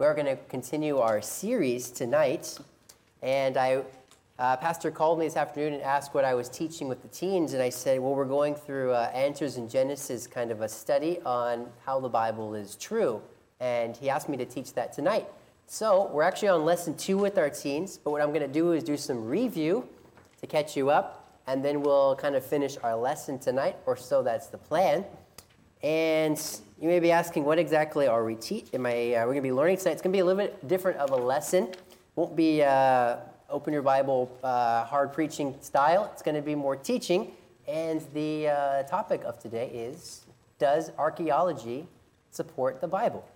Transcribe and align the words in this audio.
We're 0.00 0.14
going 0.14 0.26
to 0.26 0.36
continue 0.48 0.98
our 0.98 1.20
series 1.20 1.90
tonight. 1.90 2.56
And 3.20 3.56
I, 3.56 3.82
uh, 4.38 4.56
Pastor 4.58 4.92
called 4.92 5.18
me 5.18 5.26
this 5.26 5.36
afternoon 5.36 5.72
and 5.72 5.82
asked 5.82 6.14
what 6.14 6.24
I 6.24 6.36
was 6.36 6.48
teaching 6.48 6.86
with 6.86 7.02
the 7.02 7.08
teens. 7.08 7.52
And 7.52 7.60
I 7.60 7.70
said, 7.70 7.98
well, 7.98 8.14
we're 8.14 8.24
going 8.24 8.54
through 8.54 8.92
uh, 8.92 9.10
Answers 9.12 9.56
in 9.56 9.68
Genesis, 9.68 10.28
kind 10.28 10.52
of 10.52 10.60
a 10.60 10.68
study 10.68 11.18
on 11.26 11.66
how 11.84 11.98
the 11.98 12.08
Bible 12.08 12.54
is 12.54 12.76
true. 12.76 13.20
And 13.58 13.96
he 13.96 14.08
asked 14.08 14.28
me 14.28 14.36
to 14.36 14.44
teach 14.44 14.72
that 14.74 14.92
tonight. 14.92 15.26
So 15.66 16.08
we're 16.12 16.22
actually 16.22 16.50
on 16.50 16.64
lesson 16.64 16.96
two 16.96 17.18
with 17.18 17.36
our 17.36 17.50
teens. 17.50 17.98
But 17.98 18.12
what 18.12 18.22
I'm 18.22 18.28
going 18.28 18.42
to 18.42 18.46
do 18.46 18.74
is 18.74 18.84
do 18.84 18.96
some 18.96 19.26
review 19.26 19.88
to 20.40 20.46
catch 20.46 20.76
you 20.76 20.90
up. 20.90 21.40
And 21.48 21.64
then 21.64 21.82
we'll 21.82 22.14
kind 22.14 22.36
of 22.36 22.46
finish 22.46 22.76
our 22.84 22.94
lesson 22.94 23.40
tonight, 23.40 23.74
or 23.84 23.96
so 23.96 24.22
that's 24.22 24.46
the 24.46 24.58
plan. 24.58 25.04
And 25.82 26.40
you 26.80 26.88
may 26.88 27.00
be 27.00 27.10
asking, 27.10 27.44
what 27.44 27.58
exactly 27.58 28.06
are 28.06 28.24
we 28.24 28.36
te- 28.36 28.64
am 28.72 28.86
I, 28.86 29.14
uh, 29.14 29.20
we're 29.20 29.32
going 29.32 29.36
to 29.36 29.42
be 29.42 29.52
learning 29.52 29.78
tonight? 29.78 29.92
It's 29.92 30.02
going 30.02 30.12
to 30.12 30.16
be 30.16 30.20
a 30.20 30.24
little 30.24 30.40
bit 30.40 30.68
different 30.68 30.98
of 30.98 31.10
a 31.10 31.16
lesson. 31.16 31.74
Won't 32.14 32.36
be 32.36 32.62
uh, 32.62 33.16
open 33.50 33.72
your 33.72 33.82
Bible 33.82 34.30
uh, 34.44 34.84
hard 34.84 35.12
preaching 35.12 35.56
style. 35.60 36.08
It's 36.12 36.22
going 36.22 36.36
to 36.36 36.42
be 36.42 36.54
more 36.54 36.76
teaching. 36.76 37.32
And 37.66 38.00
the 38.14 38.48
uh, 38.48 38.82
topic 38.84 39.22
of 39.24 39.40
today 39.40 39.68
is, 39.68 40.24
does 40.58 40.92
archaeology 40.96 41.86
support 42.30 42.80
the 42.80 42.88
Bible? 42.88 43.28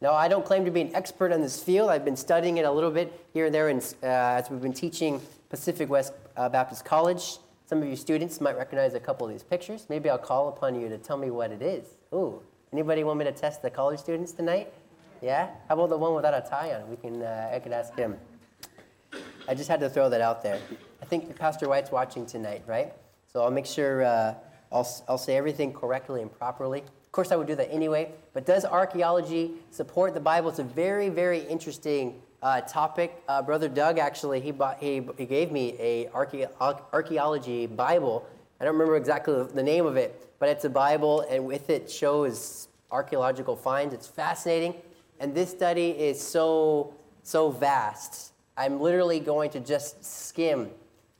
Now, 0.00 0.14
I 0.14 0.28
don't 0.28 0.44
claim 0.44 0.64
to 0.64 0.70
be 0.70 0.80
an 0.80 0.94
expert 0.94 1.32
in 1.32 1.42
this 1.42 1.62
field. 1.62 1.90
I've 1.90 2.04
been 2.04 2.16
studying 2.16 2.56
it 2.56 2.64
a 2.64 2.72
little 2.72 2.90
bit 2.90 3.26
here 3.34 3.46
and 3.46 3.54
there 3.54 3.68
in, 3.68 3.78
uh, 3.78 4.06
as 4.06 4.48
we've 4.48 4.62
been 4.62 4.72
teaching 4.72 5.20
Pacific 5.50 5.90
West 5.90 6.14
uh, 6.36 6.48
Baptist 6.48 6.86
College 6.86 7.38
some 7.70 7.80
of 7.80 7.88
you 7.88 7.94
students 7.94 8.40
might 8.40 8.56
recognize 8.56 8.94
a 8.94 8.98
couple 8.98 9.24
of 9.24 9.32
these 9.32 9.44
pictures. 9.44 9.86
Maybe 9.88 10.10
I'll 10.10 10.18
call 10.18 10.48
upon 10.48 10.74
you 10.74 10.88
to 10.88 10.98
tell 10.98 11.16
me 11.16 11.30
what 11.30 11.52
it 11.52 11.62
is. 11.62 11.84
Ooh, 12.12 12.42
anybody 12.72 13.04
want 13.04 13.18
me 13.18 13.24
to 13.24 13.32
test 13.32 13.62
the 13.62 13.70
college 13.70 13.98
students 13.98 14.32
tonight? 14.32 14.72
Yeah? 15.22 15.50
How 15.68 15.74
about 15.74 15.90
the 15.90 15.98
one 15.98 16.14
without 16.14 16.34
a 16.34 16.48
tie 16.48 16.74
on? 16.74 16.88
We 16.88 16.96
can, 16.96 17.22
uh, 17.22 17.50
I 17.52 17.58
could 17.58 17.72
ask 17.72 17.94
him. 17.96 18.16
I 19.48 19.54
just 19.54 19.68
had 19.68 19.80
to 19.80 19.90
throw 19.90 20.08
that 20.08 20.20
out 20.20 20.42
there. 20.42 20.60
I 21.02 21.04
think 21.04 21.36
Pastor 21.36 21.68
White's 21.68 21.90
watching 21.90 22.26
tonight, 22.26 22.62
right? 22.66 22.92
So 23.32 23.42
I'll 23.42 23.50
make 23.50 23.66
sure 23.66 24.04
uh, 24.04 24.34
I'll, 24.72 24.88
I'll 25.08 25.18
say 25.18 25.36
everything 25.36 25.72
correctly 25.72 26.22
and 26.22 26.32
properly. 26.32 26.80
Of 26.80 27.12
course, 27.12 27.32
I 27.32 27.36
would 27.36 27.48
do 27.48 27.56
that 27.56 27.72
anyway. 27.72 28.12
But 28.32 28.46
does 28.46 28.64
archaeology 28.64 29.52
support 29.70 30.14
the 30.14 30.20
Bible? 30.20 30.50
It's 30.50 30.60
a 30.60 30.64
very, 30.64 31.08
very 31.08 31.40
interesting 31.40 32.22
uh, 32.42 32.60
topic. 32.62 33.22
Uh, 33.28 33.42
Brother 33.42 33.68
Doug 33.68 33.98
actually 33.98 34.40
he 34.40 34.50
bought 34.50 34.78
he, 34.78 35.02
he 35.18 35.26
gave 35.26 35.50
me 35.52 35.74
a 35.78 36.08
archaeology 36.14 37.66
Bible. 37.66 38.26
I 38.60 38.64
don't 38.64 38.74
remember 38.74 38.96
exactly 38.96 39.42
the 39.54 39.62
name 39.62 39.86
of 39.86 39.96
it, 39.96 40.28
but 40.38 40.50
it's 40.50 40.66
a 40.66 40.70
Bible, 40.70 41.24
and 41.30 41.46
with 41.46 41.70
it 41.70 41.90
shows 41.90 42.68
archaeological 42.90 43.56
finds. 43.56 43.94
It's 43.94 44.06
fascinating, 44.06 44.74
and 45.18 45.34
this 45.34 45.50
study 45.50 45.90
is 45.90 46.20
so 46.20 46.92
so 47.22 47.50
vast. 47.50 48.32
I'm 48.56 48.78
literally 48.78 49.18
going 49.18 49.50
to 49.50 49.60
just 49.60 50.04
skim. 50.04 50.68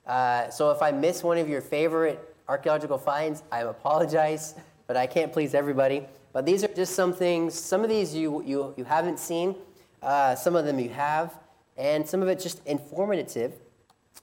Uh, 0.06 0.50
so 0.50 0.70
if 0.70 0.82
I 0.82 0.90
miss 0.90 1.22
one 1.22 1.38
of 1.38 1.48
your 1.48 1.62
favorite 1.62 2.36
archaeological 2.48 2.98
finds, 2.98 3.42
I 3.50 3.60
apologize, 3.60 4.54
but 4.86 4.96
I 4.96 5.06
can't 5.06 5.32
please 5.32 5.54
everybody. 5.54 6.06
But 6.32 6.44
these 6.44 6.62
are 6.62 6.68
just 6.68 6.94
some 6.94 7.12
things. 7.14 7.54
Some 7.54 7.82
of 7.82 7.88
these 7.88 8.14
you 8.14 8.42
you, 8.42 8.74
you 8.76 8.84
haven't 8.84 9.18
seen 9.18 9.54
uh, 10.02 10.34
some 10.34 10.56
of 10.56 10.66
them 10.66 10.78
you 10.78 10.90
have, 10.90 11.38
and 11.78 12.06
some 12.06 12.20
of 12.20 12.28
it's 12.28 12.42
just 12.42 12.60
informative. 12.66 13.54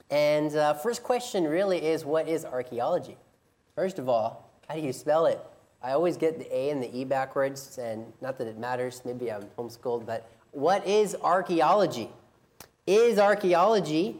And 0.10 0.56
uh, 0.56 0.74
first 0.74 1.04
question 1.04 1.46
really 1.46 1.84
is 1.84 2.06
what 2.06 2.28
is 2.28 2.46
archaeology? 2.46 3.18
First 3.76 4.00
of 4.00 4.08
all, 4.08 4.50
how 4.68 4.76
do 4.76 4.82
you 4.82 4.94
spell 4.94 5.26
it? 5.26 5.40
I 5.84 5.92
always 5.92 6.18
get 6.18 6.40
the 6.40 6.56
A 6.56 6.70
and 6.70 6.82
the 6.82 6.98
E 6.98 7.06
backwards, 7.06 7.78
and 7.78 8.12
not 8.22 8.38
that 8.40 8.48
it 8.48 8.58
matters, 8.58 9.02
maybe 9.06 9.32
I'm 9.32 9.44
homeschooled, 9.58 10.06
but 10.06 10.30
what 10.52 10.86
is 10.88 11.16
archaeology? 11.22 12.10
Is 12.88 13.20
archaeology 13.20 14.16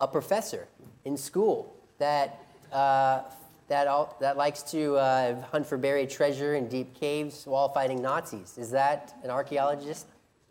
a 0.00 0.06
professor 0.06 0.68
in 1.04 1.16
school 1.16 1.74
that, 1.98 2.38
uh, 2.72 3.22
that, 3.68 3.88
all, 3.88 4.16
that 4.20 4.36
likes 4.36 4.62
to 4.64 4.96
uh, 4.96 5.42
hunt 5.50 5.66
for 5.66 5.76
buried 5.76 6.10
treasure 6.10 6.54
in 6.54 6.68
deep 6.68 6.94
caves 6.94 7.46
while 7.46 7.68
fighting 7.68 8.00
Nazis? 8.00 8.56
Is 8.56 8.70
that 8.70 9.14
an 9.24 9.30
archaeologist? 9.30 10.06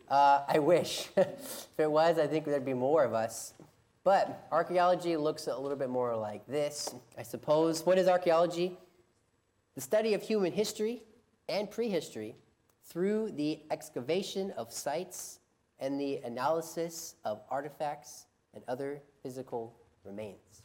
Uh, 0.09 0.41
I 0.47 0.59
wish. 0.59 1.09
if 1.17 1.69
it 1.77 1.89
was, 1.89 2.17
I 2.17 2.27
think 2.27 2.45
there'd 2.45 2.65
be 2.65 2.73
more 2.73 3.03
of 3.03 3.13
us. 3.13 3.53
But 4.09 4.47
archaeology 4.51 5.15
looks 5.17 5.45
a 5.45 5.55
little 5.55 5.77
bit 5.77 5.91
more 5.91 6.15
like 6.15 6.47
this, 6.47 6.95
I 7.15 7.21
suppose. 7.21 7.85
What 7.85 7.99
is 7.99 8.07
archaeology? 8.07 8.75
The 9.75 9.81
study 9.81 10.15
of 10.15 10.23
human 10.23 10.51
history 10.51 11.03
and 11.47 11.69
prehistory 11.69 12.35
through 12.85 13.33
the 13.33 13.59
excavation 13.69 14.49
of 14.57 14.73
sites 14.73 15.41
and 15.79 16.01
the 16.01 16.21
analysis 16.23 17.17
of 17.23 17.43
artifacts 17.51 18.25
and 18.55 18.63
other 18.67 18.99
physical 19.21 19.75
remains. 20.03 20.63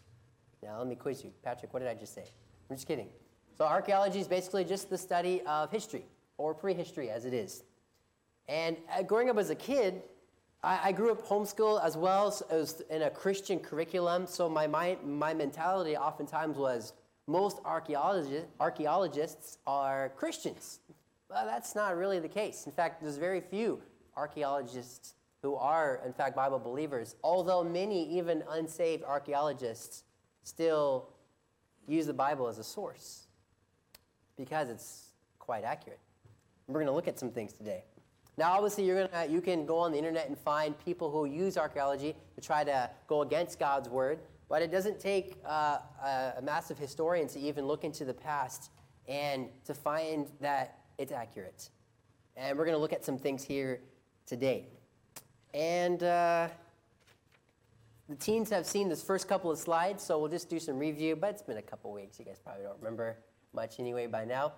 Now, 0.62 0.78
let 0.78 0.87
me 0.87 0.94
quiz 0.94 1.22
you. 1.22 1.31
Patrick, 1.43 1.75
what 1.75 1.81
did 1.81 1.91
I 1.91 1.94
just 1.94 2.15
say? 2.15 2.25
I'm 2.71 2.76
just 2.76 2.88
kidding. 2.88 3.11
So, 3.59 3.66
archaeology 3.66 4.21
is 4.21 4.26
basically 4.26 4.65
just 4.65 4.88
the 4.88 4.97
study 4.97 5.43
of 5.47 5.71
history, 5.71 6.06
or 6.38 6.55
prehistory 6.55 7.11
as 7.11 7.26
it 7.26 7.34
is. 7.34 7.62
And 8.49 8.78
uh, 8.91 9.03
growing 9.03 9.28
up 9.28 9.37
as 9.37 9.50
a 9.50 9.55
kid, 9.55 10.00
I, 10.64 10.88
I 10.88 10.92
grew 10.92 11.12
up 11.12 11.26
homeschooled 11.26 11.84
as 11.84 11.97
well 11.97 12.34
as 12.50 12.82
in 12.91 13.02
a 13.02 13.10
Christian 13.10 13.60
curriculum. 13.60 14.26
So 14.26 14.48
my, 14.48 14.66
my, 14.66 14.97
my 15.04 15.34
mentality 15.34 15.97
oftentimes 15.97 16.56
was 16.56 16.94
most 17.26 17.58
archaeologists, 17.64 18.48
archaeologists 18.58 19.58
are 19.66 20.10
Christians. 20.16 20.80
But 21.28 21.44
that's 21.44 21.75
not 21.75 21.97
really 21.97 22.19
the 22.19 22.28
case. 22.28 22.66
In 22.66 22.72
fact, 22.72 23.02
there's 23.02 23.16
very 23.19 23.41
few 23.41 23.80
archaeologists 24.16 25.14
who 25.42 25.54
are, 25.56 26.00
in 26.06 26.12
fact, 26.12 26.34
Bible 26.34 26.58
believers, 26.58 27.16
although 27.22 27.62
many, 27.62 28.08
even 28.16 28.42
unsaved 28.50 29.04
archaeologists, 29.04 30.04
still 30.42 31.10
use 31.86 32.06
the 32.06 32.14
Bible 32.14 32.48
as 32.48 32.58
a 32.58 32.64
source 32.64 33.26
because 34.36 34.70
it's 34.70 35.08
quite 35.38 35.64
accurate. 35.64 36.00
We're 36.66 36.81
going 36.81 36.86
to 36.86 36.92
look 36.92 37.08
at 37.08 37.19
some 37.19 37.31
things 37.31 37.52
today. 37.52 37.84
Now, 38.36 38.52
obviously, 38.52 38.84
you're 38.84 39.06
gonna, 39.06 39.26
you 39.26 39.40
can 39.40 39.64
go 39.64 39.78
on 39.78 39.92
the 39.92 39.98
internet 39.98 40.28
and 40.28 40.36
find 40.36 40.76
people 40.84 41.10
who 41.10 41.24
use 41.24 41.56
archaeology 41.56 42.16
to 42.34 42.40
try 42.40 42.64
to 42.64 42.90
go 43.06 43.22
against 43.22 43.60
God's 43.60 43.88
word, 43.88 44.18
but 44.48 44.60
it 44.60 44.72
doesn't 44.72 44.98
take 44.98 45.36
uh, 45.46 45.78
a, 46.02 46.42
massive 46.42 46.76
historian 46.76 47.28
to 47.28 47.38
even 47.38 47.66
look 47.66 47.84
into 47.84 48.04
the 48.04 48.14
past 48.14 48.70
and 49.06 49.48
to 49.64 49.74
find 49.74 50.26
that 50.40 50.78
it's 50.98 51.12
accurate. 51.12 51.68
And 52.36 52.58
we're 52.58 52.64
to 52.66 52.76
look 52.76 52.92
at 52.92 53.04
some 53.04 53.18
things 53.18 53.44
here 53.44 53.80
today. 54.26 54.66
And 55.52 56.02
uh, 56.02 56.48
the 58.08 58.16
teens 58.16 58.50
have 58.50 58.66
seen 58.66 58.88
this 58.88 59.02
first 59.02 59.28
couple 59.28 59.52
of 59.52 59.58
slides, 59.58 60.02
so 60.02 60.18
we'll 60.18 60.30
just 60.30 60.50
do 60.50 60.58
some 60.58 60.78
review, 60.78 61.14
but 61.14 61.30
it's 61.30 61.42
been 61.42 61.58
a 61.58 61.62
couple 61.62 61.92
weeks. 61.92 62.18
You 62.18 62.24
guys 62.24 62.40
probably 62.42 62.64
don't 62.64 62.78
remember 62.78 63.16
much 63.54 63.78
anyway 63.78 64.08
by 64.08 64.24
now. 64.24 64.54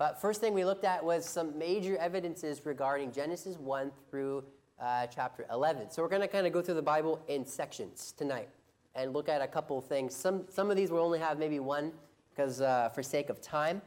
But 0.00 0.18
first 0.18 0.40
thing 0.40 0.54
we 0.54 0.64
looked 0.64 0.84
at 0.84 1.04
was 1.04 1.28
some 1.28 1.58
major 1.58 1.98
evidences 1.98 2.64
regarding 2.64 3.12
Genesis 3.12 3.58
1 3.58 3.92
through 4.08 4.44
uh, 4.80 5.06
chapter 5.08 5.44
11. 5.52 5.90
So 5.90 6.00
we're 6.00 6.08
going 6.08 6.22
to 6.22 6.26
kind 6.26 6.46
of 6.46 6.54
go 6.54 6.62
through 6.62 6.76
the 6.76 6.80
Bible 6.80 7.22
in 7.28 7.44
sections 7.44 8.14
tonight 8.16 8.48
and 8.94 9.12
look 9.12 9.28
at 9.28 9.42
a 9.42 9.46
couple 9.46 9.76
of 9.76 9.84
things. 9.84 10.14
Some, 10.14 10.46
some 10.48 10.70
of 10.70 10.78
these 10.78 10.90
we'll 10.90 11.04
only 11.04 11.18
have 11.18 11.38
maybe 11.38 11.60
one 11.60 11.92
because 12.30 12.62
uh, 12.62 12.88
for 12.94 13.02
sake 13.02 13.28
of 13.28 13.42
time. 13.42 13.82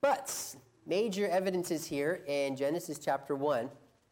But 0.00 0.54
major 0.86 1.26
evidences 1.26 1.84
here 1.84 2.22
in 2.28 2.54
Genesis 2.54 3.00
chapter 3.00 3.34
1. 3.34 3.68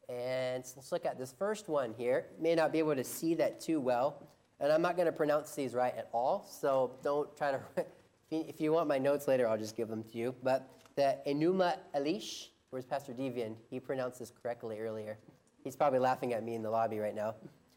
And 0.08 0.64
let's 0.74 0.90
look 0.90 1.06
at 1.06 1.16
this 1.16 1.30
first 1.30 1.68
one 1.68 1.94
here. 1.96 2.26
May 2.40 2.56
not 2.56 2.72
be 2.72 2.80
able 2.80 2.96
to 2.96 3.04
see 3.04 3.36
that 3.36 3.60
too 3.60 3.78
well. 3.78 4.26
And 4.58 4.72
I'm 4.72 4.82
not 4.82 4.96
going 4.96 5.06
to 5.06 5.12
pronounce 5.12 5.54
these 5.54 5.74
right 5.74 5.96
at 5.96 6.08
all. 6.12 6.44
So 6.50 6.90
don't 7.04 7.36
try 7.36 7.52
to. 7.52 7.60
if 8.32 8.60
you 8.60 8.72
want 8.72 8.88
my 8.88 8.98
notes 8.98 9.28
later, 9.28 9.46
I'll 9.48 9.56
just 9.56 9.76
give 9.76 9.86
them 9.86 10.02
to 10.02 10.18
you. 10.18 10.34
But 10.42 10.68
the 10.98 11.16
Enuma 11.28 11.76
Elish. 11.94 12.48
Where's 12.70 12.84
Pastor 12.84 13.12
Devian? 13.12 13.54
He 13.70 13.78
pronounced 13.78 14.18
this 14.18 14.32
correctly 14.42 14.80
earlier. 14.80 15.16
He's 15.62 15.76
probably 15.76 16.00
laughing 16.00 16.32
at 16.32 16.42
me 16.42 16.56
in 16.56 16.62
the 16.62 16.70
lobby 16.70 16.98
right 16.98 17.14
now. 17.14 17.36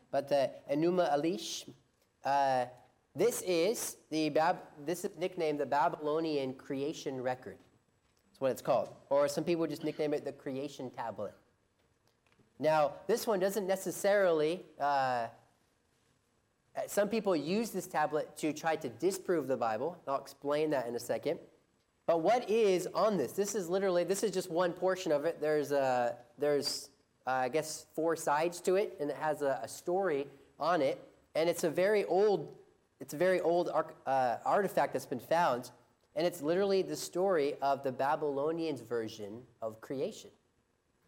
But 0.09 0.27
the 0.27 0.49
Enuma 0.71 1.13
Elish, 1.15 1.69
uh, 2.25 2.65
this 3.15 3.43
is 3.43 3.97
the 4.09 4.29
Bab- 4.29 4.63
this 4.87 5.05
is 5.05 5.11
nicknamed 5.19 5.59
the 5.59 5.67
Babylonian 5.67 6.55
Creation 6.55 7.21
Record. 7.21 7.59
That's 8.31 8.41
what 8.41 8.49
it's 8.49 8.61
called. 8.63 8.89
Or 9.11 9.27
some 9.27 9.43
people 9.43 9.67
just 9.67 9.83
nickname 9.83 10.15
it 10.15 10.25
the 10.25 10.31
Creation 10.31 10.89
Tablet. 10.89 11.35
Now, 12.57 12.93
this 13.05 13.27
one 13.27 13.39
doesn't 13.39 13.67
necessarily. 13.67 14.65
Uh, 14.79 15.27
some 16.87 17.07
people 17.07 17.35
use 17.35 17.69
this 17.69 17.85
tablet 17.85 18.35
to 18.37 18.51
try 18.51 18.77
to 18.77 18.89
disprove 18.89 19.47
the 19.47 19.57
Bible. 19.57 20.01
I'll 20.07 20.19
explain 20.19 20.71
that 20.71 20.87
in 20.87 20.95
a 20.95 20.99
second. 20.99 21.37
But 22.11 22.23
what 22.23 22.49
is 22.49 22.89
on 22.93 23.15
this? 23.15 23.31
This 23.31 23.55
is 23.55 23.69
literally, 23.69 24.03
this 24.03 24.21
is 24.21 24.31
just 24.31 24.51
one 24.51 24.73
portion 24.73 25.13
of 25.13 25.23
it. 25.23 25.39
There's, 25.39 25.71
a, 25.71 26.17
there's 26.37 26.89
uh, 27.25 27.29
I 27.29 27.47
guess, 27.47 27.85
four 27.95 28.17
sides 28.17 28.59
to 28.63 28.75
it, 28.75 28.97
and 28.99 29.09
it 29.09 29.15
has 29.15 29.41
a, 29.41 29.61
a, 29.63 29.67
story 29.69 30.27
on 30.59 30.81
it. 30.81 31.01
And 31.35 31.49
it's 31.49 31.63
a 31.63 31.69
very 31.69 32.03
old, 32.03 32.53
it's 32.99 33.13
a 33.13 33.17
very 33.17 33.39
old 33.39 33.69
ar- 33.69 33.93
uh, 34.05 34.35
artifact 34.45 34.91
that's 34.91 35.05
been 35.05 35.21
found. 35.21 35.71
And 36.17 36.27
it's 36.27 36.41
literally 36.41 36.81
the 36.81 36.97
story 36.97 37.53
of 37.61 37.81
the 37.81 37.93
Babylonians' 37.93 38.81
version 38.81 39.43
of 39.61 39.79
creation. 39.79 40.31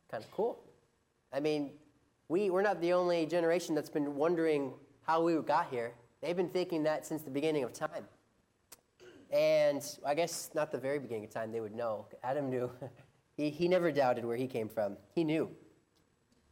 Kind 0.10 0.24
of 0.24 0.32
cool. 0.32 0.58
I 1.34 1.42
mean, 1.42 1.72
we, 2.30 2.50
we're 2.50 2.62
not 2.62 2.80
the 2.80 2.94
only 2.94 3.26
generation 3.26 3.76
that's 3.76 3.90
been 3.90 4.16
wondering 4.16 4.72
how 5.02 5.22
we 5.22 5.36
got 5.42 5.68
here. 5.70 5.92
They've 6.22 6.38
been 6.38 6.48
thinking 6.48 6.84
that 6.84 7.06
since 7.06 7.24
the 7.24 7.30
beginning 7.30 7.66
of 7.66 7.74
time. 7.74 8.06
And 9.34 9.84
I 10.06 10.14
guess 10.14 10.52
not 10.54 10.72
the 10.72 10.78
very 10.78 11.00
beginning 11.00 11.26
of 11.26 11.32
time, 11.32 11.52
they 11.52 11.60
would 11.60 11.74
know. 11.74 12.06
Adam 12.24 12.52
knew. 12.52 12.72
he, 13.36 13.50
he 13.50 13.68
never 13.68 13.92
doubted 13.92 14.24
where 14.24 14.38
he 14.38 14.46
came 14.48 14.70
from, 14.70 14.96
he 15.16 15.24
knew. 15.24 15.50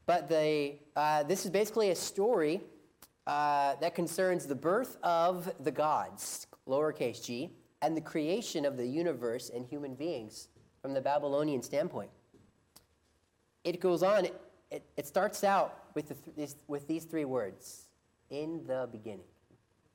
But 0.08 0.28
the, 0.28 0.74
uh, 0.96 1.24
this 1.24 1.46
is 1.46 1.52
basically 1.52 1.92
a 1.92 1.96
story 1.96 2.62
uh, 3.28 3.76
that 3.76 3.94
concerns 3.94 4.48
the 4.48 4.56
birth 4.56 4.98
of 5.04 5.54
the 5.60 5.70
gods, 5.70 6.48
lowercase 6.68 7.24
g, 7.24 7.52
and 7.84 7.96
the 7.96 8.02
creation 8.02 8.66
of 8.66 8.78
the 8.78 8.86
universe 8.86 9.52
and 9.54 9.64
human 9.64 9.94
beings 9.94 10.48
from 10.82 10.94
the 10.94 11.02
Babylonian 11.02 11.62
standpoint. 11.62 12.10
It 13.64 13.80
goes 13.80 14.02
on, 14.02 14.26
it, 14.72 14.84
it 14.98 15.06
starts 15.06 15.44
out 15.44 15.86
with, 15.94 16.10
the 16.10 16.16
th- 16.36 16.56
with 16.68 16.88
these 16.88 17.06
three 17.06 17.26
words 17.26 17.86
in 18.32 18.66
the 18.66 18.90
beginning. 18.92 19.28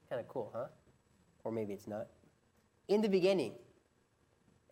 Kind 0.08 0.20
of 0.20 0.28
cool, 0.28 0.52
huh? 0.54 0.66
Or 1.42 1.50
maybe 1.50 1.72
it's 1.72 1.88
not. 1.88 2.06
In 2.88 3.00
the 3.00 3.08
beginning. 3.08 3.52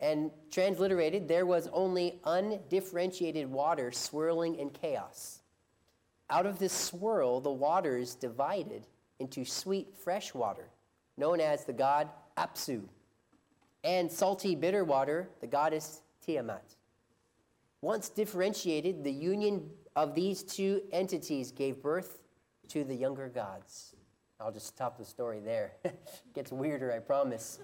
And 0.00 0.30
transliterated, 0.50 1.28
there 1.28 1.46
was 1.46 1.68
only 1.72 2.20
undifferentiated 2.24 3.50
water 3.50 3.92
swirling 3.92 4.56
in 4.56 4.70
chaos. 4.70 5.40
Out 6.30 6.46
of 6.46 6.58
this 6.58 6.72
swirl, 6.72 7.40
the 7.40 7.50
waters 7.50 8.14
divided 8.14 8.86
into 9.18 9.44
sweet 9.44 9.94
fresh 9.96 10.34
water, 10.34 10.68
known 11.16 11.40
as 11.40 11.64
the 11.64 11.72
god 11.72 12.08
Apsu, 12.36 12.82
and 13.84 14.10
salty 14.10 14.54
bitter 14.54 14.84
water, 14.84 15.28
the 15.40 15.46
goddess 15.46 16.02
Tiamat. 16.24 16.74
Once 17.80 18.08
differentiated, 18.08 19.04
the 19.04 19.12
union 19.12 19.68
of 19.94 20.14
these 20.14 20.42
two 20.42 20.82
entities 20.90 21.52
gave 21.52 21.82
birth 21.82 22.18
to 22.68 22.82
the 22.82 22.94
younger 22.94 23.28
gods. 23.28 23.94
I'll 24.40 24.50
just 24.50 24.66
stop 24.66 24.98
the 24.98 25.04
story 25.04 25.40
there. 25.40 25.74
gets 26.34 26.50
weirder, 26.50 26.92
I 26.92 26.98
promise. 26.98 27.60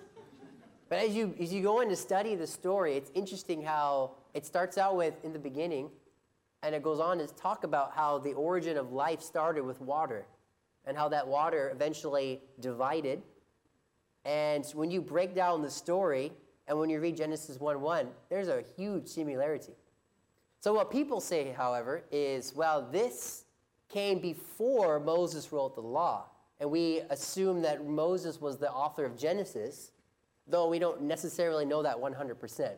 But 0.90 0.98
as 0.98 1.14
you, 1.14 1.34
as 1.40 1.54
you 1.54 1.62
go 1.62 1.80
in 1.80 1.88
to 1.88 1.96
study 1.96 2.34
the 2.34 2.48
story, 2.48 2.96
it's 2.96 3.12
interesting 3.14 3.62
how 3.62 4.10
it 4.34 4.44
starts 4.44 4.76
out 4.76 4.96
with 4.96 5.14
in 5.24 5.32
the 5.32 5.38
beginning, 5.38 5.88
and 6.64 6.74
it 6.74 6.82
goes 6.82 6.98
on 6.98 7.18
to 7.18 7.28
talk 7.28 7.62
about 7.62 7.92
how 7.94 8.18
the 8.18 8.32
origin 8.32 8.76
of 8.76 8.92
life 8.92 9.22
started 9.22 9.64
with 9.64 9.80
water, 9.80 10.26
and 10.84 10.96
how 10.96 11.08
that 11.08 11.26
water 11.26 11.70
eventually 11.72 12.42
divided. 12.58 13.22
And 14.24 14.66
when 14.74 14.90
you 14.90 15.00
break 15.00 15.32
down 15.32 15.62
the 15.62 15.70
story, 15.70 16.32
and 16.66 16.76
when 16.76 16.90
you 16.90 16.98
read 16.98 17.16
Genesis 17.16 17.60
1 17.60 17.80
1, 17.80 18.08
there's 18.28 18.48
a 18.48 18.64
huge 18.76 19.06
similarity. 19.06 19.74
So, 20.58 20.74
what 20.74 20.90
people 20.90 21.20
say, 21.20 21.52
however, 21.56 22.02
is 22.10 22.52
well, 22.52 22.82
this 22.90 23.44
came 23.88 24.18
before 24.18 24.98
Moses 24.98 25.52
wrote 25.52 25.76
the 25.76 25.82
law. 25.82 26.26
And 26.58 26.70
we 26.70 27.00
assume 27.10 27.62
that 27.62 27.86
Moses 27.86 28.40
was 28.40 28.58
the 28.58 28.70
author 28.70 29.04
of 29.04 29.16
Genesis, 29.16 29.92
though 30.50 30.68
we 30.68 30.78
don't 30.78 31.02
necessarily 31.02 31.64
know 31.64 31.82
that 31.82 31.96
100%. 31.96 32.72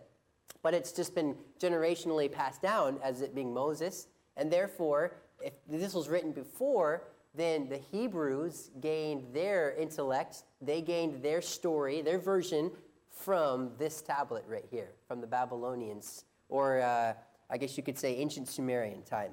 But 0.63 0.75
it's 0.75 0.93
just 0.93 1.15
been 1.15 1.35
generationally 1.61 2.31
passed 2.31 2.63
down 2.63 2.99
as 3.03 3.21
it 3.21 3.35
being 3.35 3.53
Moses. 3.53 4.07
And 4.37 4.51
therefore, 4.51 5.17
if 5.41 5.53
this 5.69 5.95
was 5.95 6.09
written 6.09 6.33
before, 6.33 7.05
then 7.35 7.69
the 7.69 7.79
Hebrews 7.79 8.71
gained 8.81 9.33
their 9.33 9.73
intellect, 9.73 10.45
they 10.61 10.83
gained 10.83 11.23
their 11.23 11.41
story, 11.41 12.03
their 12.03 12.19
version 12.19 12.71
from 13.11 13.71
this 13.79 14.03
tablet 14.03 14.45
right 14.47 14.67
here, 14.71 14.91
from 15.09 15.21
the 15.21 15.27
Babylonians, 15.27 16.25
or 16.49 16.81
uh, 16.81 17.15
I 17.49 17.59
guess 17.59 17.77
you 17.77 17.83
could 17.83 17.99
say 17.99 18.17
ancient 18.17 18.49
Sumerian 18.49 19.03
time. 19.03 19.33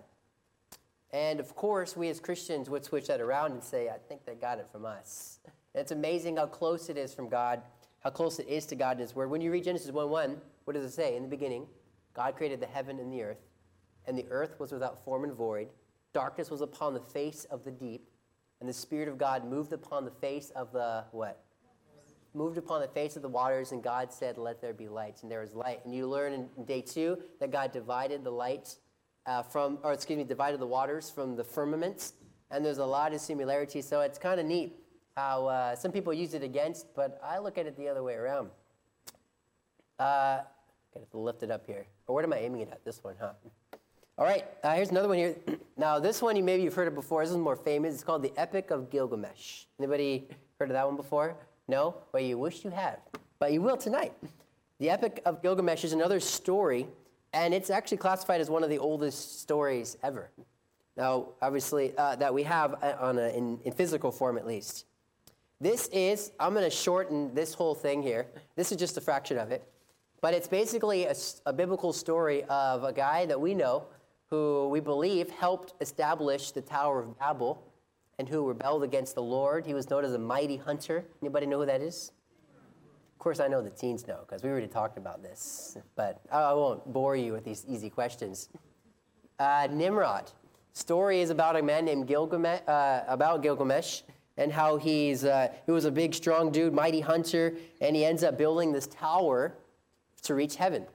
And 1.12 1.40
of 1.40 1.56
course, 1.56 1.98
we 1.98 2.10
as 2.10 2.20
Christians 2.20 2.70
would 2.70 2.86
switch 2.86 3.08
that 3.08 3.20
around 3.20 3.52
and 3.52 3.64
say, 3.64 3.90
I 3.90 3.98
think 3.98 4.26
they 4.26 4.36
got 4.36 4.60
it 4.60 4.68
from 4.72 4.86
us. 4.86 5.40
It's 5.74 5.92
amazing 5.92 6.38
how 6.38 6.46
close 6.46 6.90
it 6.90 6.98
is 6.98 7.14
from 7.14 7.30
God, 7.30 7.62
how 8.04 8.10
close 8.10 8.40
it 8.40 8.48
is 8.48 8.66
to 8.68 8.76
God 8.76 8.98
in 8.98 9.02
His 9.02 9.16
Word. 9.16 9.30
When 9.30 9.42
you 9.42 9.52
read 9.52 9.64
Genesis 9.64 9.92
1 9.92 10.10
1, 10.10 10.38
what 10.66 10.74
does 10.74 10.84
it 10.84 10.92
say? 10.92 11.16
In 11.16 11.24
the 11.24 11.30
beginning, 11.30 11.68
God 12.14 12.36
created 12.36 12.60
the 12.60 12.68
heaven 12.68 13.00
and 13.00 13.12
the 13.12 13.24
earth, 13.24 13.42
and 14.06 14.18
the 14.18 14.26
earth 14.30 14.60
was 14.60 14.72
without 14.72 15.04
form 15.04 15.24
and 15.24 15.34
void. 15.34 15.70
Darkness 16.14 16.50
was 16.50 16.62
upon 16.62 16.94
the 16.94 17.00
face 17.00 17.46
of 17.46 17.64
the 17.64 17.72
deep, 17.72 18.10
and 18.60 18.68
the 18.68 18.74
Spirit 18.74 19.08
of 19.08 19.18
God 19.18 19.46
moved 19.46 19.74
upon 19.74 20.06
the 20.06 20.12
face 20.12 20.50
of 20.52 20.72
the 20.72 21.04
what? 21.12 21.44
moved 22.34 22.58
upon 22.58 22.82
the 22.82 22.88
face 22.88 23.16
of 23.16 23.22
the 23.22 23.30
waters, 23.30 23.72
and 23.72 23.84
God 23.84 24.12
said, 24.12 24.38
Let 24.38 24.62
there 24.62 24.74
be 24.74 24.88
light. 24.88 25.18
And 25.22 25.32
there 25.32 25.42
was 25.42 25.54
light. 25.54 25.82
And 25.86 25.94
you 25.94 26.08
learn 26.08 26.34
in 26.34 26.66
day 26.66 26.82
two 26.82 27.18
that 27.40 27.52
God 27.52 27.72
divided 27.72 28.24
the 28.24 28.32
light 28.32 28.76
uh, 29.26 29.44
from, 29.44 29.80
or 29.84 29.94
excuse 29.94 30.18
me, 30.18 30.24
divided 30.24 30.60
the 30.60 30.68
waters 30.68 31.10
from 31.10 31.36
the 31.36 31.44
firmaments. 31.44 32.14
And 32.52 32.66
there's 32.66 32.78
a 32.80 32.86
lot 32.86 33.14
of 33.14 33.22
similarities. 33.22 33.88
So 33.88 34.02
it's 34.02 34.18
kind 34.18 34.40
of 34.40 34.46
neat 34.46 34.79
how 35.20 35.48
uh, 35.48 35.76
some 35.76 35.92
people 35.92 36.14
use 36.14 36.34
it 36.34 36.44
against, 36.44 36.88
but 36.96 37.20
I 37.24 37.40
look 37.40 37.58
at 37.58 37.66
it 37.66 37.76
the 37.76 37.90
other 37.90 38.02
way 38.02 38.14
around. 38.14 38.50
Uh, 40.00 40.40
got 40.94 41.12
to 41.12 41.18
lift 41.18 41.44
it 41.44 41.52
up 41.52 41.66
here. 41.66 41.86
Or 42.08 42.16
what 42.16 42.24
am 42.24 42.32
I 42.32 42.38
aiming 42.38 42.62
it 42.62 42.70
at? 42.72 42.86
This 42.86 43.04
one, 43.04 43.16
huh? 43.20 43.34
All 44.18 44.26
right, 44.26 44.46
uh, 44.64 44.76
here's 44.76 44.92
another 44.92 45.10
one 45.10 45.18
here. 45.18 45.36
now, 45.78 46.00
this 46.00 46.22
one, 46.22 46.36
you 46.38 46.44
maybe 46.44 46.64
you've 46.64 46.74
heard 46.74 46.88
it 46.88 46.96
before. 46.96 47.22
This 47.24 47.32
is 47.32 47.38
more 47.38 47.58
famous. 47.58 47.96
It's 47.96 48.04
called 48.04 48.24
the 48.24 48.32
Epic 48.38 48.72
of 48.72 48.90
Gilgamesh. 48.90 49.66
Anybody 49.78 50.28
heard 50.58 50.70
of 50.70 50.74
that 50.74 50.86
one 50.86 50.96
before? 50.96 51.36
No? 51.68 51.96
Well, 52.14 52.24
you 52.24 52.38
wish 52.38 52.64
you 52.64 52.70
had, 52.70 53.00
but 53.40 53.52
you 53.52 53.62
will 53.62 53.78
tonight. 53.78 54.14
The 54.80 54.90
Epic 54.90 55.22
of 55.26 55.42
Gilgamesh 55.42 55.84
is 55.84 55.92
another 55.92 56.22
story, 56.22 56.88
and 57.34 57.54
it's 57.54 57.70
actually 57.70 57.98
classified 57.98 58.40
as 58.40 58.50
one 58.50 58.64
of 58.64 58.70
the 58.70 58.78
oldest 58.78 59.42
stories 59.42 59.98
ever. 60.02 60.32
Now, 60.96 61.30
obviously, 61.42 61.94
uh, 61.98 62.16
that 62.16 62.34
we 62.34 62.44
have 62.44 62.82
uh, 62.82 62.96
on 63.00 63.20
a, 63.20 63.30
in, 63.30 63.60
in 63.66 63.74
physical 63.74 64.12
form 64.12 64.38
at 64.38 64.48
least. 64.48 64.86
This 65.62 65.90
is, 65.92 66.32
I'm 66.40 66.54
going 66.54 66.64
to 66.64 66.70
shorten 66.70 67.36
this 67.36 67.54
whole 67.54 67.76
thing 67.76 68.02
here. 68.02 68.28
This 68.56 68.72
is 68.72 68.78
just 68.78 68.96
a 68.96 69.02
fraction 69.02 69.38
of 69.38 69.52
it. 69.52 69.68
But 70.22 70.34
it's 70.34 70.48
basically 70.48 71.06
a, 71.06 71.16
a, 71.46 71.52
biblical 71.52 71.92
story 71.92 72.46
of 72.46 72.86
a 72.86 72.94
guy 72.94 73.26
that 73.26 73.40
we 73.40 73.54
know 73.54 73.86
who 74.30 74.70
we 74.70 74.80
believe 74.80 75.30
helped 75.30 75.74
establish 75.82 76.52
the 76.52 76.62
Tower 76.62 77.02
of 77.02 77.20
Babel 77.20 77.62
and 78.20 78.30
who 78.30 78.48
rebelled 78.48 78.84
against 78.84 79.16
the 79.16 79.22
Lord. 79.22 79.66
He 79.66 79.74
was 79.74 79.90
known 79.90 80.06
as 80.06 80.14
a 80.14 80.20
mighty 80.20 80.56
hunter. 80.56 81.04
Anybody 81.22 81.46
know 81.46 81.60
who 81.60 81.66
that 81.66 81.82
is? 81.82 82.14
Of 83.14 83.20
course, 83.20 83.42
I 83.42 83.50
know 83.50 83.62
the 83.62 83.70
teens 83.70 84.08
know 84.08 84.20
because 84.26 84.44
we 84.44 84.50
already 84.50 84.68
talked 84.68 84.98
about 84.98 85.22
this, 85.22 85.78
but 85.98 86.22
I 86.32 86.54
won't 86.54 86.86
bore 86.94 87.18
you 87.18 87.34
with 87.34 87.44
these 87.44 87.66
easy 87.68 87.90
questions. 87.90 88.48
Uh, 89.38 89.68
Nimrod. 89.70 90.32
Story 90.72 91.20
is 91.20 91.30
about 91.30 91.58
a 91.58 91.62
man 91.62 91.84
named 91.84 92.08
Gilgamesh, 92.08 92.62
uh, 92.66 93.02
about 93.08 93.42
Gilgamesh 93.42 94.04
and 94.40 94.52
how 94.52 94.78
he's 94.78 95.26
uh, 95.26 95.50
he 95.66 95.72
was 95.72 95.86
a 95.86 95.92
big, 95.92 96.16
strong 96.16 96.50
dude, 96.50 96.74
mighty 96.74 97.02
hunter, 97.02 97.56
and 97.82 97.96
he 97.96 98.06
ends 98.06 98.24
up 98.24 98.38
building 98.38 98.72
this 98.72 98.88
tower 98.88 99.54
to 100.24 100.34
reach 100.34 100.56
heaven. 100.56 100.88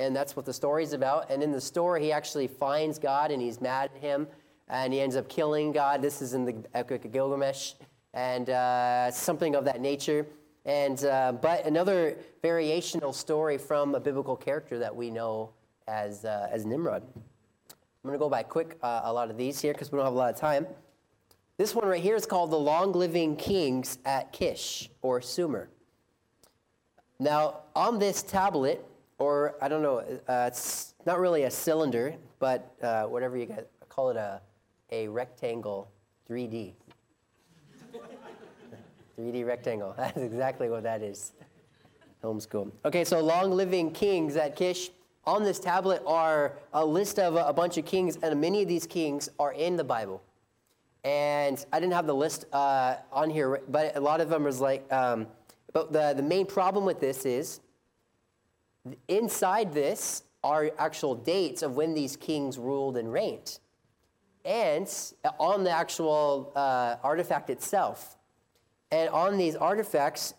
And 0.00 0.16
that's 0.16 0.34
what 0.34 0.46
the 0.46 0.52
story's 0.52 0.92
about. 0.92 1.30
And 1.30 1.42
in 1.42 1.52
the 1.52 1.60
story, 1.60 2.02
he 2.02 2.12
actually 2.12 2.46
finds 2.46 2.98
God 2.98 3.30
and 3.30 3.42
he's 3.42 3.60
mad 3.60 3.90
at 3.94 4.00
him 4.00 4.26
and 4.68 4.92
he 4.92 5.00
ends 5.00 5.16
up 5.16 5.28
killing 5.28 5.72
God. 5.72 6.02
This 6.02 6.22
is 6.22 6.34
in 6.34 6.44
the 6.44 6.54
Epic 6.74 7.04
of 7.04 7.12
Gilgamesh, 7.12 7.74
and 8.14 8.48
uh, 8.50 9.10
something 9.10 9.54
of 9.54 9.64
that 9.64 9.80
nature. 9.80 10.26
And 10.64 11.02
uh, 11.04 11.32
but 11.32 11.64
another 11.66 12.16
variational 12.42 13.14
story 13.14 13.58
from 13.58 13.94
a 13.94 14.00
biblical 14.00 14.36
character 14.36 14.78
that 14.78 14.94
we 14.94 15.10
know 15.10 15.50
as 15.86 16.24
uh, 16.24 16.48
as 16.50 16.64
Nimrod. 16.66 17.02
I'm 17.14 18.10
going 18.10 18.12
to 18.12 18.18
go 18.18 18.28
by 18.28 18.42
quick 18.42 18.78
uh, 18.82 19.02
a 19.04 19.12
lot 19.12 19.30
of 19.30 19.36
these 19.36 19.60
here 19.60 19.72
because 19.72 19.90
we 19.90 19.96
don't 19.96 20.04
have 20.04 20.14
a 20.14 20.16
lot 20.16 20.32
of 20.32 20.38
time. 20.38 20.66
This 21.58 21.74
one 21.74 21.86
right 21.88 22.00
here 22.00 22.14
is 22.14 22.24
called 22.24 22.52
the 22.52 22.58
Long 22.58 22.92
Living 22.92 23.34
Kings 23.34 23.98
at 24.04 24.32
Kish 24.32 24.88
or 25.02 25.20
Sumer. 25.20 25.68
Now, 27.18 27.62
on 27.74 27.98
this 27.98 28.22
tablet, 28.22 28.84
or 29.18 29.56
I 29.60 29.66
don't 29.66 29.82
know, 29.82 29.98
uh, 29.98 30.44
it's 30.46 30.94
not 31.04 31.18
really 31.18 31.42
a 31.42 31.50
cylinder, 31.50 32.14
but 32.38 32.72
uh, 32.80 33.02
whatever 33.06 33.36
you 33.36 33.46
get, 33.46 33.68
call 33.88 34.10
it 34.10 34.16
a 34.16 34.40
a 34.90 35.08
rectangle 35.08 35.90
3D. 36.30 36.74
3D 39.18 39.46
rectangle. 39.46 39.94
That's 39.98 40.18
exactly 40.18 40.68
what 40.68 40.82
that 40.84 41.02
is. 41.02 41.32
Homeschool. 42.22 42.70
Okay, 42.84 43.04
so 43.04 43.20
long 43.20 43.50
living 43.50 43.90
kings 43.90 44.36
at 44.36 44.56
Kish. 44.56 44.90
On 45.24 45.42
this 45.42 45.58
tablet 45.58 46.02
are 46.06 46.52
a 46.72 46.84
list 46.84 47.18
of 47.18 47.34
a, 47.34 47.52
bunch 47.52 47.76
of 47.76 47.84
kings, 47.84 48.16
and 48.22 48.40
many 48.40 48.62
of 48.62 48.68
these 48.68 48.86
kings 48.86 49.28
are 49.38 49.52
in 49.52 49.76
the 49.76 49.84
Bible. 49.84 50.22
And 51.04 51.64
I 51.72 51.80
didn't 51.80 51.94
have 51.94 52.06
the 52.06 52.14
list 52.14 52.44
uh, 52.52 52.96
on 53.12 53.30
here, 53.30 53.62
but 53.68 53.96
a 53.96 54.00
lot 54.00 54.20
of 54.20 54.28
them 54.28 54.44
was 54.44 54.60
like, 54.60 54.90
um, 54.92 55.26
but 55.72 55.92
the, 55.92 56.14
the 56.16 56.22
main 56.22 56.46
problem 56.46 56.84
with 56.84 57.00
this 57.00 57.24
is 57.24 57.60
inside 59.06 59.72
this 59.72 60.24
are 60.42 60.70
actual 60.78 61.14
dates 61.14 61.62
of 61.62 61.76
when 61.76 61.94
these 61.94 62.16
kings 62.16 62.58
ruled 62.58 62.96
and 62.96 63.12
reigned 63.12 63.58
and 64.48 64.90
on 65.38 65.62
the 65.62 65.70
actual 65.70 66.52
uh, 66.56 66.96
artifact 67.02 67.50
itself. 67.50 68.16
And 68.90 69.10
on 69.10 69.36
these 69.36 69.54
artifacts, 69.54 70.32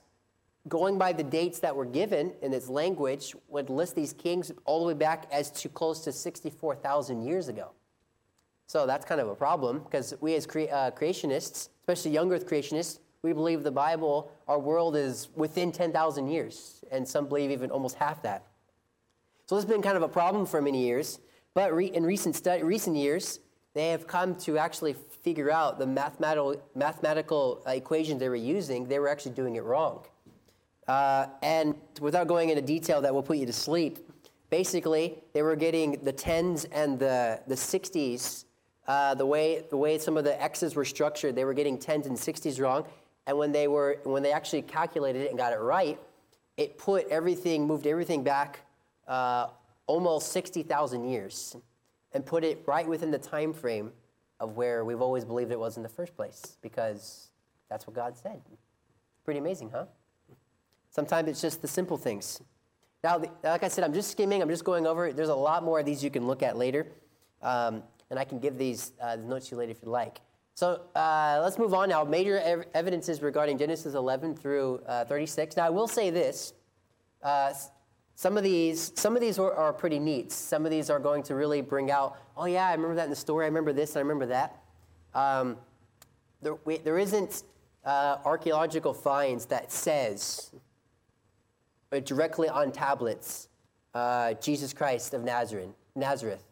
going 0.67 0.97
by 0.97 1.13
the 1.13 1.23
dates 1.23 1.59
that 1.59 1.75
were 1.75 1.85
given 1.85 2.33
in 2.41 2.51
its 2.51 2.67
language, 2.67 3.35
would 3.47 3.69
list 3.69 3.95
these 3.95 4.13
kings 4.13 4.51
all 4.65 4.81
the 4.81 4.87
way 4.87 4.97
back 4.97 5.27
as 5.31 5.51
to 5.51 5.69
close 5.69 6.03
to 6.05 6.11
64,000 6.11 7.21
years 7.21 7.49
ago. 7.49 7.69
So 8.69 8.85
that's 8.85 9.03
kind 9.03 9.19
of 9.19 9.27
a 9.29 9.33
problem 9.33 9.79
because 9.79 10.13
we 10.21 10.35
as 10.35 10.45
cre- 10.45 10.69
uh, 10.71 10.91
creationists, 10.91 11.69
especially 11.81 12.11
young 12.11 12.31
earth 12.31 12.47
creationists, 12.47 12.99
we 13.23 13.33
believe 13.33 13.63
the 13.63 13.71
Bible, 13.71 14.31
our 14.47 14.59
world 14.59 14.95
is 14.95 15.29
within 15.35 15.71
10,000 15.71 16.27
years, 16.27 16.83
and 16.91 17.05
some 17.07 17.27
believe 17.27 17.49
even 17.49 17.71
almost 17.71 17.95
half 17.95 18.21
that. 18.21 18.45
So 19.47 19.55
this 19.55 19.63
has 19.63 19.71
been 19.71 19.81
kind 19.81 19.97
of 19.97 20.03
a 20.03 20.07
problem 20.07 20.45
for 20.45 20.61
many 20.61 20.83
years. 20.85 21.19
But 21.55 21.73
re- 21.73 21.87
in 21.87 22.05
recent, 22.05 22.35
stu- 22.35 22.63
recent 22.63 22.95
years, 22.95 23.39
they 23.73 23.87
have 23.89 24.05
come 24.05 24.35
to 24.41 24.59
actually 24.59 24.93
figure 25.23 25.49
out 25.49 25.79
the 25.79 25.87
mathematical, 25.87 26.61
mathematical 26.75 27.63
uh, 27.65 27.71
equations 27.71 28.19
they 28.19 28.29
were 28.29 28.35
using, 28.35 28.87
they 28.87 28.99
were 28.99 29.09
actually 29.09 29.31
doing 29.31 29.55
it 29.55 29.63
wrong. 29.63 30.05
Uh, 30.87 31.25
and 31.41 31.73
without 32.01 32.27
going 32.27 32.49
into 32.49 32.61
detail 32.61 33.01
that 33.01 33.11
will 33.11 33.23
put 33.23 33.37
you 33.37 33.47
to 33.47 33.53
sleep, 33.53 33.97
basically, 34.51 35.23
they 35.33 35.41
were 35.41 35.55
getting 35.55 35.93
the 36.03 36.13
10s 36.13 36.67
and 36.71 36.99
the, 36.99 37.41
the 37.47 37.55
60s, 37.55 38.45
uh, 38.89 39.13
the, 39.13 39.25
way, 39.25 39.63
the 39.69 39.77
way 39.77 39.99
some 39.99 40.17
of 40.17 40.23
the 40.23 40.41
x's 40.41 40.75
were 40.75 40.83
structured, 40.83 41.35
they 41.35 41.45
were 41.45 41.53
getting 41.53 41.77
10s 41.77 42.07
and 42.07 42.17
60s 42.17 42.59
wrong. 42.59 42.83
And 43.27 43.37
when 43.37 43.51
they, 43.51 43.67
were, 43.67 43.99
when 44.03 44.23
they 44.23 44.31
actually 44.31 44.63
calculated 44.63 45.21
it 45.21 45.29
and 45.29 45.37
got 45.37 45.53
it 45.53 45.59
right, 45.59 45.99
it 46.57 46.79
put 46.79 47.07
everything, 47.09 47.67
moved 47.67 47.85
everything 47.85 48.23
back 48.23 48.61
uh, 49.07 49.49
almost 49.85 50.31
60,000 50.31 51.07
years 51.07 51.55
and 52.13 52.25
put 52.25 52.43
it 52.43 52.63
right 52.65 52.87
within 52.87 53.11
the 53.11 53.19
time 53.19 53.53
frame 53.53 53.91
of 54.39 54.57
where 54.57 54.83
we've 54.83 55.01
always 55.01 55.23
believed 55.23 55.51
it 55.51 55.59
was 55.59 55.77
in 55.77 55.83
the 55.83 55.89
first 55.89 56.15
place 56.15 56.57
because 56.63 57.27
that's 57.69 57.85
what 57.85 57.95
God 57.95 58.17
said. 58.17 58.41
Pretty 59.23 59.39
amazing, 59.39 59.69
huh? 59.69 59.85
Sometimes 60.89 61.29
it's 61.29 61.41
just 61.41 61.61
the 61.61 61.67
simple 61.67 61.97
things. 61.97 62.41
Now, 63.03 63.21
like 63.43 63.63
I 63.63 63.67
said, 63.67 63.83
I'm 63.83 63.93
just 63.93 64.09
skimming, 64.09 64.41
I'm 64.41 64.49
just 64.49 64.63
going 64.63 64.87
over. 64.87 65.13
There's 65.13 65.29
a 65.29 65.35
lot 65.35 65.63
more 65.63 65.79
of 65.79 65.85
these 65.85 66.03
you 66.03 66.09
can 66.09 66.25
look 66.25 66.41
at 66.41 66.57
later. 66.57 66.87
Um, 67.43 67.83
and 68.09 68.19
I 68.19 68.23
can 68.23 68.39
give 68.39 68.57
these 68.57 68.93
uh, 69.01 69.15
notes 69.15 69.49
to 69.49 69.55
you 69.55 69.57
later 69.59 69.71
if 69.71 69.81
you 69.83 69.89
like. 69.89 70.21
So 70.55 70.81
uh, 70.95 71.39
let's 71.41 71.57
move 71.57 71.73
on 71.73 71.89
now. 71.89 72.03
Major 72.03 72.39
ev- 72.39 72.65
evidences 72.73 73.21
regarding 73.21 73.57
Genesis 73.57 73.93
11 73.93 74.35
through 74.35 74.81
uh, 74.87 75.05
36. 75.05 75.55
Now, 75.55 75.65
I 75.65 75.69
will 75.69 75.87
say 75.87 76.09
this. 76.09 76.53
Uh, 77.23 77.53
some 78.15 78.35
of 78.35 78.43
these, 78.43 78.91
some 78.95 79.15
of 79.15 79.21
these 79.21 79.39
are, 79.39 79.53
are, 79.53 79.71
pretty 79.71 79.99
neat. 79.99 80.33
Some 80.33 80.65
of 80.65 80.71
these 80.71 80.89
are 80.89 80.99
going 80.99 81.23
to 81.23 81.35
really 81.35 81.61
bring 81.61 81.91
out, 81.91 82.17
oh 82.35 82.45
yeah, 82.45 82.67
I 82.67 82.73
remember 82.73 82.95
that 82.95 83.05
in 83.05 83.09
the 83.09 83.15
story. 83.15 83.45
I 83.45 83.47
remember 83.47 83.71
this. 83.71 83.95
I 83.95 83.99
remember 83.99 84.25
that. 84.25 84.61
Um, 85.13 85.57
there, 86.41 86.55
we, 86.65 86.77
there 86.77 86.97
isn't 86.97 87.43
uh, 87.85 88.17
archaeological 88.25 88.93
finds 88.93 89.45
that 89.45 89.71
says 89.71 90.51
directly 92.03 92.49
on 92.49 92.71
tablets 92.71 93.47
uh, 93.93 94.33
Jesus 94.33 94.73
Christ 94.73 95.13
of. 95.13 95.23
Nazareth. 95.23 96.43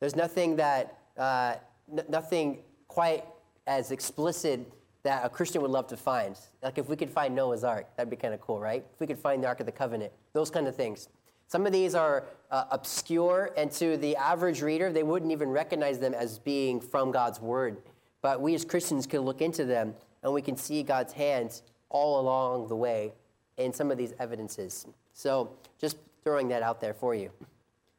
There's 0.00 0.16
nothing 0.16 0.56
that 0.56 0.95
uh, 1.18 1.54
n- 1.90 2.04
nothing 2.08 2.58
quite 2.88 3.24
as 3.66 3.90
explicit 3.90 4.72
that 5.02 5.24
a 5.24 5.28
Christian 5.28 5.62
would 5.62 5.70
love 5.70 5.86
to 5.88 5.96
find. 5.96 6.36
Like 6.62 6.78
if 6.78 6.88
we 6.88 6.96
could 6.96 7.10
find 7.10 7.34
Noah's 7.34 7.62
Ark, 7.64 7.86
that'd 7.96 8.10
be 8.10 8.16
kind 8.16 8.34
of 8.34 8.40
cool, 8.40 8.58
right? 8.58 8.84
If 8.92 9.00
we 9.00 9.06
could 9.06 9.18
find 9.18 9.42
the 9.42 9.46
Ark 9.46 9.60
of 9.60 9.66
the 9.66 9.72
Covenant, 9.72 10.12
those 10.32 10.50
kind 10.50 10.66
of 10.66 10.74
things. 10.74 11.08
Some 11.48 11.64
of 11.64 11.72
these 11.72 11.94
are 11.94 12.24
uh, 12.50 12.64
obscure, 12.72 13.52
and 13.56 13.70
to 13.72 13.96
the 13.96 14.16
average 14.16 14.62
reader, 14.62 14.92
they 14.92 15.04
wouldn't 15.04 15.30
even 15.30 15.48
recognize 15.48 16.00
them 16.00 16.12
as 16.12 16.40
being 16.40 16.80
from 16.80 17.12
God's 17.12 17.40
Word. 17.40 17.78
But 18.20 18.40
we 18.40 18.54
as 18.56 18.64
Christians 18.64 19.06
can 19.06 19.20
look 19.20 19.40
into 19.40 19.64
them, 19.64 19.94
and 20.24 20.32
we 20.32 20.42
can 20.42 20.56
see 20.56 20.82
God's 20.82 21.12
hands 21.12 21.62
all 21.88 22.20
along 22.20 22.66
the 22.66 22.74
way 22.74 23.12
in 23.58 23.72
some 23.72 23.92
of 23.92 23.98
these 23.98 24.12
evidences. 24.18 24.86
So 25.12 25.50
just 25.78 25.98
throwing 26.24 26.48
that 26.48 26.62
out 26.62 26.80
there 26.80 26.94
for 26.94 27.14
you. 27.14 27.30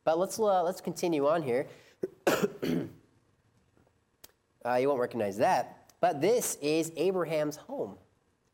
But 0.03 0.19
let's, 0.19 0.37
uh, 0.39 0.61
let's 0.63 0.81
continue 0.81 1.27
on 1.27 1.41
here. 1.41 1.67
uh, 4.67 4.75
you 4.75 4.87
won't 4.87 4.99
recognize 4.99 5.37
that. 5.37 5.91
But 5.99 6.21
this 6.21 6.57
is 6.61 6.91
Abraham's 6.95 7.55
home. 7.55 7.95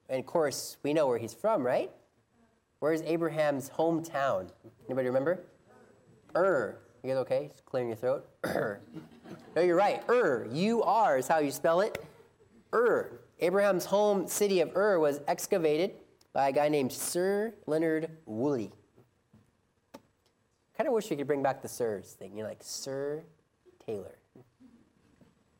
And 0.10 0.20
of 0.20 0.26
course, 0.26 0.78
we 0.84 0.94
know 0.94 1.08
where 1.08 1.18
he's 1.18 1.34
from, 1.34 1.66
right? 1.66 1.92
Where's 2.80 3.02
Abraham's 3.02 3.70
hometown? 3.70 4.50
Anybody 4.88 5.08
remember? 5.08 5.44
Ur. 6.36 6.78
You 7.04 7.10
guys 7.10 7.18
okay? 7.20 7.48
Just 7.50 7.66
clearing 7.66 7.90
your 7.90 7.98
throat? 7.98 8.28
Ur. 8.46 8.52
Er. 8.56 8.82
No, 9.56 9.62
you're 9.62 9.76
right. 9.76 10.04
Er. 10.10 10.46
Ur. 10.46 10.48
U-R 10.52 11.18
is 11.18 11.28
how 11.28 11.40
you 11.40 11.52
spell 11.52 11.82
it. 11.82 12.04
Ur. 12.74 13.20
Abraham's 13.40 13.86
home 13.86 14.28
city 14.28 14.62
of 14.62 14.76
Ur 14.76 15.00
was 15.00 15.22
excavated 15.28 15.94
by 16.34 16.50
a 16.50 16.52
guy 16.52 16.70
named 16.70 16.92
Sir 16.92 17.54
Leonard 17.68 18.10
Woolley. 18.26 18.72
Kind 20.78 20.88
of 20.88 20.94
wish 20.94 21.10
we 21.10 21.16
could 21.16 21.28
bring 21.28 21.44
back 21.44 21.62
the 21.62 21.68
Sirs 21.68 22.14
thing. 22.14 22.36
You're 22.36 22.48
like, 22.48 22.62
Sir 22.62 23.24
Taylor. 23.86 24.18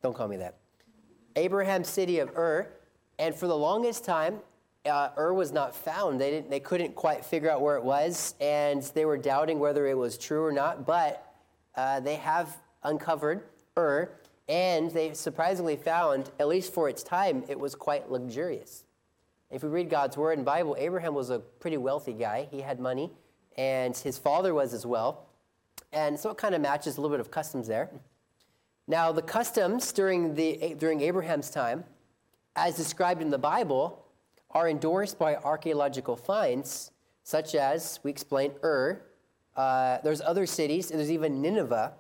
Don't 0.04 0.14
call 0.14 0.28
me 0.28 0.36
that. 0.38 0.58
Abraham's 1.38 1.88
city 1.88 2.20
of 2.20 2.30
Ur, 2.38 2.68
and 3.18 3.34
for 3.34 3.48
the 3.48 3.56
longest 3.56 4.04
time, 4.04 4.40
uh, 4.86 5.10
Ur 5.18 5.34
was 5.34 5.54
not 5.54 5.74
found. 5.74 6.20
They, 6.20 6.30
didn't, 6.30 6.50
they 6.50 6.60
couldn't 6.60 6.94
quite 6.94 7.24
figure 7.24 7.50
out 7.50 7.62
where 7.62 7.78
it 7.78 7.84
was, 7.84 8.36
and 8.42 8.84
they 8.94 9.06
were 9.06 9.18
doubting 9.18 9.60
whether 9.60 9.88
it 9.88 9.98
was 9.98 10.18
true 10.18 10.44
or 10.44 10.52
not, 10.52 10.86
but 10.86 11.34
uh, 11.76 12.02
they 12.02 12.16
have 12.16 12.58
uncovered 12.84 13.44
Ur, 13.78 14.12
and 14.50 14.92
they 14.92 15.14
surprisingly 15.14 15.78
found, 15.78 16.30
at 16.38 16.50
least 16.50 16.74
for 16.74 16.90
its 16.90 17.02
time, 17.02 17.46
it 17.48 17.58
was 17.58 17.74
quite 17.74 18.12
luxurious. 18.12 18.84
If 19.50 19.64
we 19.64 19.70
read 19.70 19.90
God's 19.90 20.18
word 20.18 20.38
and 20.38 20.46
Bible, 20.46 20.76
Abraham 20.78 21.14
was 21.14 21.30
a 21.30 21.40
pretty 21.40 21.78
wealthy 21.78 22.14
guy. 22.14 22.50
He 22.52 22.60
had 22.60 22.78
money, 22.78 23.10
and 23.58 23.96
his 23.96 24.18
father 24.18 24.54
was 24.54 24.74
as 24.74 24.86
well. 24.86 25.28
And 25.94 26.20
so 26.20 26.30
it 26.30 26.38
kind 26.38 26.54
of 26.54 26.60
matches 26.60 26.98
a 26.98 27.02
little 27.02 27.16
bit 27.16 27.22
of 27.22 27.32
customs 27.32 27.68
there. 27.68 27.90
Now, 28.88 29.12
the 29.14 29.22
customs 29.22 29.92
during, 29.94 30.36
the, 30.36 30.76
during 30.78 31.02
Abraham's 31.02 31.50
time, 31.50 31.86
as 32.56 32.76
described 32.76 33.22
in 33.22 33.30
the 33.30 33.38
Bible, 33.38 34.06
are 34.52 34.68
endorsed 34.68 35.18
by 35.18 35.36
archaeological 35.36 36.18
finds, 36.18 36.92
such 37.24 37.56
as, 37.56 38.00
we 38.04 38.12
explained, 38.12 38.56
Ur. 38.64 39.02
Uh, 39.56 40.00
there's 40.04 40.22
other 40.22 40.46
cities, 40.46 40.92
and 40.92 41.00
there's 41.00 41.12
even 41.12 41.42
Nineveh. 41.42 41.94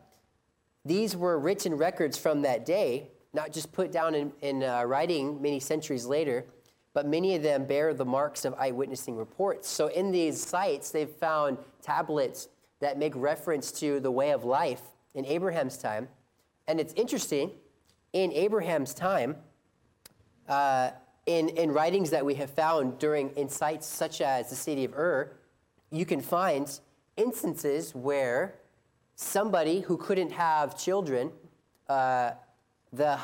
These 0.83 1.15
were 1.15 1.39
written 1.39 1.75
records 1.75 2.17
from 2.17 2.41
that 2.41 2.65
day, 2.65 3.11
not 3.33 3.53
just 3.53 3.71
put 3.71 3.91
down 3.91 4.13
in, 4.13 4.33
in 4.41 4.63
uh, 4.63 4.83
writing 4.83 5.41
many 5.41 5.61
centuries 5.61 6.05
later, 6.05 6.45
but 6.93 7.07
many 7.07 7.35
of 7.35 7.41
them 7.41 7.65
bear 7.65 7.93
the 7.93 8.05
marks 8.05 8.43
of 8.43 8.53
eyewitnessing 8.59 9.15
reports. 9.15 9.69
So 9.69 9.87
in 9.87 10.11
these 10.11 10.39
sites, 10.45 10.91
they've 10.91 11.09
found 11.09 11.57
tablets 11.81 12.49
that 12.81 12.99
make 12.99 13.13
reference 13.15 13.71
to 13.79 14.01
the 14.01 14.11
way 14.11 14.31
of 14.31 14.43
life 14.43 14.81
in 15.15 15.25
Abraham's 15.25 15.77
time 15.77 16.09
and 16.67 16.79
it's 16.79 16.93
interesting, 16.93 17.51
in 18.13 18.31
Abraham's 18.31 18.93
time, 18.93 19.35
uh, 20.47 20.91
in, 21.25 21.49
in 21.49 21.71
writings 21.71 22.09
that 22.11 22.25
we 22.25 22.35
have 22.35 22.49
found 22.49 22.99
during 22.99 23.29
in 23.31 23.49
sites 23.49 23.87
such 23.87 24.21
as 24.21 24.49
the 24.49 24.55
city 24.55 24.85
of 24.85 24.93
Ur, 24.93 25.33
you 25.91 26.05
can 26.05 26.21
find 26.21 26.79
instances 27.17 27.93
where 27.95 28.55
somebody 29.15 29.81
who 29.81 29.97
couldn't 29.97 30.31
have 30.31 30.77
children, 30.77 31.31
uh, 31.87 32.31
the 32.91 33.17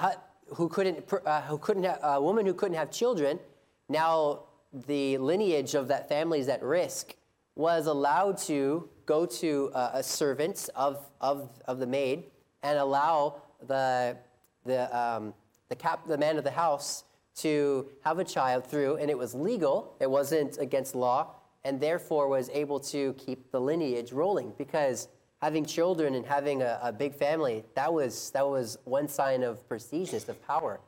who 0.56 0.70
couldn't 0.70 1.12
uh, 1.26 1.42
who 1.42 1.58
couldn't 1.58 1.84
have, 1.84 2.00
a 2.04 2.22
woman 2.22 2.46
who 2.46 2.54
couldn't 2.54 2.78
have 2.78 2.92
children, 2.92 3.40
now 3.88 4.44
the 4.88 5.18
lineage 5.18 5.76
of 5.76 5.88
that 5.88 6.08
family 6.08 6.40
is 6.40 6.48
at 6.48 6.64
risk, 6.64 7.16
was 7.56 7.88
allowed 7.88 8.38
to 8.38 8.88
go 9.06 9.26
to 9.26 9.72
uh, 9.74 9.92
a 9.94 10.04
servant 10.04 10.70
of, 10.76 11.06
of, 11.20 11.50
of 11.66 11.80
the 11.80 11.88
maid 11.88 12.26
and 12.64 12.78
allow 12.78 13.42
the, 13.68 14.18
the, 14.66 14.98
um, 14.98 15.34
the, 15.70 15.76
cap, 15.76 16.08
the 16.08 16.18
man 16.18 16.38
of 16.38 16.44
the 16.44 16.52
house 16.52 17.04
to 17.38 17.90
have 18.04 18.20
a 18.20 18.24
child 18.24 18.66
through, 18.66 18.98
and 18.98 19.10
it 19.10 19.18
was 19.18 19.34
legal, 19.34 19.96
it 20.00 20.10
wasn't 20.10 20.58
against 20.58 20.96
law, 20.96 21.36
and 21.64 21.80
therefore 21.80 22.28
was 22.28 22.50
able 22.50 22.80
to 22.80 23.14
keep 23.14 23.52
the 23.52 23.60
lineage 23.60 24.12
rolling 24.12 24.54
because 24.58 25.08
having 25.42 25.66
children 25.66 26.16
and 26.16 26.26
having 26.26 26.62
a, 26.62 26.80
a 26.82 26.92
big 26.92 27.14
family, 27.14 27.64
that 27.76 27.92
was, 27.94 28.32
that 28.32 28.48
was 28.48 28.78
one 28.84 29.08
sign 29.08 29.44
of 29.44 29.68
prestigious, 29.70 30.28
of 30.28 30.46
power. 30.46 30.80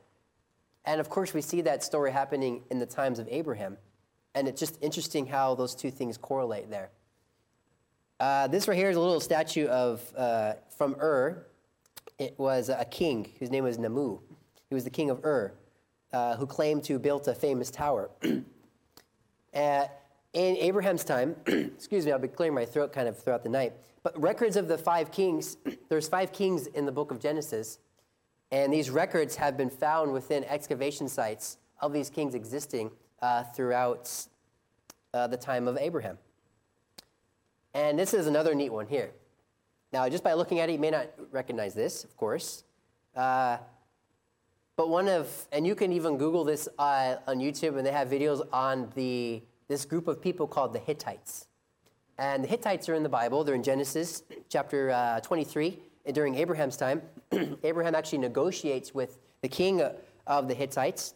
And 0.84 1.00
of 1.00 1.08
course, 1.08 1.32
we 1.32 1.40
see 1.40 1.62
that 1.62 1.82
story 1.82 2.12
happening 2.12 2.62
in 2.70 2.78
the 2.78 2.86
times 2.86 3.18
of 3.18 3.28
Abraham. 3.30 3.78
And 4.34 4.48
it's 4.48 4.60
just 4.60 4.78
interesting 4.82 5.26
how 5.26 5.54
those 5.54 5.74
two 5.74 5.90
things 5.90 6.16
correlate 6.18 6.70
there. 6.70 6.90
Uh, 8.18 8.46
this 8.46 8.68
right 8.68 8.76
here 8.76 8.90
is 8.90 8.96
a 8.96 9.00
little 9.00 9.20
statue 9.20 9.66
of 9.66 10.00
uh, 10.16 10.54
from 10.76 10.96
Ur, 11.00 11.46
it 12.18 12.38
was 12.38 12.68
a 12.68 12.84
king 12.84 13.30
whose 13.38 13.50
name 13.50 13.64
was 13.64 13.78
Namu. 13.78 14.18
He 14.68 14.74
was 14.74 14.84
the 14.84 14.90
king 14.90 15.10
of 15.10 15.24
Ur, 15.24 15.52
uh, 16.12 16.36
who 16.36 16.46
claimed 16.46 16.84
to 16.84 16.98
built 16.98 17.28
a 17.28 17.34
famous 17.34 17.70
tower. 17.70 18.10
uh, 19.54 19.86
in 20.32 20.56
Abraham's 20.56 21.04
time, 21.04 21.36
excuse 21.46 22.06
me, 22.06 22.12
I'll 22.12 22.18
be 22.18 22.28
clearing 22.28 22.54
my 22.54 22.64
throat 22.64 22.92
kind 22.92 23.08
of 23.08 23.18
throughout 23.18 23.42
the 23.42 23.48
night, 23.48 23.74
but 24.02 24.20
records 24.20 24.56
of 24.56 24.68
the 24.68 24.78
five 24.78 25.10
kings, 25.12 25.56
there's 25.88 26.08
five 26.08 26.32
kings 26.32 26.66
in 26.68 26.86
the 26.86 26.92
book 26.92 27.10
of 27.10 27.20
Genesis, 27.20 27.78
and 28.50 28.72
these 28.72 28.90
records 28.90 29.36
have 29.36 29.56
been 29.56 29.70
found 29.70 30.12
within 30.12 30.44
excavation 30.44 31.08
sites 31.08 31.58
of 31.80 31.92
these 31.92 32.10
kings 32.10 32.34
existing 32.34 32.90
uh, 33.20 33.42
throughout 33.42 34.10
uh, 35.14 35.26
the 35.26 35.36
time 35.36 35.68
of 35.68 35.76
Abraham. 35.76 36.18
And 37.74 37.98
this 37.98 38.12
is 38.12 38.26
another 38.26 38.54
neat 38.54 38.70
one 38.70 38.86
here. 38.86 39.12
Now, 39.92 40.08
just 40.08 40.24
by 40.24 40.32
looking 40.32 40.60
at 40.60 40.68
it, 40.68 40.72
you 40.72 40.78
may 40.78 40.90
not 40.90 41.08
recognize 41.30 41.74
this, 41.74 42.04
of 42.04 42.16
course. 42.16 42.64
Uh, 43.14 43.58
but 44.76 44.88
one 44.88 45.06
of, 45.06 45.28
and 45.52 45.66
you 45.66 45.74
can 45.74 45.92
even 45.92 46.16
Google 46.16 46.44
this 46.44 46.68
uh, 46.78 47.16
on 47.26 47.38
YouTube, 47.38 47.76
and 47.76 47.86
they 47.86 47.92
have 47.92 48.08
videos 48.08 48.40
on 48.52 48.90
the 48.94 49.42
this 49.68 49.84
group 49.84 50.06
of 50.08 50.20
people 50.20 50.46
called 50.46 50.72
the 50.72 50.78
Hittites. 50.78 51.46
And 52.18 52.44
the 52.44 52.48
Hittites 52.48 52.88
are 52.88 52.94
in 52.94 53.02
the 53.02 53.08
Bible. 53.08 53.42
They're 53.42 53.54
in 53.54 53.62
Genesis 53.62 54.22
chapter 54.48 54.90
uh, 54.90 55.20
23 55.20 55.78
during 56.12 56.34
Abraham's 56.34 56.76
time. 56.76 57.00
Abraham 57.62 57.94
actually 57.94 58.18
negotiates 58.18 58.94
with 58.94 59.18
the 59.40 59.48
king 59.48 59.82
of 60.26 60.48
the 60.48 60.54
Hittites. 60.54 61.14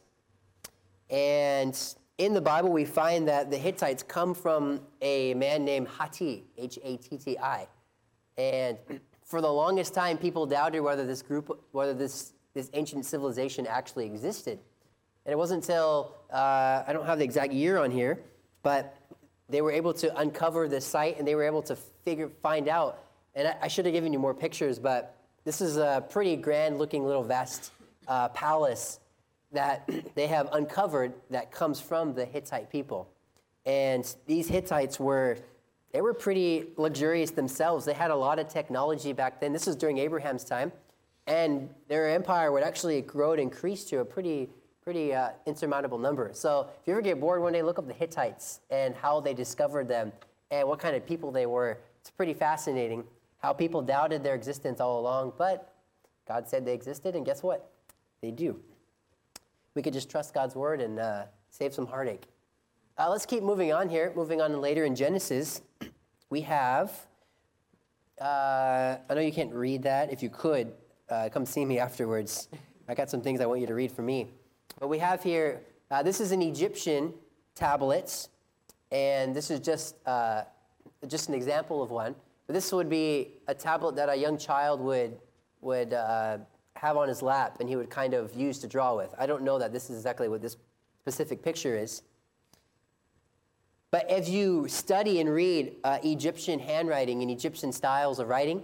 And 1.11 1.79
in 2.19 2.33
the 2.33 2.41
Bible, 2.41 2.73
we 2.73 2.87
find 2.87 3.29
that 3.29 3.51
the 3.51 3.59
Hittites 3.59 4.03
come 4.03 4.35
from 4.35 4.81
a 5.03 5.35
man 5.35 5.65
named 5.65 5.89
Hatti, 5.89 6.45
H 6.57 6.79
A 6.83 6.97
T 6.97 7.19
T 7.19 7.39
I. 7.39 7.69
And 8.39 8.79
for 9.25 9.41
the 9.41 9.53
longest 9.53 9.95
time, 9.95 10.19
people 10.19 10.47
doubted 10.47 10.81
whether 10.81 11.07
this 11.07 11.23
group, 11.23 11.59
whether 11.73 11.95
this, 11.95 12.33
this 12.55 12.71
ancient 12.75 13.05
civilization 13.05 13.67
actually 13.67 14.07
existed. 14.07 14.59
And 15.25 15.33
it 15.33 15.37
wasn't 15.37 15.65
until, 15.65 16.15
uh, 16.33 16.85
I 16.87 16.93
don't 16.93 17.07
have 17.07 17.19
the 17.19 17.25
exact 17.25 17.53
year 17.53 17.79
on 17.79 17.91
here, 17.91 18.21
but 18.63 18.97
they 19.49 19.61
were 19.61 19.73
able 19.73 19.93
to 19.95 20.17
uncover 20.19 20.69
this 20.69 20.85
site 20.85 21.19
and 21.19 21.27
they 21.27 21.35
were 21.35 21.45
able 21.45 21.63
to 21.63 21.77
figure, 22.05 22.31
find 22.43 22.69
out. 22.69 23.05
And 23.35 23.49
I, 23.49 23.57
I 23.63 23.69
should 23.69 23.87
have 23.87 23.95
given 23.95 24.13
you 24.13 24.19
more 24.19 24.35
pictures, 24.35 24.79
but 24.79 25.17
this 25.45 25.61
is 25.61 25.77
a 25.77 26.05
pretty 26.09 26.37
grand 26.37 26.79
looking 26.79 27.05
little 27.05 27.25
vast 27.25 27.73
uh, 28.09 28.29
palace 28.29 29.01
that 29.53 29.89
they 30.15 30.27
have 30.27 30.49
uncovered 30.53 31.13
that 31.31 31.51
comes 31.51 31.81
from 31.81 32.15
the 32.15 32.25
Hittite 32.25 32.71
people. 32.71 33.09
And 33.65 34.07
these 34.27 34.47
Hittites 34.49 35.01
were 35.01 35.39
they 35.93 36.01
were 36.01 36.15
pretty 36.15 36.67
luxurious 36.77 37.31
themselves. 37.31 37.85
They 37.85 37.95
had 37.95 38.11
a 38.11 38.17
lot 38.17 38.39
of 38.39 38.49
technology 38.49 39.13
back 39.13 39.41
then. 39.41 39.53
This 39.53 39.67
was 39.67 39.77
during 39.77 39.99
Abraham's 39.99 40.45
time. 40.45 40.73
And 41.27 41.71
their 41.89 42.09
empire 42.09 42.53
would 42.53 42.63
actually 42.63 43.01
grow 43.03 43.33
and 43.33 43.41
increase 43.41 43.85
to 43.87 43.99
a 43.99 44.05
pretty, 44.05 44.49
pretty 44.83 45.15
uh, 45.15 45.31
insurmountable 45.47 45.99
number. 45.99 46.31
So 46.33 46.69
if 46.81 46.87
you 46.87 46.93
ever 46.93 47.03
get 47.03 47.21
bored 47.21 47.43
one 47.43 47.53
day, 47.53 47.63
look 47.63 47.79
up 47.79 47.87
the 47.87 47.95
Hittites 47.95 48.61
and 48.71 48.95
how 48.95 49.21
they 49.21 49.35
discovered 49.35 49.89
them 49.89 50.13
and 50.51 50.69
what 50.69 50.79
kind 50.79 50.95
of 50.95 51.05
people 51.05 51.33
they 51.33 51.47
were. 51.47 51.79
It's 52.01 52.11
pretty 52.11 52.35
fascinating 52.35 53.05
how 53.39 53.53
people 53.53 53.83
doubted 53.83 54.23
their 54.23 54.35
existence 54.35 54.81
all 54.81 55.01
along, 55.01 55.33
but 55.37 55.75
God 56.27 56.49
said 56.49 56.65
they 56.65 56.75
existed, 56.75 57.15
and 57.15 57.25
guess 57.25 57.43
what? 57.43 57.71
They 58.21 58.31
do. 58.31 58.61
We 59.75 59.83
could 59.83 59.93
just 59.93 60.11
trust 60.11 60.35
God's 60.35 60.55
word 60.55 60.81
and 60.81 60.99
uh, 60.99 61.25
save 61.51 61.75
some 61.75 61.87
heartache. 61.87 62.25
Uh, 62.99 63.11
let's 63.11 63.27
keep 63.27 63.43
moving 63.43 63.75
on 63.75 63.91
here. 63.91 64.11
Moving 64.17 64.41
on 64.41 64.59
later 64.63 64.87
in 64.87 64.95
Genesis, 64.95 65.61
we 66.31 66.41
have. 66.41 66.91
Uh, 68.19 68.97
I 69.11 69.15
know 69.15 69.21
you 69.21 69.33
can't 69.33 69.53
read 69.53 69.83
that. 69.83 70.11
If 70.11 70.23
you 70.23 70.31
could, 70.31 70.73
uh, 71.11 71.29
come 71.31 71.45
see 71.45 71.67
me 71.67 71.79
afterwards. 71.87 72.49
I 72.89 72.95
got 72.95 73.11
some 73.11 73.21
things 73.21 73.43
I 73.43 73.47
want 73.47 73.61
you 73.61 73.67
to 73.67 73.75
read 73.75 73.93
for 73.93 74.01
me. 74.01 74.29
But 74.81 74.89
we 74.89 74.99
have 74.99 75.23
here. 75.23 75.61
Uh, 75.91 76.03
this 76.03 76.23
is 76.23 76.33
an 76.33 76.41
Egyptian 76.41 77.13
tablet, 77.55 78.29
and 78.91 79.37
this 79.37 79.51
is 79.51 79.61
just 79.61 79.97
uh, 80.07 80.45
just 81.07 81.29
an 81.29 81.35
example 81.35 81.83
of 81.83 81.91
one. 81.91 82.15
But 82.47 82.55
this 82.55 82.73
would 82.73 82.89
be 82.89 83.35
a 83.47 83.55
tablet 83.55 83.95
that 83.97 84.09
a 84.09 84.17
young 84.17 84.39
child 84.39 84.81
would 84.81 85.19
would 85.61 85.93
uh, 85.93 86.39
have 86.77 86.97
on 86.97 87.09
his 87.09 87.21
lap, 87.21 87.59
and 87.61 87.69
he 87.69 87.77
would 87.77 87.91
kind 87.91 88.15
of 88.15 88.35
use 88.35 88.59
to 88.61 88.67
draw 88.67 88.97
with. 88.97 89.15
I 89.19 89.27
don't 89.27 89.43
know 89.43 89.59
that 89.59 89.71
this 89.71 89.91
is 89.91 89.99
exactly 89.99 90.29
what 90.31 90.41
this 90.41 90.57
specific 91.03 91.43
picture 91.43 91.77
is. 91.77 92.01
But 93.97 94.11
as 94.11 94.29
you 94.29 94.69
study 94.69 95.21
and 95.23 95.33
read 95.33 95.77
uh, 95.83 96.01
Egyptian 96.05 96.59
handwriting 96.59 97.23
and 97.23 97.31
Egyptian 97.31 97.73
styles 97.73 98.19
of 98.19 98.29
writing, 98.29 98.63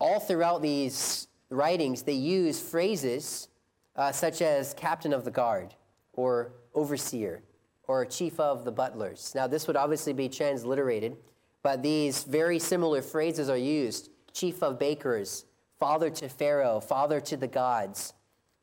all 0.00 0.20
throughout 0.20 0.62
these 0.62 1.28
writings, 1.50 2.00
they 2.00 2.14
use 2.14 2.58
phrases 2.58 3.48
uh, 3.94 4.10
such 4.10 4.40
as 4.40 4.72
captain 4.72 5.12
of 5.12 5.26
the 5.26 5.30
guard, 5.30 5.74
or 6.14 6.52
overseer, 6.74 7.42
or 7.88 8.06
chief 8.06 8.40
of 8.40 8.64
the 8.64 8.72
butlers. 8.72 9.34
Now, 9.34 9.46
this 9.46 9.66
would 9.66 9.76
obviously 9.76 10.14
be 10.14 10.30
transliterated, 10.30 11.18
but 11.62 11.82
these 11.82 12.24
very 12.24 12.58
similar 12.58 13.02
phrases 13.02 13.50
are 13.50 13.58
used 13.58 14.08
chief 14.32 14.62
of 14.62 14.78
bakers, 14.78 15.44
father 15.78 16.08
to 16.08 16.26
Pharaoh, 16.30 16.80
father 16.80 17.20
to 17.20 17.36
the 17.36 17.48
gods. 17.48 18.14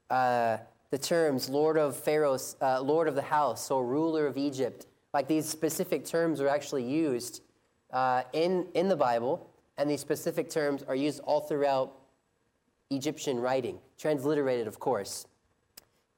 Uh, 0.10 0.58
the 0.90 0.98
terms 0.98 1.48
Lord 1.48 1.78
of 1.78 1.96
Pharaoh's, 1.96 2.56
uh, 2.60 2.82
Lord 2.82 3.08
of 3.08 3.14
the 3.14 3.22
house, 3.22 3.70
or 3.70 3.86
ruler 3.86 4.26
of 4.26 4.36
Egypt, 4.36 4.88
like 5.16 5.30
these 5.30 5.48
specific 5.48 6.04
terms 6.04 6.42
are 6.42 6.50
actually 6.50 6.84
used 6.84 7.42
uh, 7.94 8.24
in, 8.34 8.68
in 8.74 8.90
the 8.90 8.98
Bible, 8.98 9.50
and 9.78 9.90
these 9.90 10.02
specific 10.02 10.50
terms 10.50 10.84
are 10.84 10.96
used 10.96 11.22
all 11.22 11.40
throughout 11.40 11.94
Egyptian 12.90 13.40
writing, 13.40 13.80
transliterated, 13.98 14.68
of 14.68 14.78
course. 14.78 15.26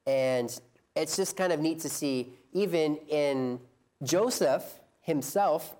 And 0.04 0.50
it's 0.96 1.14
just 1.14 1.36
kind 1.36 1.52
of 1.52 1.60
neat 1.60 1.78
to 1.80 1.88
see, 1.88 2.32
even 2.52 2.96
in 3.08 3.60
Joseph 4.02 4.64
himself, 5.02 5.76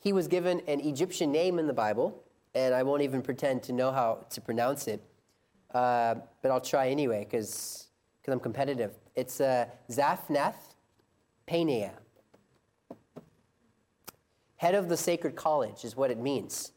he 0.00 0.12
was 0.12 0.26
given 0.26 0.62
an 0.66 0.80
Egyptian 0.80 1.30
name 1.30 1.60
in 1.60 1.68
the 1.68 1.72
Bible, 1.72 2.24
and 2.56 2.74
I 2.74 2.82
won't 2.82 3.02
even 3.02 3.22
pretend 3.22 3.62
to 3.64 3.72
know 3.72 3.92
how 3.92 4.26
to 4.30 4.40
pronounce 4.40 4.88
it, 4.88 5.00
uh, 5.72 6.16
but 6.42 6.50
I'll 6.50 6.60
try 6.60 6.88
anyway 6.88 7.20
because 7.20 7.86
I'm 8.26 8.40
competitive. 8.40 8.90
It's 9.14 9.40
uh, 9.40 9.66
Zaphnath 9.88 10.74
Paneah. 11.46 11.92
Head 14.62 14.76
of 14.76 14.88
the 14.88 14.96
sacred 14.96 15.34
college 15.34 15.84
is 15.84 15.96
what 15.96 16.12
it 16.12 16.18
means. 16.18 16.70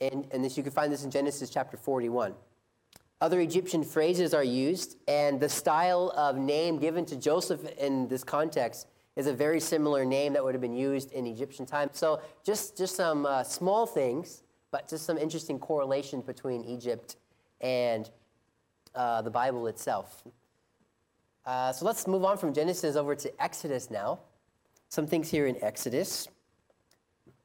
And, 0.00 0.26
and 0.32 0.44
this, 0.44 0.56
you 0.56 0.64
can 0.64 0.72
find 0.72 0.92
this 0.92 1.04
in 1.04 1.10
Genesis 1.12 1.48
chapter 1.50 1.76
41. 1.76 2.34
Other 3.20 3.38
Egyptian 3.38 3.84
phrases 3.84 4.34
are 4.34 4.42
used, 4.42 4.96
and 5.06 5.38
the 5.38 5.48
style 5.48 6.12
of 6.16 6.36
name 6.36 6.80
given 6.80 7.04
to 7.06 7.16
Joseph 7.16 7.60
in 7.78 8.08
this 8.08 8.24
context 8.24 8.88
is 9.14 9.28
a 9.28 9.32
very 9.32 9.60
similar 9.60 10.04
name 10.04 10.32
that 10.32 10.42
would 10.42 10.52
have 10.52 10.60
been 10.60 10.74
used 10.74 11.12
in 11.12 11.28
Egyptian 11.28 11.64
times. 11.64 11.96
So, 11.96 12.20
just, 12.44 12.76
just 12.76 12.96
some 12.96 13.24
uh, 13.24 13.44
small 13.44 13.86
things, 13.86 14.42
but 14.72 14.88
just 14.88 15.06
some 15.06 15.16
interesting 15.16 15.60
correlations 15.60 16.24
between 16.24 16.64
Egypt 16.64 17.14
and 17.60 18.10
uh, 18.96 19.22
the 19.22 19.30
Bible 19.30 19.68
itself. 19.68 20.24
Uh, 21.46 21.72
so, 21.72 21.86
let's 21.86 22.08
move 22.08 22.24
on 22.24 22.36
from 22.36 22.52
Genesis 22.52 22.96
over 22.96 23.14
to 23.14 23.40
Exodus 23.40 23.92
now. 23.92 24.18
Some 24.88 25.06
things 25.06 25.30
here 25.30 25.46
in 25.46 25.56
Exodus. 25.62 26.26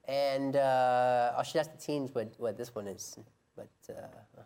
And 0.05 0.55
uh, 0.55 1.33
I 1.37 1.43
should 1.43 1.59
ask 1.59 1.71
the 1.71 1.77
teens 1.77 2.13
what, 2.13 2.33
what 2.37 2.57
this 2.57 2.75
one 2.75 2.87
is, 2.87 3.17
but 3.55 3.69
uh, 3.89 4.41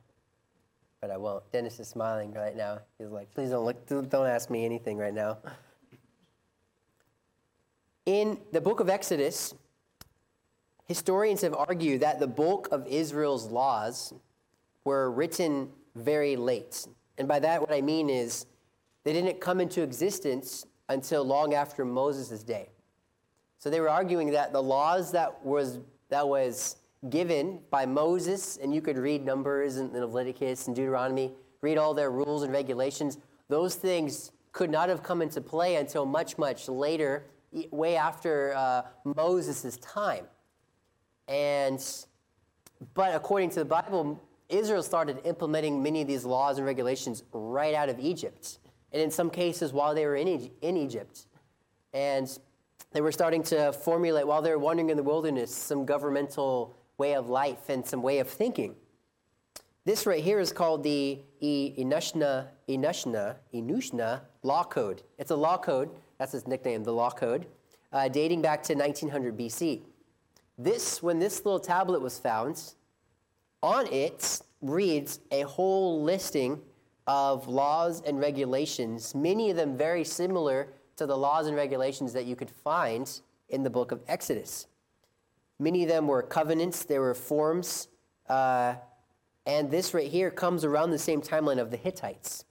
but 1.01 1.11
I 1.11 1.17
won't. 1.17 1.49
Dennis 1.51 1.79
is 1.79 1.87
smiling 1.87 2.33
right 2.33 2.55
now. 2.55 2.79
He's 2.97 3.09
like, 3.09 3.33
please 3.33 3.49
don't 3.49 3.65
look, 3.65 3.87
don't 3.87 4.27
ask 4.27 4.49
me 4.49 4.65
anything 4.65 4.97
right 4.97 5.13
now. 5.13 5.37
In 8.05 8.39
the 8.51 8.61
book 8.61 8.79
of 8.79 8.89
Exodus, 8.89 9.53
historians 10.85 11.41
have 11.41 11.53
argued 11.53 12.01
that 12.01 12.19
the 12.19 12.27
bulk 12.27 12.69
of 12.71 12.87
Israel's 12.87 13.47
laws 13.47 14.13
were 14.85 15.11
written 15.11 15.69
very 15.95 16.35
late. 16.35 16.87
And 17.17 17.27
by 17.27 17.39
that, 17.39 17.61
what 17.61 17.71
I 17.71 17.81
mean 17.81 18.09
is 18.09 18.45
they 19.03 19.13
didn't 19.13 19.41
come 19.41 19.59
into 19.59 19.81
existence 19.81 20.65
until 20.89 21.23
long 21.23 21.53
after 21.53 21.83
Moses' 21.83 22.43
day. 22.43 22.69
So 23.59 23.69
they 23.69 23.79
were 23.79 23.89
arguing 23.89 24.31
that 24.31 24.53
the 24.53 24.61
laws 24.61 25.11
that 25.13 25.43
was, 25.43 25.79
that 26.09 26.27
was 26.27 26.77
given 27.09 27.59
by 27.69 27.85
Moses, 27.85 28.57
and 28.57 28.73
you 28.73 28.81
could 28.81 28.97
read 28.97 29.25
Numbers 29.25 29.77
and 29.77 29.91
Leviticus 29.93 30.67
and 30.67 30.75
Deuteronomy, 30.75 31.31
read 31.61 31.77
all 31.77 31.93
their 31.93 32.11
rules 32.11 32.43
and 32.43 32.51
regulations, 32.51 33.17
those 33.49 33.75
things 33.75 34.31
could 34.51 34.69
not 34.69 34.89
have 34.89 35.03
come 35.03 35.21
into 35.21 35.41
play 35.41 35.75
until 35.75 36.05
much, 36.05 36.37
much 36.37 36.67
later, 36.67 37.25
way 37.71 37.95
after 37.95 38.53
uh, 38.55 38.81
Moses' 39.03 39.77
time. 39.77 40.25
And, 41.27 41.83
but 42.93 43.15
according 43.15 43.49
to 43.51 43.59
the 43.59 43.65
Bible, 43.65 44.21
Israel 44.49 44.83
started 44.83 45.19
implementing 45.25 45.81
many 45.83 46.01
of 46.01 46.07
these 46.07 46.25
laws 46.25 46.57
and 46.57 46.65
regulations 46.65 47.23
right 47.33 47.73
out 47.73 47.89
of 47.89 47.99
Egypt. 47.99 48.59
And 48.91 49.01
in 49.01 49.11
some 49.11 49.29
cases, 49.29 49.73
while 49.73 49.93
they 49.93 50.05
were 50.05 50.15
in, 50.15 50.49
in 50.61 50.77
Egypt. 50.77 51.25
And 51.93 52.37
they 52.97 53.01
were 53.01 53.12
starting 53.12 53.43
to 53.43 53.71
formulate, 53.73 54.25
while 54.25 54.41
they 54.41 54.49
were 54.49 54.57
wandering 54.57 54.89
in 54.89 54.97
the 54.97 55.03
wilderness, 55.03 55.53
some 55.53 55.86
governmental 55.86 56.75
way 56.97 57.13
of 57.13 57.29
life 57.29 57.69
and 57.69 57.86
some 57.86 58.01
way 58.01 58.17
of 58.17 58.27
thinking. 58.27 58.75
This 59.86 60.07
right 60.07 60.23
here 60.23 60.39
is 60.39 60.51
called 60.51 60.81
the 60.81 61.21
Inushna, 61.39 62.47
Inushna, 62.67 63.36
Inushna 63.53 64.21
Law 64.41 64.63
Code. 64.63 65.03
It's 65.19 65.29
a 65.29 65.36
law 65.36 65.60
code, 65.60 65.91
that's 66.17 66.33
its 66.33 66.47
nickname, 66.47 66.83
the 66.83 66.91
Law 66.91 67.12
Code, 67.12 67.45
uh, 67.93 68.07
dating 68.07 68.41
back 68.41 68.63
to 68.63 68.73
1900 68.73 69.38
BC. 69.38 69.83
This, 70.57 71.03
when 71.03 71.19
this 71.19 71.45
little 71.45 71.60
tablet 71.60 72.01
was 72.01 72.17
found, 72.17 72.60
on 73.62 73.86
it 73.93 74.41
reads 74.63 75.19
a 75.29 75.41
whole 75.41 76.01
listing 76.01 76.60
of 77.05 77.47
laws 77.47 78.01
and 78.07 78.19
regulations, 78.19 79.13
many 79.13 79.51
of 79.51 79.55
them 79.55 79.77
very 79.77 80.03
similar 80.03 80.69
to 80.97 81.05
the 81.05 81.17
laws 81.17 81.47
and 81.47 81.55
regulations 81.55 82.13
that 82.13 82.25
you 82.25 82.36
could 82.36 82.49
find 82.49 83.21
in 83.49 83.63
the 83.63 83.69
book 83.69 83.91
of 83.91 84.01
Exodus. 84.07 84.67
Many 85.60 85.83
of 85.83 85.89
them 85.89 86.07
were 86.07 86.21
covenants, 86.21 86.83
they 86.83 86.99
were 86.99 87.13
forms, 87.13 87.88
uh, 88.29 88.75
And 89.47 89.71
this 89.71 89.93
right 89.93 90.10
here 90.10 90.29
comes 90.29 90.65
around 90.65 90.91
the 90.91 90.99
same 90.99 91.21
timeline 91.21 91.57
of 91.57 91.71
the 91.71 91.77
Hittites. 91.77 92.43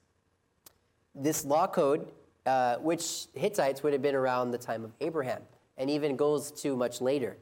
This 1.15 1.45
law 1.45 1.67
code, 1.67 2.11
uh, 2.47 2.77
which 2.77 3.27
Hittites 3.35 3.83
would 3.83 3.93
have 3.93 4.01
been 4.01 4.15
around 4.15 4.51
the 4.51 4.59
time 4.59 4.83
of 4.83 4.93
Abraham, 5.03 5.43
and 5.77 5.91
even 5.91 6.17
goes 6.17 6.51
to 6.63 6.75
much 6.75 7.03
later. 7.03 7.37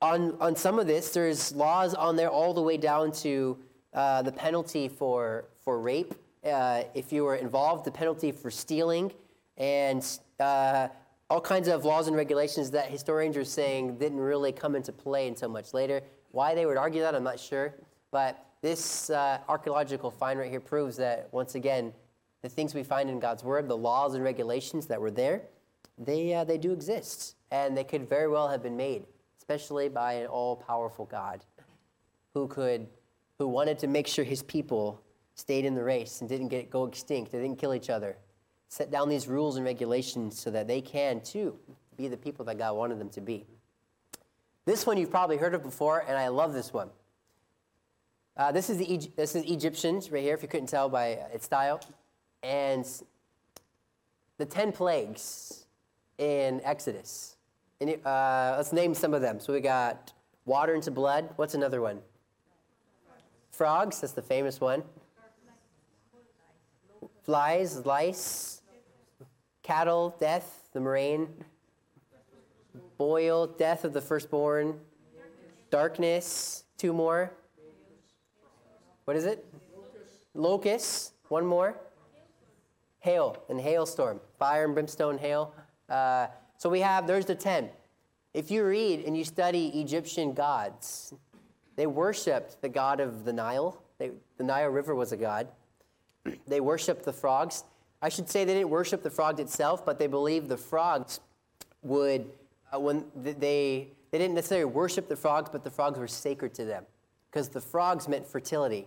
On, 0.00 0.34
on 0.40 0.56
some 0.56 0.78
of 0.78 0.86
this, 0.86 1.10
there's 1.10 1.52
laws 1.52 1.92
on 1.92 2.16
there 2.16 2.30
all 2.30 2.54
the 2.54 2.62
way 2.62 2.78
down 2.78 3.12
to 3.12 3.58
uh, 3.92 4.22
the 4.22 4.32
penalty 4.32 4.88
for, 4.88 5.44
for 5.60 5.78
rape. 5.78 6.14
Uh, 6.42 6.84
if 6.94 7.12
you 7.12 7.24
were 7.24 7.36
involved, 7.36 7.84
the 7.84 7.90
penalty 7.90 8.32
for 8.32 8.50
stealing, 8.50 9.12
and 9.58 10.18
uh, 10.40 10.88
all 11.28 11.40
kinds 11.40 11.68
of 11.68 11.84
laws 11.84 12.06
and 12.06 12.16
regulations 12.16 12.70
that 12.70 12.90
historians 12.90 13.36
are 13.36 13.44
saying 13.44 13.98
didn't 13.98 14.20
really 14.20 14.52
come 14.52 14.74
into 14.74 14.92
play 14.92 15.28
until 15.28 15.50
much 15.50 15.74
later. 15.74 16.00
Why 16.30 16.54
they 16.54 16.64
would 16.64 16.76
argue 16.76 17.02
that, 17.02 17.14
I'm 17.14 17.24
not 17.24 17.38
sure. 17.38 17.74
But 18.10 18.42
this 18.62 19.10
uh, 19.10 19.38
archaeological 19.48 20.10
find 20.10 20.38
right 20.38 20.50
here 20.50 20.60
proves 20.60 20.96
that, 20.96 21.28
once 21.32 21.54
again, 21.54 21.92
the 22.42 22.48
things 22.48 22.74
we 22.74 22.82
find 22.82 23.10
in 23.10 23.18
God's 23.18 23.44
Word, 23.44 23.68
the 23.68 23.76
laws 23.76 24.14
and 24.14 24.24
regulations 24.24 24.86
that 24.86 25.00
were 25.00 25.10
there, 25.10 25.42
they, 25.98 26.32
uh, 26.32 26.44
they 26.44 26.56
do 26.56 26.72
exist. 26.72 27.34
And 27.50 27.76
they 27.76 27.84
could 27.84 28.08
very 28.08 28.28
well 28.28 28.48
have 28.48 28.62
been 28.62 28.76
made, 28.76 29.04
especially 29.38 29.88
by 29.88 30.14
an 30.14 30.26
all 30.26 30.56
powerful 30.56 31.04
God 31.04 31.44
who, 32.32 32.46
could, 32.46 32.86
who 33.38 33.48
wanted 33.48 33.78
to 33.80 33.86
make 33.86 34.06
sure 34.06 34.24
his 34.24 34.42
people 34.42 35.02
stayed 35.34 35.64
in 35.64 35.74
the 35.74 35.82
race 35.82 36.20
and 36.20 36.28
didn't 36.28 36.48
get, 36.48 36.70
go 36.70 36.84
extinct, 36.84 37.32
they 37.32 37.38
didn't 37.38 37.58
kill 37.58 37.74
each 37.74 37.90
other. 37.90 38.16
Set 38.68 38.90
down 38.90 39.08
these 39.08 39.26
rules 39.26 39.56
and 39.56 39.64
regulations 39.64 40.38
so 40.38 40.50
that 40.50 40.66
they 40.66 40.80
can, 40.80 41.20
too, 41.20 41.58
be 41.96 42.08
the 42.08 42.16
people 42.16 42.44
that 42.44 42.58
God 42.58 42.76
wanted 42.76 42.98
them 42.98 43.08
to 43.10 43.20
be. 43.20 43.46
This 44.66 44.86
one 44.86 44.98
you've 44.98 45.10
probably 45.10 45.38
heard 45.38 45.54
of 45.54 45.62
before, 45.62 46.04
and 46.06 46.16
I 46.16 46.28
love 46.28 46.52
this 46.52 46.72
one. 46.72 46.90
Uh, 48.36 48.52
this, 48.52 48.70
is 48.70 48.76
the, 48.76 49.10
this 49.16 49.34
is 49.34 49.50
Egyptians 49.50 50.12
right 50.12 50.22
here, 50.22 50.34
if 50.34 50.42
you 50.42 50.48
couldn't 50.48 50.68
tell 50.68 50.88
by 50.88 51.18
its 51.32 51.46
style. 51.46 51.80
And 52.42 52.86
the 54.36 54.46
10 54.46 54.72
plagues 54.72 55.66
in 56.18 56.60
Exodus. 56.64 57.36
Uh, 57.80 58.54
let's 58.56 58.72
name 58.72 58.94
some 58.94 59.14
of 59.14 59.22
them. 59.22 59.40
So 59.40 59.52
we 59.52 59.60
got 59.60 60.12
water 60.44 60.74
into 60.74 60.90
blood. 60.90 61.30
What's 61.36 61.54
another 61.54 61.80
one? 61.80 62.00
Frogs, 63.50 64.00
that's 64.00 64.12
the 64.12 64.22
famous 64.22 64.60
one. 64.60 64.82
Flies, 67.22 67.84
lice, 67.84 68.57
cattle, 69.68 70.16
death, 70.18 70.66
the 70.72 70.80
murrain, 70.80 71.28
boil, 72.96 73.46
death 73.46 73.84
of 73.84 73.92
the 73.92 74.00
firstborn, 74.00 74.80
darkness, 75.68 76.64
two 76.78 76.90
more. 76.90 77.30
What 79.04 79.14
is 79.14 79.26
it? 79.26 79.44
Locusts, 80.32 81.12
one 81.28 81.44
more. 81.44 81.76
Hail 83.00 83.36
and 83.50 83.60
hailstorm, 83.60 84.20
fire 84.38 84.64
and 84.64 84.72
brimstone, 84.72 85.18
hail. 85.18 85.52
Uh, 85.86 86.28
so 86.56 86.70
we 86.70 86.80
have, 86.80 87.06
there's 87.06 87.26
the 87.26 87.34
10. 87.34 87.68
If 88.32 88.50
you 88.50 88.64
read 88.64 89.04
and 89.04 89.14
you 89.14 89.24
study 89.24 89.68
Egyptian 89.78 90.32
gods, 90.32 91.12
they 91.76 91.86
worshiped 91.86 92.62
the 92.62 92.70
god 92.70 93.00
of 93.00 93.26
the 93.26 93.34
Nile. 93.34 93.82
They, 93.98 94.12
the 94.38 94.44
Nile 94.44 94.70
River 94.70 94.94
was 94.94 95.12
a 95.12 95.18
god. 95.18 95.48
They 96.46 96.60
worshiped 96.60 97.04
the 97.04 97.12
frogs. 97.12 97.64
I 98.00 98.08
should 98.08 98.28
say 98.28 98.44
they 98.44 98.54
didn't 98.54 98.70
worship 98.70 99.02
the 99.02 99.10
frog 99.10 99.40
itself, 99.40 99.84
but 99.84 99.98
they 99.98 100.06
believed 100.06 100.48
the 100.48 100.56
frogs 100.56 101.20
would, 101.82 102.30
uh, 102.72 102.78
when 102.78 103.04
they, 103.14 103.88
they 104.10 104.18
didn't 104.18 104.34
necessarily 104.34 104.66
worship 104.66 105.08
the 105.08 105.16
frogs, 105.16 105.50
but 105.50 105.64
the 105.64 105.70
frogs 105.70 105.98
were 105.98 106.08
sacred 106.08 106.54
to 106.54 106.64
them 106.64 106.84
because 107.30 107.48
the 107.48 107.60
frogs 107.60 108.08
meant 108.08 108.26
fertility. 108.26 108.86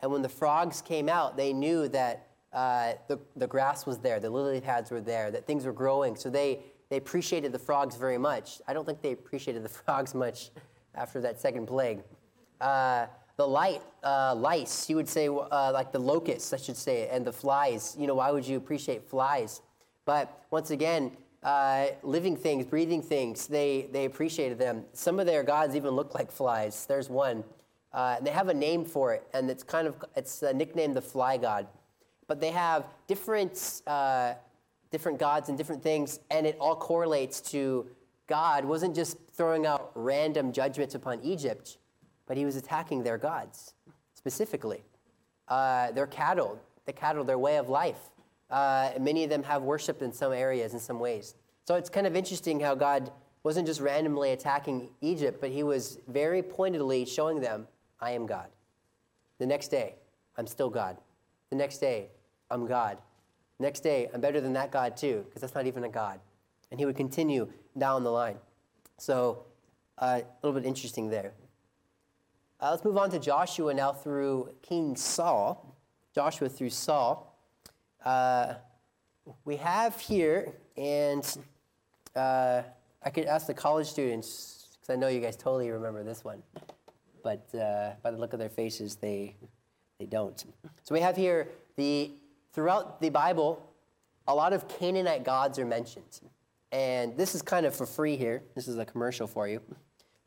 And 0.00 0.10
when 0.10 0.22
the 0.22 0.28
frogs 0.28 0.80
came 0.80 1.08
out, 1.08 1.36
they 1.36 1.52
knew 1.52 1.88
that 1.88 2.28
uh, 2.52 2.94
the, 3.08 3.18
the 3.36 3.46
grass 3.46 3.86
was 3.86 3.98
there, 3.98 4.20
the 4.20 4.30
lily 4.30 4.60
pads 4.60 4.90
were 4.90 5.00
there, 5.00 5.30
that 5.30 5.46
things 5.46 5.64
were 5.64 5.72
growing. 5.72 6.16
So 6.16 6.30
they, 6.30 6.60
they 6.88 6.96
appreciated 6.98 7.52
the 7.52 7.58
frogs 7.58 7.96
very 7.96 8.18
much. 8.18 8.60
I 8.68 8.72
don't 8.72 8.84
think 8.84 9.02
they 9.02 9.12
appreciated 9.12 9.64
the 9.64 9.68
frogs 9.86 10.14
much 10.14 10.50
after 10.94 11.20
that 11.22 11.40
second 11.40 11.66
plague. 11.66 12.00
Uh, 12.60 13.06
the 13.36 13.46
light, 13.46 13.82
uh, 14.02 14.34
lice, 14.34 14.88
you 14.88 14.96
would 14.96 15.08
say, 15.08 15.28
uh, 15.28 15.70
like 15.72 15.92
the 15.92 15.98
locusts, 15.98 16.52
I 16.52 16.56
should 16.56 16.76
say, 16.76 17.08
and 17.08 17.24
the 17.24 17.32
flies. 17.32 17.96
You 17.98 18.06
know, 18.06 18.14
why 18.14 18.30
would 18.30 18.46
you 18.46 18.56
appreciate 18.56 19.08
flies? 19.08 19.60
But 20.04 20.44
once 20.50 20.70
again, 20.70 21.12
uh, 21.42 21.86
living 22.02 22.36
things, 22.36 22.66
breathing 22.66 23.02
things, 23.02 23.46
they, 23.46 23.88
they 23.92 24.04
appreciated 24.04 24.58
them. 24.58 24.84
Some 24.92 25.18
of 25.18 25.26
their 25.26 25.42
gods 25.42 25.74
even 25.74 25.90
look 25.90 26.14
like 26.14 26.30
flies. 26.30 26.86
There's 26.86 27.08
one. 27.08 27.44
Uh, 27.92 28.20
they 28.20 28.30
have 28.30 28.48
a 28.48 28.54
name 28.54 28.84
for 28.84 29.12
it, 29.12 29.26
and 29.34 29.50
it's 29.50 29.62
kind 29.62 29.86
of, 29.86 29.96
it's 30.16 30.42
nicknamed 30.42 30.94
the 30.94 31.02
fly 31.02 31.36
god 31.36 31.66
but 32.32 32.40
they 32.40 32.50
have 32.50 32.86
different, 33.06 33.82
uh, 33.86 34.32
different 34.90 35.18
gods 35.18 35.50
and 35.50 35.58
different 35.58 35.82
things, 35.82 36.20
and 36.30 36.46
it 36.46 36.56
all 36.58 36.74
correlates 36.74 37.42
to 37.42 37.86
God 38.26 38.64
wasn't 38.64 38.94
just 38.94 39.18
throwing 39.34 39.66
out 39.66 39.90
random 39.94 40.50
judgments 40.50 40.94
upon 40.94 41.20
Egypt, 41.22 41.76
but 42.32 42.38
he 42.38 42.46
was 42.46 42.56
attacking 42.56 43.02
their 43.02 43.18
gods 43.18 43.74
specifically. 44.14 44.82
Uh, 45.48 45.92
their 45.92 46.06
cattle, 46.06 46.58
the 46.86 46.92
cattle, 46.94 47.24
their 47.24 47.36
way 47.36 47.58
of 47.58 47.68
life. 47.68 48.08
Uh, 48.50 48.88
many 48.98 49.22
of 49.22 49.28
them 49.28 49.42
have 49.42 49.60
worshiped 49.60 50.00
in 50.00 50.10
some 50.14 50.32
areas 50.32 50.72
in 50.72 50.80
some 50.80 50.98
ways. 50.98 51.34
So 51.66 51.74
it's 51.74 51.90
kind 51.90 52.06
of 52.06 52.16
interesting 52.16 52.58
how 52.58 52.74
God 52.74 53.12
wasn't 53.42 53.66
just 53.66 53.82
randomly 53.82 54.30
attacking 54.30 54.88
Egypt, 55.02 55.42
but 55.42 55.50
he 55.50 55.62
was 55.62 55.98
very 56.08 56.42
pointedly 56.42 57.04
showing 57.04 57.38
them, 57.38 57.68
I 58.00 58.12
am 58.12 58.24
God. 58.24 58.46
The 59.36 59.44
next 59.44 59.68
day, 59.68 59.96
I'm 60.38 60.46
still 60.46 60.70
God. 60.70 60.96
The 61.50 61.56
next 61.56 61.80
day, 61.80 62.08
I'm 62.50 62.66
God. 62.66 62.96
Next 63.58 63.80
day, 63.80 64.08
I'm 64.14 64.22
better 64.22 64.40
than 64.40 64.54
that 64.54 64.72
God 64.72 64.96
too, 64.96 65.22
because 65.26 65.42
that's 65.42 65.54
not 65.54 65.66
even 65.66 65.84
a 65.84 65.90
God. 65.90 66.18
And 66.70 66.80
he 66.80 66.86
would 66.86 66.96
continue 66.96 67.52
down 67.76 68.04
the 68.04 68.10
line. 68.10 68.38
So, 68.96 69.44
uh, 69.98 70.22
a 70.22 70.46
little 70.46 70.58
bit 70.58 70.66
interesting 70.66 71.10
there. 71.10 71.34
Uh, 72.62 72.70
let's 72.70 72.84
move 72.84 72.96
on 72.96 73.10
to 73.10 73.18
Joshua 73.18 73.74
now 73.74 73.92
through 73.92 74.48
King 74.62 74.94
Saul. 74.94 75.76
Joshua 76.14 76.48
through 76.48 76.70
Saul. 76.70 77.36
Uh, 78.04 78.54
we 79.44 79.56
have 79.56 79.98
here, 79.98 80.52
and 80.76 81.38
uh, 82.14 82.62
I 83.02 83.10
could 83.10 83.24
ask 83.24 83.48
the 83.48 83.54
college 83.54 83.88
students, 83.88 84.68
because 84.74 84.94
I 84.94 84.96
know 84.96 85.08
you 85.08 85.18
guys 85.18 85.36
totally 85.36 85.70
remember 85.70 86.04
this 86.04 86.22
one. 86.22 86.40
But 87.24 87.52
uh, 87.52 87.94
by 88.00 88.12
the 88.12 88.16
look 88.16 88.32
of 88.32 88.38
their 88.38 88.48
faces, 88.48 88.94
they, 88.94 89.34
they 89.98 90.06
don't. 90.06 90.38
So 90.84 90.94
we 90.94 91.00
have 91.00 91.16
here 91.16 91.48
the 91.74 92.12
throughout 92.52 93.00
the 93.00 93.08
Bible, 93.08 93.60
a 94.28 94.34
lot 94.36 94.52
of 94.52 94.68
Canaanite 94.68 95.24
gods 95.24 95.58
are 95.58 95.66
mentioned. 95.66 96.20
And 96.70 97.16
this 97.16 97.34
is 97.34 97.42
kind 97.42 97.66
of 97.66 97.74
for 97.74 97.86
free 97.86 98.16
here. 98.16 98.44
This 98.54 98.68
is 98.68 98.78
a 98.78 98.84
commercial 98.84 99.26
for 99.26 99.48
you. 99.48 99.60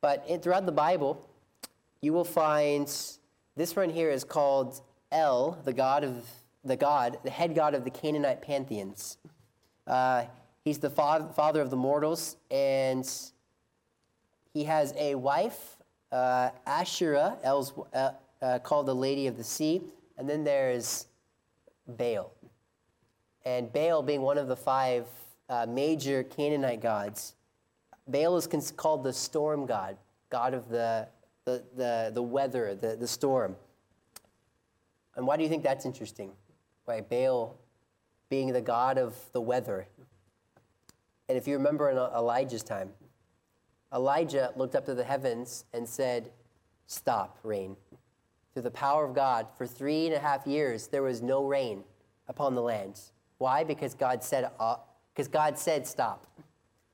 But 0.02 0.44
throughout 0.44 0.66
the 0.66 0.74
Bible, 0.74 1.26
you 2.06 2.14
will 2.14 2.24
find 2.24 2.88
this 3.56 3.76
one 3.76 3.90
here 3.90 4.12
is 4.12 4.24
called 4.24 4.80
El, 5.12 5.58
the 5.66 5.74
god 5.74 6.04
of 6.04 6.24
the 6.64 6.78
god, 6.78 7.18
the 7.24 7.32
head 7.32 7.56
god 7.56 7.74
of 7.74 7.84
the 7.84 7.90
Canaanite 7.90 8.44
pantheons. 8.44 9.18
Uh, 9.88 10.26
he's 10.64 10.78
the 10.78 10.90
father, 10.90 11.28
father 11.36 11.62
of 11.62 11.72
the 11.72 11.76
mortals, 11.76 12.38
and 12.52 13.10
he 14.54 14.66
has 14.66 14.94
a 14.98 15.16
wife, 15.16 15.78
uh, 16.12 16.52
Asherah, 16.68 17.38
El's, 17.44 17.74
uh, 17.94 18.12
uh 18.40 18.60
called 18.60 18.86
the 18.86 18.96
Lady 18.96 19.26
of 19.26 19.36
the 19.36 19.44
Sea, 19.44 19.82
and 20.16 20.30
then 20.30 20.44
there's 20.44 21.08
Baal. 21.88 22.32
And 23.46 23.74
Baal 23.74 24.04
being 24.04 24.22
one 24.22 24.38
of 24.38 24.48
the 24.48 24.56
five 24.56 25.08
uh, 25.50 25.66
major 25.68 26.22
Canaanite 26.22 26.82
gods, 26.82 27.34
Baal 28.08 28.38
is 28.38 28.72
called 28.78 29.04
the 29.04 29.14
storm 29.14 29.66
god, 29.66 29.98
god 30.30 30.54
of 30.54 30.70
the, 30.70 31.08
the, 31.46 31.64
the, 31.76 32.12
the 32.14 32.22
weather, 32.22 32.76
the, 32.76 32.96
the 32.96 33.08
storm. 33.08 33.56
And 35.16 35.26
why 35.26 35.38
do 35.38 35.44
you 35.44 35.50
think 35.50 35.64
that's 35.64 35.86
interesting? 35.86 36.32
Right, 36.86 37.08
Baal 37.08 37.56
being 38.30 38.52
the 38.54 38.62
god 38.62 38.98
of 38.98 39.16
the 39.32 39.42
weather. 39.42 39.88
And 41.30 41.38
if 41.38 41.48
you 41.48 41.56
remember 41.56 41.90
in 41.90 41.98
Elijah's 41.98 42.64
time, 42.64 42.90
Elijah 43.94 44.52
looked 44.56 44.76
up 44.76 44.86
to 44.86 44.96
the 44.96 45.04
heavens 45.04 45.66
and 45.74 45.88
said, 45.88 46.32
Stop, 46.88 47.40
rain 47.44 47.76
through 48.56 48.64
the 48.64 48.72
power 48.72 49.04
of 49.04 49.14
God, 49.14 49.48
for 49.58 49.68
three 49.68 50.06
and 50.06 50.16
a 50.16 50.20
half 50.20 50.48
years, 50.48 50.88
there 50.88 51.04
was 51.04 51.22
no 51.22 51.44
rain 51.44 51.84
upon 52.30 52.56
the 52.56 52.62
land. 52.62 52.98
Why? 53.38 53.66
Because 53.66 53.94
God 53.94 54.24
said, 54.24 54.50
uh, 54.62 54.78
because 55.14 55.28
God 55.28 55.60
said 55.60 55.86
stop. 55.86 56.26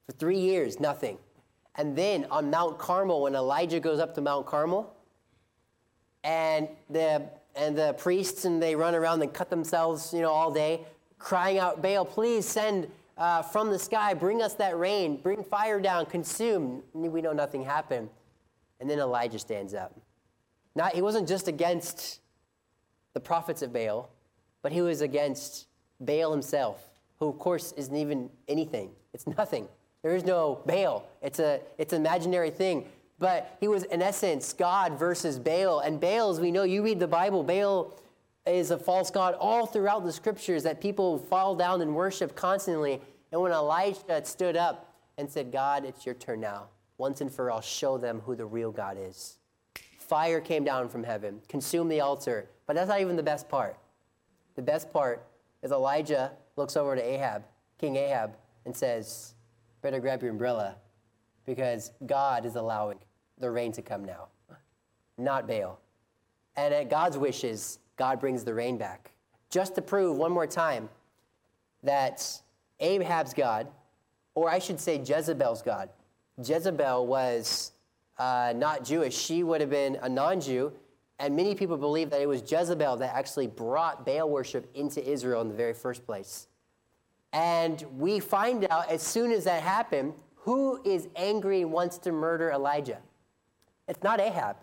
For 0.08 0.12
three 0.14 0.40
years, 0.40 0.80
nothing. 0.80 1.20
And 1.76 1.96
then 1.96 2.26
on 2.30 2.50
Mount 2.50 2.78
Carmel, 2.78 3.22
when 3.22 3.36
Elijah 3.36 3.80
goes 3.80 4.00
up 4.00 4.14
to 4.16 4.22
Mount 4.22 4.46
Carmel, 4.46 4.94
and 6.24 6.68
the 6.90 7.30
and 7.56 7.78
the 7.78 7.94
priests 7.94 8.46
and 8.46 8.62
they 8.62 8.76
run 8.76 8.96
around 8.96 9.22
and 9.22 9.34
cut 9.34 9.50
themselves, 9.50 10.14
you 10.14 10.22
know, 10.22 10.32
all 10.32 10.52
day, 10.52 10.86
crying 11.18 11.60
out, 11.60 11.82
Baal, 11.82 12.06
please 12.06 12.46
send 12.46 12.88
uh, 13.18 13.42
from 13.42 13.70
the 13.70 13.80
sky, 13.80 14.14
bring 14.14 14.42
us 14.42 14.54
that 14.56 14.78
rain, 14.78 15.18
bring 15.18 15.44
fire 15.44 15.80
down, 15.80 16.06
consume. 16.06 16.82
We 16.94 17.22
know 17.22 17.34
nothing 17.34 17.64
happened. 17.64 18.10
And 18.80 18.90
then 18.90 19.00
Elijah 19.00 19.38
stands 19.38 19.74
up 19.74 20.00
Not, 20.76 20.96
he 20.96 21.02
wasn't 21.02 21.28
just 21.28 21.48
against 21.48 22.20
the 23.14 23.20
prophets 23.20 23.62
of 23.62 23.74
Baal, 23.74 24.10
but 24.62 24.72
he 24.72 24.82
was 24.82 25.02
against 25.02 25.68
Baal 26.00 26.32
himself, 26.32 26.90
who, 27.20 27.28
of 27.28 27.38
course, 27.38 27.74
isn't 27.74 27.96
even 27.96 28.30
anything. 28.48 28.92
It's 29.14 29.28
nothing. 29.28 29.68
There 30.04 30.16
is 30.16 30.26
no 30.26 30.62
Baal. 30.66 31.06
It's 31.22 31.40
a 31.40 31.62
it's 31.78 31.94
an 31.94 32.02
imaginary 32.02 32.50
thing. 32.50 32.86
But 33.22 33.56
he 33.60 33.68
was, 33.68 33.84
in 33.84 34.02
essence, 34.02 34.52
God 34.52 34.98
versus 34.98 35.38
Baal. 35.38 35.80
And 35.80 36.02
Baal, 36.02 36.32
as 36.32 36.40
we 36.40 36.50
know, 36.50 36.64
you 36.64 36.82
read 36.82 37.00
the 37.00 37.08
Bible, 37.08 37.44
Baal 37.44 37.94
is 38.48 38.72
a 38.72 38.78
false 38.80 39.12
god 39.12 39.36
all 39.36 39.68
throughout 39.68 40.04
the 40.04 40.12
scriptures 40.12 40.64
that 40.64 40.82
people 40.82 41.20
fall 41.20 41.56
down 41.56 41.82
and 41.82 41.96
worship 41.96 42.36
constantly. 42.36 43.00
And 43.32 43.40
when 43.40 43.52
Elijah 43.52 44.26
stood 44.26 44.58
up 44.58 44.96
and 45.20 45.30
said, 45.30 45.52
God, 45.52 45.86
it's 45.86 46.04
your 46.04 46.16
turn 46.16 46.42
now. 46.42 46.70
Once 46.98 47.22
and 47.22 47.32
for 47.32 47.52
all, 47.52 47.62
show 47.62 48.00
them 48.00 48.22
who 48.22 48.36
the 48.36 48.46
real 48.46 48.72
God 48.72 48.98
is. 49.00 49.38
Fire 50.00 50.42
came 50.42 50.64
down 50.64 50.90
from 50.90 51.04
heaven, 51.04 51.42
consumed 51.48 51.92
the 51.92 52.02
altar. 52.02 52.50
But 52.66 52.76
that's 52.76 52.90
not 52.90 53.02
even 53.02 53.16
the 53.16 53.24
best 53.24 53.48
part. 53.48 53.78
The 54.56 54.64
best 54.64 54.92
part 54.92 55.24
is 55.62 55.72
Elijah 55.72 56.32
looks 56.56 56.76
over 56.76 56.96
to 56.96 57.02
Ahab, 57.02 57.44
King 57.78 57.98
Ahab, 57.98 58.36
and 58.66 58.76
says, 58.76 59.36
Better 59.82 60.00
grab 60.00 60.22
your 60.22 60.32
umbrella 60.32 60.76
because 61.46 61.92
God 62.06 62.46
is 62.46 62.56
allowing 62.56 63.00
the 63.40 63.50
rain 63.50 63.72
to 63.74 63.82
come 63.82 64.06
now, 64.06 64.28
not 65.18 65.48
Baal. 65.48 65.80
And 66.56 66.74
at 66.74 66.90
God's 66.90 67.18
wishes, 67.18 67.80
God 67.98 68.20
brings 68.20 68.44
the 68.44 68.54
rain 68.54 68.78
back. 68.78 69.12
Just 69.50 69.76
to 69.76 69.82
prove 69.82 70.18
one 70.18 70.32
more 70.32 70.48
time 70.48 70.90
that 71.84 72.42
Ahab's 72.80 73.34
God, 73.34 73.68
or 74.36 74.50
I 74.50 74.60
should 74.60 74.80
say 74.80 74.98
Jezebel's 74.98 75.62
God, 75.62 75.90
Jezebel 76.38 77.08
was 77.08 77.72
uh, 78.18 78.54
not 78.56 78.84
Jewish. 78.84 79.18
She 79.18 79.44
would 79.44 79.62
have 79.62 79.70
been 79.70 79.98
a 80.02 80.10
non 80.10 80.40
Jew. 80.42 80.72
And 81.20 81.36
many 81.36 81.54
people 81.54 81.78
believe 81.78 82.10
that 82.10 82.22
it 82.22 82.28
was 82.28 82.42
Jezebel 82.50 82.98
that 82.98 83.14
actually 83.16 83.46
brought 83.46 84.06
Baal 84.06 84.30
worship 84.30 84.70
into 84.74 85.08
Israel 85.08 85.42
in 85.42 85.50
the 85.50 85.54
very 85.54 85.74
first 85.74 86.06
place. 86.06 86.48
And 87.34 87.82
we 87.98 88.20
find 88.20 88.68
out 88.70 88.90
as 88.90 89.02
soon 89.02 89.32
as 89.32 89.46
that 89.46 89.64
happened 89.64 90.14
who 90.36 90.82
is 90.84 91.08
angry 91.16 91.62
and 91.62 91.72
wants 91.72 91.98
to 92.00 92.12
murder 92.12 92.52
Elijah. 92.52 92.98
It's 93.88 94.04
not 94.04 94.20
Ahab. 94.20 94.58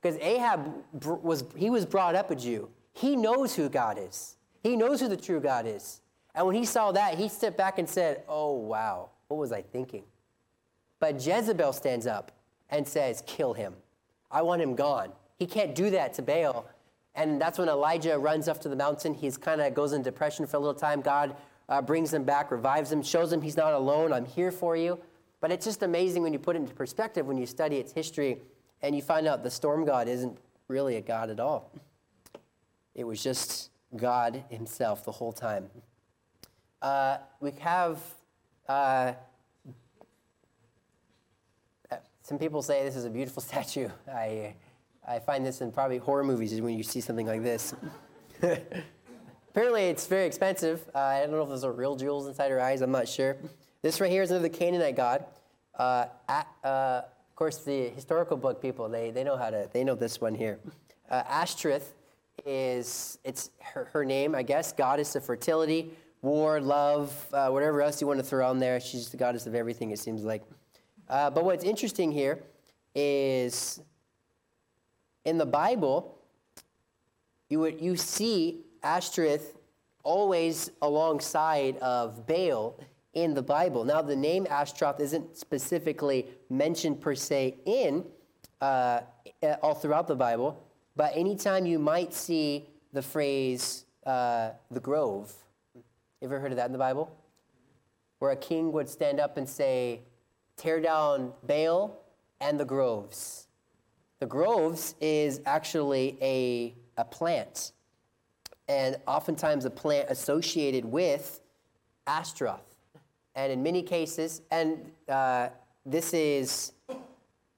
Because 0.00 0.18
Ahab 0.20 0.74
was 1.02 1.44
he 1.56 1.70
was 1.70 1.86
brought 1.86 2.14
up 2.14 2.30
a 2.30 2.36
Jew. 2.36 2.68
He 2.92 3.16
knows 3.16 3.54
who 3.54 3.68
God 3.68 3.98
is. 3.98 4.36
He 4.62 4.76
knows 4.76 5.00
who 5.00 5.08
the 5.08 5.16
true 5.16 5.40
God 5.40 5.66
is. 5.66 6.00
And 6.34 6.46
when 6.46 6.56
he 6.56 6.64
saw 6.64 6.92
that, 6.92 7.16
he 7.16 7.28
stepped 7.28 7.56
back 7.56 7.78
and 7.78 7.88
said, 7.88 8.22
"Oh 8.28 8.52
wow, 8.52 9.10
what 9.28 9.38
was 9.38 9.52
I 9.52 9.62
thinking?" 9.62 10.04
But 11.00 11.24
Jezebel 11.24 11.72
stands 11.72 12.06
up 12.06 12.32
and 12.68 12.86
says, 12.86 13.22
"Kill 13.26 13.54
him. 13.54 13.74
I 14.30 14.42
want 14.42 14.60
him 14.60 14.74
gone." 14.74 15.12
He 15.38 15.46
can't 15.46 15.74
do 15.74 15.90
that 15.90 16.14
to 16.14 16.22
Baal. 16.22 16.66
And 17.14 17.40
that's 17.40 17.58
when 17.58 17.68
Elijah 17.68 18.18
runs 18.18 18.48
up 18.48 18.60
to 18.62 18.68
the 18.68 18.76
mountain. 18.76 19.14
He's 19.14 19.36
kind 19.36 19.60
of 19.60 19.72
goes 19.72 19.92
in 19.92 20.02
depression 20.02 20.46
for 20.46 20.56
a 20.56 20.60
little 20.60 20.74
time. 20.74 21.00
God 21.00 21.36
uh, 21.68 21.80
brings 21.82 22.10
them 22.10 22.24
back, 22.24 22.50
revives 22.50 22.90
them, 22.90 23.02
shows 23.02 23.30
them 23.30 23.42
he's 23.42 23.56
not 23.56 23.72
alone. 23.72 24.12
I'm 24.12 24.26
here 24.26 24.50
for 24.50 24.76
you. 24.76 24.98
But 25.40 25.52
it's 25.52 25.66
just 25.66 25.82
amazing 25.82 26.22
when 26.22 26.32
you 26.32 26.38
put 26.38 26.56
it 26.56 26.60
into 26.60 26.74
perspective, 26.74 27.26
when 27.26 27.36
you 27.36 27.46
study 27.46 27.76
its 27.76 27.92
history, 27.92 28.38
and 28.82 28.94
you 28.94 29.02
find 29.02 29.26
out 29.26 29.42
the 29.42 29.50
storm 29.50 29.84
god 29.84 30.08
isn't 30.08 30.38
really 30.68 30.96
a 30.96 31.00
god 31.00 31.30
at 31.30 31.40
all. 31.40 31.70
It 32.94 33.04
was 33.04 33.22
just 33.22 33.70
God 33.96 34.44
Himself 34.48 35.04
the 35.04 35.12
whole 35.12 35.32
time. 35.32 35.68
Uh, 36.80 37.18
we 37.40 37.50
have 37.60 38.00
uh, 38.68 39.12
some 42.24 42.38
people 42.38 42.62
say 42.62 42.82
this 42.84 42.96
is 42.96 43.04
a 43.04 43.10
beautiful 43.10 43.42
statue. 43.50 43.88
I, 44.12 44.54
I 45.06 45.18
find 45.18 45.44
this 45.44 45.60
in 45.60 45.70
probably 45.70 45.98
horror 45.98 46.24
movies 46.24 46.52
is 46.52 46.60
when 46.60 46.76
you 46.76 46.82
see 46.82 47.00
something 47.00 47.26
like 47.26 47.42
this. 47.42 47.74
Apparently, 49.54 49.84
it's 49.84 50.08
very 50.08 50.26
expensive. 50.26 50.84
Uh, 50.92 50.98
I 50.98 51.20
don't 51.20 51.30
know 51.30 51.42
if 51.44 51.48
those 51.48 51.62
are 51.62 51.70
real 51.70 51.94
jewels 51.94 52.26
inside 52.26 52.50
her 52.50 52.60
eyes. 52.60 52.80
I'm 52.80 52.90
not 52.90 53.06
sure. 53.06 53.36
This 53.82 54.00
right 54.00 54.10
here 54.10 54.22
is 54.22 54.32
another 54.32 54.48
Canaanite 54.48 54.96
god. 54.96 55.26
Uh, 55.78 56.06
at, 56.28 56.48
uh, 56.64 57.02
of 57.04 57.36
course, 57.36 57.58
the 57.58 57.90
historical 57.90 58.36
book 58.36 58.60
people 58.60 58.88
they, 58.88 59.12
they 59.12 59.22
know 59.22 59.36
how 59.36 59.50
to 59.50 59.70
they 59.72 59.84
know 59.84 59.94
this 59.94 60.20
one 60.20 60.34
here. 60.34 60.58
Uh, 61.08 61.22
Ashtoreth 61.28 61.94
is 62.44 63.20
it's 63.22 63.50
her, 63.60 63.84
her 63.92 64.04
name, 64.04 64.34
I 64.34 64.42
guess, 64.42 64.72
goddess 64.72 65.14
of 65.14 65.24
fertility, 65.24 65.92
war, 66.20 66.60
love, 66.60 67.14
uh, 67.32 67.48
whatever 67.50 67.80
else 67.80 68.00
you 68.00 68.08
want 68.08 68.18
to 68.18 68.26
throw 68.26 68.50
on 68.50 68.58
there. 68.58 68.80
She's 68.80 69.08
the 69.10 69.16
goddess 69.16 69.46
of 69.46 69.54
everything. 69.54 69.92
It 69.92 70.00
seems 70.00 70.24
like. 70.24 70.42
Uh, 71.08 71.30
but 71.30 71.44
what's 71.44 71.62
interesting 71.62 72.10
here 72.10 72.42
is 72.96 73.80
in 75.24 75.38
the 75.38 75.46
Bible, 75.46 76.18
you 77.48 77.60
would 77.60 77.80
you 77.80 77.94
see 77.94 78.64
Ashtoreth 78.84 79.56
always 80.02 80.70
alongside 80.82 81.78
of 81.78 82.26
Baal 82.26 82.78
in 83.14 83.34
the 83.34 83.42
Bible. 83.42 83.84
Now, 83.84 84.02
the 84.02 84.16
name 84.16 84.46
Ashtaroth 84.50 85.00
isn't 85.00 85.36
specifically 85.36 86.26
mentioned 86.50 87.00
per 87.00 87.14
se 87.14 87.56
in 87.64 88.04
uh, 88.60 89.00
all 89.62 89.74
throughout 89.74 90.06
the 90.06 90.14
Bible, 90.14 90.62
but 90.96 91.12
anytime 91.16 91.66
you 91.66 91.78
might 91.78 92.12
see 92.12 92.66
the 92.92 93.02
phrase 93.02 93.86
uh, 94.06 94.50
the 94.70 94.80
grove, 94.80 95.32
ever 96.22 96.38
heard 96.38 96.52
of 96.52 96.56
that 96.56 96.66
in 96.66 96.72
the 96.72 96.78
Bible? 96.78 97.14
Where 98.18 98.30
a 98.30 98.36
king 98.36 98.72
would 98.72 98.88
stand 98.88 99.20
up 99.20 99.36
and 99.36 99.48
say, 99.48 100.00
tear 100.56 100.80
down 100.80 101.32
Baal 101.42 102.00
and 102.40 102.58
the 102.58 102.64
groves. 102.64 103.48
The 104.20 104.26
groves 104.26 104.94
is 105.00 105.40
actually 105.44 106.16
a, 106.22 106.74
a 106.96 107.04
plant, 107.04 107.72
and 108.68 108.96
oftentimes 109.06 109.64
a 109.64 109.70
plant 109.70 110.08
associated 110.10 110.84
with 110.84 111.40
Ashtaroth. 112.06 112.76
And 113.34 113.52
in 113.52 113.62
many 113.62 113.82
cases, 113.82 114.42
and 114.50 114.90
uh, 115.08 115.48
this 115.84 116.14
is 116.14 116.72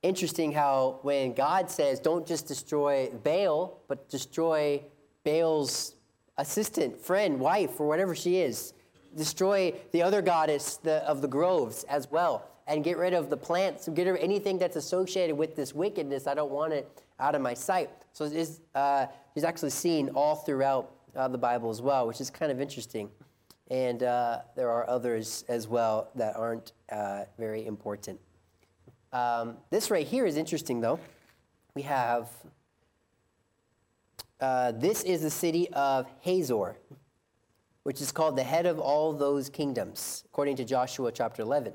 interesting 0.03 0.53
how 0.53 0.99
when 1.03 1.35
God 1.35 1.71
says, 1.71 2.01
don't 2.01 2.27
just 2.27 2.47
destroy 2.47 3.11
Baal, 3.23 3.81
but 3.88 4.09
destroy 4.09 4.83
Baal's 5.25 5.95
assistant, 6.38 6.99
friend, 6.99 7.40
wife, 7.40 7.81
or 7.81 7.87
whatever 7.87 8.14
she 8.14 8.37
is, 8.40 8.73
destroy 9.16 9.73
the 9.92 10.03
other 10.03 10.23
goddess 10.23 10.77
the, 10.77 10.97
of 11.09 11.23
the 11.23 11.29
groves 11.29 11.85
as 11.85 12.11
well, 12.11 12.49
and 12.66 12.85
get 12.85 12.99
rid 12.99 13.14
of 13.14 13.31
the 13.31 13.37
plants, 13.37 13.88
get 13.88 14.07
rid 14.07 14.16
of 14.16 14.16
anything 14.23 14.59
that's 14.59 14.77
associated 14.77 15.37
with 15.37 15.57
this 15.57 15.75
wickedness. 15.75 16.27
I 16.27 16.35
don't 16.35 16.51
want 16.51 16.73
it 16.73 17.03
out 17.19 17.35
of 17.35 17.40
my 17.40 17.55
sight. 17.55 17.90
So 18.12 18.25
it's, 18.25 18.61
uh, 18.75 19.07
he's 19.35 19.45
actually 19.45 19.71
seen 19.71 20.11
all 20.11 20.37
throughout 20.37 20.92
uh, 21.16 21.29
the 21.29 21.38
Bible 21.38 21.70
as 21.70 21.81
well, 21.81 22.07
which 22.07 22.20
is 22.20 22.31
kind 22.31 22.52
of 22.52 22.61
interesting. 22.61 23.11
And 23.70 24.02
uh, 24.02 24.40
there 24.55 24.70
are 24.70 24.88
others 24.88 25.44
as 25.48 25.66
well 25.66 26.11
that 26.14 26.37
aren't 26.37 26.72
uh, 26.90 27.24
very 27.38 27.66
important. 27.66 28.20
Um, 29.12 29.57
this 29.70 29.90
right 29.90 30.07
here 30.07 30.26
is 30.26 30.37
interesting, 30.37 30.81
though. 30.81 31.00
We 31.74 31.83
have 31.83 32.29
uh, 34.40 34.72
this 34.72 35.02
is 35.02 35.22
the 35.22 35.31
city 35.31 35.68
of 35.72 36.07
Hazor, 36.20 36.76
which 37.85 38.00
is 38.00 38.12
called 38.12 38.37
the 38.37 38.42
head 38.42 38.66
of 38.66 38.79
all 38.79 39.12
those 39.14 39.48
kingdoms, 39.48 40.24
according 40.26 40.57
to 40.57 40.64
Joshua 40.64 41.11
chapter 41.11 41.42
11. 41.42 41.72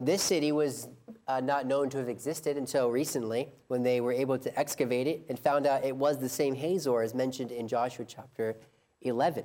This 0.00 0.22
city 0.22 0.52
was 0.52 0.88
uh, 1.26 1.40
not 1.40 1.66
known 1.66 1.90
to 1.90 1.98
have 1.98 2.08
existed 2.08 2.56
until 2.56 2.90
recently 2.90 3.48
when 3.66 3.82
they 3.82 4.00
were 4.00 4.12
able 4.12 4.38
to 4.38 4.58
excavate 4.58 5.08
it 5.08 5.26
and 5.28 5.38
found 5.38 5.66
out 5.66 5.84
it 5.84 5.96
was 5.96 6.18
the 6.18 6.28
same 6.28 6.54
Hazor 6.54 7.02
as 7.02 7.14
mentioned 7.14 7.50
in 7.50 7.66
Joshua 7.66 8.04
chapter 8.04 8.56
11. 9.02 9.44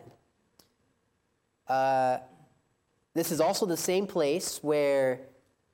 Uh, 1.67 2.19
this 3.15 3.31
is 3.31 3.41
also 3.41 3.65
the 3.65 3.77
same 3.77 4.05
place 4.05 4.59
where, 4.63 5.21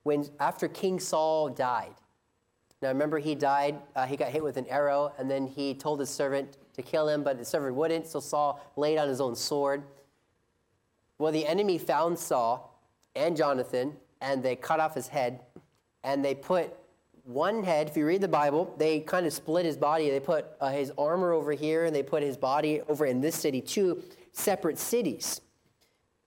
when 0.02 0.26
after 0.38 0.66
King 0.66 0.98
Saul 0.98 1.50
died, 1.50 1.94
now 2.82 2.88
remember 2.88 3.18
he 3.18 3.34
died, 3.34 3.78
uh, 3.94 4.06
he 4.06 4.16
got 4.16 4.30
hit 4.30 4.42
with 4.42 4.56
an 4.56 4.66
arrow, 4.66 5.12
and 5.18 5.30
then 5.30 5.46
he 5.46 5.74
told 5.74 6.00
his 6.00 6.08
servant 6.08 6.56
to 6.72 6.82
kill 6.82 7.08
him, 7.08 7.22
but 7.22 7.36
the 7.36 7.44
servant 7.44 7.74
wouldn't, 7.74 8.06
so 8.06 8.20
Saul 8.20 8.60
laid 8.76 8.96
on 8.96 9.08
his 9.08 9.20
own 9.20 9.36
sword. 9.36 9.82
Well, 11.18 11.32
the 11.32 11.46
enemy 11.46 11.76
found 11.76 12.18
Saul 12.18 12.82
and 13.14 13.36
Jonathan, 13.36 13.96
and 14.20 14.42
they 14.42 14.56
cut 14.56 14.80
off 14.80 14.94
his 14.94 15.08
head, 15.08 15.40
and 16.04 16.24
they 16.24 16.34
put 16.34 16.76
one 17.24 17.62
head, 17.62 17.88
if 17.88 17.96
you 17.96 18.06
read 18.06 18.20
the 18.20 18.28
Bible, 18.28 18.74
they 18.78 19.00
kind 19.00 19.26
of 19.26 19.32
split 19.32 19.64
his 19.64 19.76
body. 19.76 20.10
They 20.10 20.20
put 20.20 20.46
uh, 20.60 20.70
his 20.70 20.92
armor 20.98 21.32
over 21.32 21.52
here, 21.52 21.84
and 21.84 21.94
they 21.94 22.02
put 22.02 22.22
his 22.22 22.36
body 22.36 22.80
over 22.88 23.06
in 23.06 23.20
this 23.20 23.36
city, 23.36 23.60
two 23.60 24.02
separate 24.32 24.78
cities. 24.78 25.40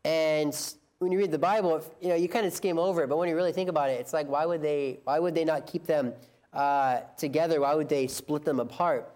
And 0.05 0.55
when 0.99 1.11
you 1.11 1.17
read 1.17 1.31
the 1.31 1.39
Bible, 1.39 1.83
you 2.01 2.09
know 2.09 2.15
you 2.15 2.29
kind 2.29 2.45
of 2.45 2.53
skim 2.53 2.77
over 2.79 3.03
it, 3.03 3.09
but 3.09 3.17
when 3.17 3.29
you 3.29 3.35
really 3.35 3.51
think 3.51 3.69
about 3.69 3.89
it, 3.89 3.99
it's 3.99 4.13
like 4.13 4.27
why 4.27 4.45
would 4.45 4.61
they 4.61 4.99
why 5.03 5.19
would 5.19 5.35
they 5.35 5.45
not 5.45 5.67
keep 5.67 5.85
them 5.85 6.13
uh, 6.53 7.01
together? 7.17 7.61
Why 7.61 7.75
would 7.75 7.89
they 7.89 8.07
split 8.07 8.45
them 8.45 8.59
apart? 8.59 9.09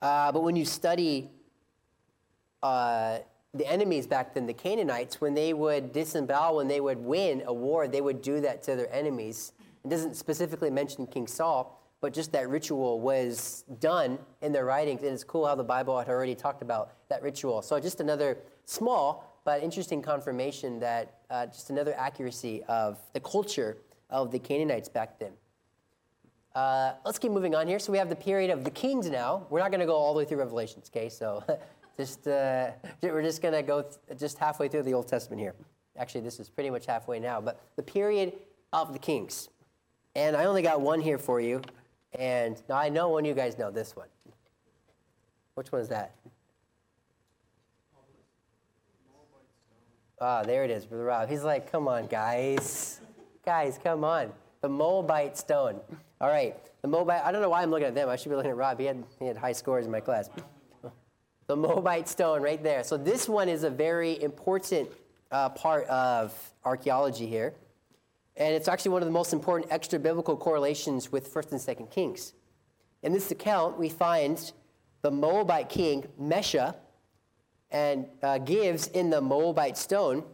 Uh, 0.00 0.32
but 0.32 0.42
when 0.42 0.56
you 0.56 0.64
study 0.64 1.28
uh, 2.62 3.18
the 3.54 3.66
enemies 3.66 4.06
back 4.06 4.34
then, 4.34 4.46
the 4.46 4.54
Canaanites, 4.54 5.20
when 5.20 5.34
they 5.34 5.52
would 5.52 5.92
disembowel, 5.92 6.56
when 6.56 6.68
they 6.68 6.80
would 6.80 6.98
win 6.98 7.42
a 7.46 7.52
war, 7.52 7.88
they 7.88 8.00
would 8.00 8.20
do 8.20 8.40
that 8.40 8.62
to 8.64 8.76
their 8.76 8.92
enemies 8.92 9.52
It 9.84 9.88
doesn't 9.88 10.16
specifically 10.16 10.70
mention 10.70 11.06
King 11.06 11.26
Saul, 11.26 11.80
but 12.00 12.12
just 12.12 12.30
that 12.32 12.48
ritual 12.48 13.00
was 13.00 13.64
done 13.80 14.18
in 14.42 14.52
their 14.52 14.64
writings. 14.64 15.02
And 15.02 15.12
it's 15.12 15.24
cool 15.24 15.46
how 15.46 15.54
the 15.54 15.64
Bible 15.64 15.98
had 15.98 16.08
already 16.08 16.34
talked 16.34 16.62
about 16.62 16.92
that 17.08 17.22
ritual. 17.22 17.62
So 17.62 17.80
just 17.80 18.00
another 18.00 18.38
small 18.66 19.40
but 19.44 19.62
interesting 19.62 20.02
confirmation 20.02 20.78
that 20.80 21.20
uh, 21.30 21.46
just 21.46 21.70
another 21.70 21.94
accuracy 21.96 22.62
of 22.64 22.98
the 23.14 23.20
culture 23.20 23.78
of 24.10 24.30
the 24.30 24.38
Canaanites 24.38 24.90
back 24.90 25.18
then. 25.18 25.32
Uh, 26.54 26.92
let's 27.04 27.18
keep 27.18 27.30
moving 27.30 27.54
on 27.54 27.66
here. 27.66 27.78
So 27.78 27.92
we 27.92 27.98
have 27.98 28.08
the 28.08 28.16
period 28.16 28.50
of 28.50 28.64
the 28.64 28.70
kings 28.70 29.08
now. 29.08 29.46
We're 29.48 29.60
not 29.60 29.70
going 29.70 29.80
to 29.80 29.86
go 29.86 29.94
all 29.94 30.12
the 30.12 30.18
way 30.18 30.24
through 30.24 30.38
Revelations, 30.38 30.90
okay? 30.94 31.08
So 31.08 31.42
just 31.98 32.28
uh, 32.28 32.70
we're 33.02 33.22
just 33.22 33.42
going 33.42 33.54
to 33.54 33.62
go 33.62 33.82
th- 33.82 34.18
just 34.18 34.38
halfway 34.38 34.68
through 34.68 34.84
the 34.84 34.94
Old 34.94 35.08
Testament 35.08 35.40
here. 35.40 35.54
Actually, 35.98 36.20
this 36.20 36.38
is 36.38 36.48
pretty 36.48 36.70
much 36.70 36.86
halfway 36.86 37.18
now. 37.18 37.40
But 37.40 37.60
the 37.76 37.82
period 37.82 38.32
of 38.72 38.92
the 38.92 38.98
kings. 38.98 39.48
And 40.14 40.36
I 40.36 40.44
only 40.44 40.62
got 40.62 40.80
one 40.80 41.00
here 41.00 41.18
for 41.18 41.40
you. 41.40 41.60
And 42.14 42.60
now 42.68 42.76
I 42.76 42.88
know 42.88 43.08
one 43.08 43.24
you 43.24 43.34
guys 43.34 43.58
know 43.58 43.70
this 43.70 43.96
one. 43.96 44.06
Which 45.54 45.72
one 45.72 45.82
is 45.82 45.88
that? 45.88 46.14
Ah, 50.20 50.42
there 50.42 50.64
it 50.64 50.70
is, 50.70 50.86
Brother 50.86 51.04
Rob. 51.04 51.28
He's 51.28 51.44
like, 51.44 51.70
come 51.70 51.86
on, 51.86 52.06
guys. 52.06 53.00
Guys, 53.44 53.78
come 53.82 54.04
on. 54.04 54.32
The 54.62 54.68
Moabite 54.68 55.36
stone. 55.36 55.80
All 56.20 56.28
right. 56.28 56.56
The 56.82 56.88
Moabite, 56.88 57.22
I 57.24 57.30
don't 57.30 57.42
know 57.42 57.50
why 57.50 57.62
I'm 57.62 57.70
looking 57.70 57.86
at 57.86 57.94
them. 57.94 58.08
I 58.08 58.16
should 58.16 58.30
be 58.30 58.36
looking 58.36 58.50
at 58.50 58.56
Rob. 58.56 58.78
He 58.78 58.86
had, 58.86 59.04
he 59.18 59.26
had 59.26 59.36
high 59.36 59.52
scores 59.52 59.84
in 59.86 59.92
my 59.92 60.00
class. 60.00 60.30
The 61.48 61.56
Moabite 61.56 62.08
stone 62.08 62.42
right 62.42 62.62
there. 62.62 62.84
So 62.84 62.98
this 62.98 63.26
one 63.26 63.48
is 63.48 63.64
a 63.64 63.70
very 63.70 64.22
important 64.22 64.90
uh, 65.30 65.48
part 65.48 65.86
of 65.86 66.34
archaeology 66.62 67.26
here. 67.26 67.54
And 68.36 68.54
it's 68.54 68.68
actually 68.68 68.90
one 68.90 69.00
of 69.00 69.06
the 69.06 69.12
most 69.12 69.32
important 69.32 69.72
extra 69.72 69.98
biblical 69.98 70.36
correlations 70.36 71.10
with 71.10 71.32
1st 71.32 71.52
and 71.52 71.60
2nd 71.60 71.90
Kings. 71.90 72.34
In 73.02 73.14
this 73.14 73.30
account, 73.30 73.78
we 73.78 73.88
find 73.88 74.52
the 75.00 75.10
Moabite 75.10 75.70
king, 75.70 76.04
Mesha, 76.20 76.76
and 77.70 78.04
uh, 78.22 78.36
gives 78.36 78.88
in 78.88 79.08
the 79.08 79.20
Moabite 79.22 79.78
stone, 79.78 80.24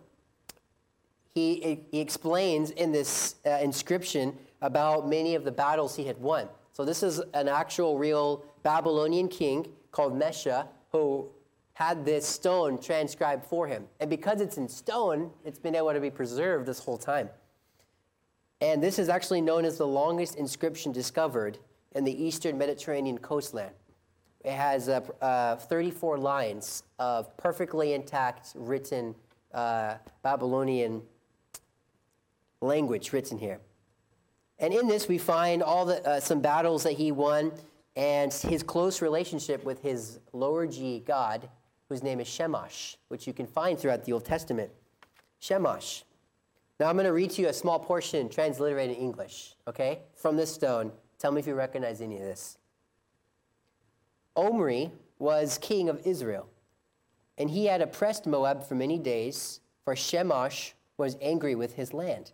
he, 1.32 1.84
he 1.92 2.00
explains 2.00 2.70
in 2.70 2.90
this 2.90 3.36
uh, 3.46 3.50
inscription 3.62 4.36
about 4.62 5.08
many 5.08 5.36
of 5.36 5.44
the 5.44 5.52
battles 5.52 5.94
he 5.94 6.04
had 6.06 6.18
won. 6.18 6.48
So 6.72 6.84
this 6.84 7.04
is 7.04 7.20
an 7.34 7.46
actual 7.46 7.98
real 7.98 8.44
Babylonian 8.64 9.28
king 9.28 9.68
called 9.92 10.18
Mesha 10.18 10.66
who 10.94 11.28
had 11.72 12.04
this 12.04 12.24
stone 12.24 12.80
transcribed 12.80 13.44
for 13.44 13.66
him. 13.66 13.84
And 13.98 14.08
because 14.08 14.40
it's 14.40 14.58
in 14.58 14.68
stone, 14.68 15.32
it's 15.44 15.58
been 15.58 15.74
able 15.74 15.92
to 15.92 15.98
be 15.98 16.08
preserved 16.08 16.66
this 16.66 16.78
whole 16.78 16.96
time. 16.96 17.28
And 18.60 18.80
this 18.80 19.00
is 19.00 19.08
actually 19.08 19.40
known 19.40 19.64
as 19.64 19.76
the 19.76 19.86
longest 19.88 20.36
inscription 20.36 20.92
discovered 20.92 21.58
in 21.96 22.04
the 22.04 22.24
eastern 22.24 22.56
Mediterranean 22.56 23.18
coastland. 23.18 23.74
It 24.44 24.52
has 24.52 24.88
uh, 24.88 25.00
uh, 25.20 25.56
34 25.56 26.16
lines 26.16 26.84
of 27.00 27.36
perfectly 27.36 27.94
intact 27.94 28.52
written 28.54 29.16
uh, 29.52 29.94
Babylonian 30.22 31.02
language 32.60 33.12
written 33.12 33.36
here. 33.36 33.58
And 34.60 34.72
in 34.72 34.86
this, 34.86 35.08
we 35.08 35.18
find 35.18 35.60
all 35.60 35.86
the, 35.86 36.08
uh, 36.08 36.20
some 36.20 36.40
battles 36.40 36.84
that 36.84 36.92
he 36.92 37.10
won 37.10 37.50
and 37.96 38.32
his 38.32 38.62
close 38.62 39.00
relationship 39.00 39.64
with 39.64 39.80
his 39.82 40.18
lower 40.32 40.66
G 40.66 41.02
god, 41.06 41.48
whose 41.88 42.02
name 42.02 42.20
is 42.20 42.26
Shemash, 42.26 42.96
which 43.08 43.26
you 43.26 43.32
can 43.32 43.46
find 43.46 43.78
throughout 43.78 44.04
the 44.04 44.12
Old 44.12 44.24
Testament. 44.24 44.70
Shemash. 45.40 46.02
Now 46.80 46.88
I'm 46.88 46.96
going 46.96 47.06
to 47.06 47.12
read 47.12 47.30
to 47.32 47.42
you 47.42 47.48
a 47.48 47.52
small 47.52 47.78
portion 47.78 48.28
transliterated 48.28 48.96
in 48.96 49.02
English, 49.02 49.54
okay, 49.68 50.00
from 50.14 50.36
this 50.36 50.52
stone. 50.52 50.90
Tell 51.18 51.30
me 51.30 51.40
if 51.40 51.46
you 51.46 51.54
recognize 51.54 52.00
any 52.00 52.16
of 52.16 52.22
this. 52.22 52.58
Omri 54.34 54.90
was 55.18 55.58
king 55.58 55.88
of 55.88 56.00
Israel, 56.04 56.48
and 57.38 57.48
he 57.48 57.66
had 57.66 57.80
oppressed 57.80 58.26
Moab 58.26 58.64
for 58.64 58.74
many 58.74 58.98
days, 58.98 59.60
for 59.84 59.94
Shemash 59.94 60.72
was 60.96 61.16
angry 61.20 61.54
with 61.54 61.74
his 61.74 61.94
land. 61.94 62.32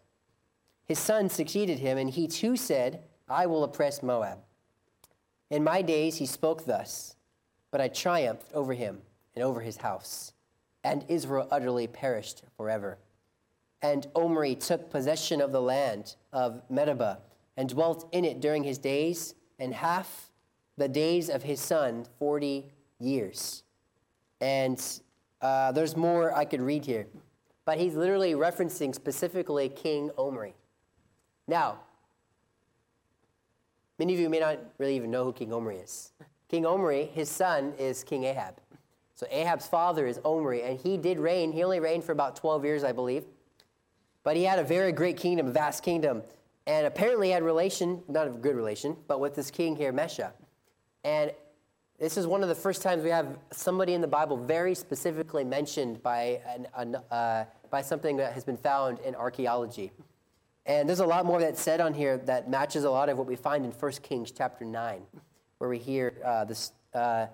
His 0.86 0.98
son 0.98 1.28
succeeded 1.28 1.78
him, 1.78 1.98
and 1.98 2.08
he 2.08 2.26
too 2.26 2.56
said, 2.56 3.02
I 3.28 3.46
will 3.46 3.64
oppress 3.64 4.02
Moab. 4.02 4.38
In 5.50 5.64
my 5.64 5.82
days 5.82 6.16
he 6.16 6.26
spoke 6.26 6.64
thus, 6.64 7.16
but 7.70 7.80
I 7.80 7.88
triumphed 7.88 8.52
over 8.54 8.72
him 8.72 9.02
and 9.34 9.44
over 9.44 9.60
his 9.60 9.78
house, 9.78 10.32
and 10.84 11.04
Israel 11.08 11.48
utterly 11.50 11.86
perished 11.86 12.42
forever. 12.56 12.98
And 13.82 14.06
Omri 14.14 14.54
took 14.54 14.90
possession 14.90 15.40
of 15.40 15.52
the 15.52 15.60
land 15.60 16.16
of 16.32 16.62
Medeba 16.70 17.18
and 17.56 17.68
dwelt 17.68 18.08
in 18.12 18.24
it 18.24 18.40
during 18.40 18.62
his 18.62 18.78
days, 18.78 19.34
and 19.58 19.74
half 19.74 20.30
the 20.76 20.88
days 20.88 21.28
of 21.28 21.42
his 21.42 21.60
son, 21.60 22.06
40 22.18 22.64
years. 22.98 23.64
And 24.40 24.82
uh, 25.42 25.72
there's 25.72 25.96
more 25.96 26.34
I 26.34 26.44
could 26.44 26.60
read 26.60 26.84
here, 26.86 27.06
but 27.64 27.78
he's 27.78 27.94
literally 27.94 28.34
referencing 28.34 28.94
specifically 28.94 29.68
King 29.68 30.10
Omri. 30.16 30.54
Now, 31.48 31.80
many 34.00 34.14
of 34.14 34.18
you 34.18 34.30
may 34.30 34.40
not 34.40 34.58
really 34.78 34.96
even 34.96 35.10
know 35.10 35.24
who 35.24 35.32
King 35.32 35.52
Omri 35.52 35.76
is. 35.76 36.12
King 36.48 36.64
Omri, 36.64 37.04
his 37.12 37.28
son 37.28 37.74
is 37.78 38.02
King 38.02 38.24
Ahab. 38.24 38.54
So 39.14 39.26
Ahab's 39.30 39.66
father 39.66 40.06
is 40.06 40.18
Omri, 40.24 40.62
and 40.62 40.80
he 40.80 40.96
did 40.96 41.18
reign. 41.18 41.52
He 41.52 41.62
only 41.62 41.80
reigned 41.80 42.02
for 42.02 42.12
about 42.12 42.34
12 42.34 42.64
years, 42.64 42.82
I 42.82 42.92
believe. 42.92 43.24
But 44.22 44.36
he 44.36 44.44
had 44.44 44.58
a 44.58 44.64
very 44.64 44.90
great 44.90 45.18
kingdom, 45.18 45.48
a 45.48 45.50
vast 45.52 45.82
kingdom, 45.82 46.22
and 46.66 46.86
apparently 46.86 47.28
had 47.28 47.42
relation, 47.42 48.02
not 48.08 48.26
a 48.26 48.30
good 48.30 48.56
relation, 48.56 48.96
but 49.06 49.20
with 49.20 49.34
this 49.34 49.50
king 49.50 49.76
here, 49.76 49.92
Mesha. 49.92 50.32
And 51.04 51.32
this 51.98 52.16
is 52.16 52.26
one 52.26 52.42
of 52.42 52.48
the 52.48 52.54
first 52.54 52.80
times 52.80 53.02
we 53.02 53.10
have 53.10 53.38
somebody 53.52 53.92
in 53.92 54.00
the 54.00 54.08
Bible 54.08 54.38
very 54.38 54.74
specifically 54.74 55.44
mentioned 55.44 56.02
by, 56.02 56.40
an, 56.48 56.66
an, 56.74 56.94
uh, 57.10 57.44
by 57.68 57.82
something 57.82 58.16
that 58.16 58.32
has 58.32 58.44
been 58.44 58.56
found 58.56 58.98
in 59.00 59.14
archaeology. 59.14 59.92
And 60.66 60.88
there's 60.88 61.00
a 61.00 61.06
lot 61.06 61.24
more 61.24 61.40
that's 61.40 61.60
said 61.60 61.80
on 61.80 61.94
here 61.94 62.18
that 62.18 62.50
matches 62.50 62.84
a 62.84 62.90
lot 62.90 63.08
of 63.08 63.18
what 63.18 63.26
we 63.26 63.36
find 63.36 63.64
in 63.64 63.70
1 63.70 63.92
Kings 64.02 64.30
chapter 64.30 64.64
9, 64.64 65.02
where 65.58 65.70
we 65.70 65.78
hear 65.78 66.14
uh, 66.24 66.44
this, 66.44 66.72
uh, 66.94 67.26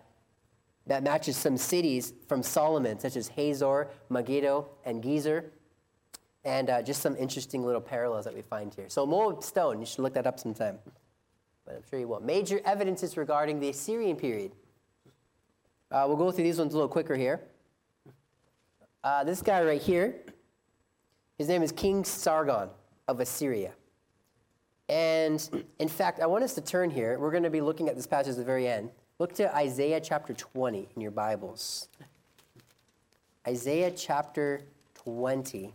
that 0.87 1.03
matches 1.03 1.37
some 1.37 1.57
cities 1.57 2.15
from 2.29 2.43
Solomon, 2.43 2.99
such 2.99 3.17
as 3.17 3.29
Hazor, 3.29 3.89
Megiddo, 4.09 4.69
and 4.85 5.03
Gezer, 5.03 5.45
and 6.45 6.71
uh, 6.71 6.83
just 6.83 7.03
some 7.03 7.17
interesting 7.17 7.65
little 7.65 7.81
parallels 7.81 8.25
that 8.25 8.35
we 8.35 8.43
find 8.43 8.73
here. 8.75 8.89
So 8.89 9.05
Moab 9.05 9.43
Stone, 9.43 9.81
you 9.81 9.87
should 9.87 10.01
look 10.01 10.15
that 10.15 10.27
up 10.27 10.39
sometime 10.39 10.79
but 11.67 11.75
I'm 11.75 11.83
sure 11.91 11.99
you 11.99 12.09
will. 12.09 12.21
Major 12.21 12.61
evidences 12.65 13.17
regarding 13.17 13.61
the 13.61 13.69
Assyrian 13.69 14.17
period. 14.17 14.53
Uh, 15.91 16.05
we'll 16.07 16.17
go 16.17 16.31
through 16.31 16.45
these 16.45 16.59
ones 16.59 16.73
a 16.73 16.77
little 16.77 16.89
quicker 16.89 17.17
here. 17.17 17.43
Uh, 19.03 19.25
this 19.25 19.43
guy 19.43 19.63
right 19.63 19.83
here, 19.83 20.15
his 21.39 21.49
name 21.49 21.63
is 21.63 21.73
King 21.73 22.05
Sargon 22.05 22.71
of 23.09 23.21
Assyria. 23.21 23.73
And 24.89 25.67
in 25.79 25.89
fact, 25.89 26.21
I 26.21 26.27
want 26.27 26.45
us 26.45 26.55
to 26.55 26.61
turn 26.61 26.91
here. 26.91 27.19
We're 27.19 27.31
going 27.31 27.43
to 27.43 27.51
be 27.51 27.61
looking 27.61 27.89
at 27.89 27.97
this 27.97 28.07
passage 28.07 28.33
at 28.33 28.37
the 28.37 28.45
very 28.45 28.69
end. 28.69 28.91
Look 29.19 29.35
to 29.35 29.55
Isaiah 29.55 30.01
chapter 30.01 30.35
20 30.35 30.89
in 30.95 31.03
your 31.03 31.11
Bibles. 31.11 31.89
Isaiah 33.47 33.91
chapter 33.91 34.61
20. 34.95 35.75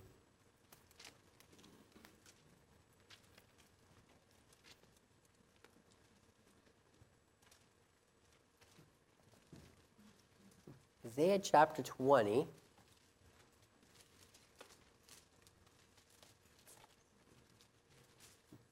Isaiah 11.05 11.39
chapter 11.39 11.81
20. 11.81 12.47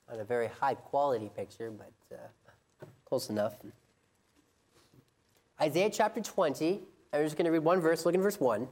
Not 0.10 0.20
a 0.20 0.24
very 0.24 0.48
high 0.48 0.74
quality 0.74 1.30
picture, 1.36 1.72
but 1.72 1.92
uh, 2.12 2.86
close 3.06 3.30
enough. 3.30 3.54
Isaiah 5.62 5.90
chapter 5.90 6.22
20. 6.22 6.82
I'm 7.14 7.24
just 7.24 7.36
going 7.36 7.46
to 7.46 7.52
read 7.52 7.64
one 7.64 7.82
verse. 7.82 8.06
Look 8.06 8.16
in 8.16 8.22
verse 8.22 8.40
1. 8.40 8.68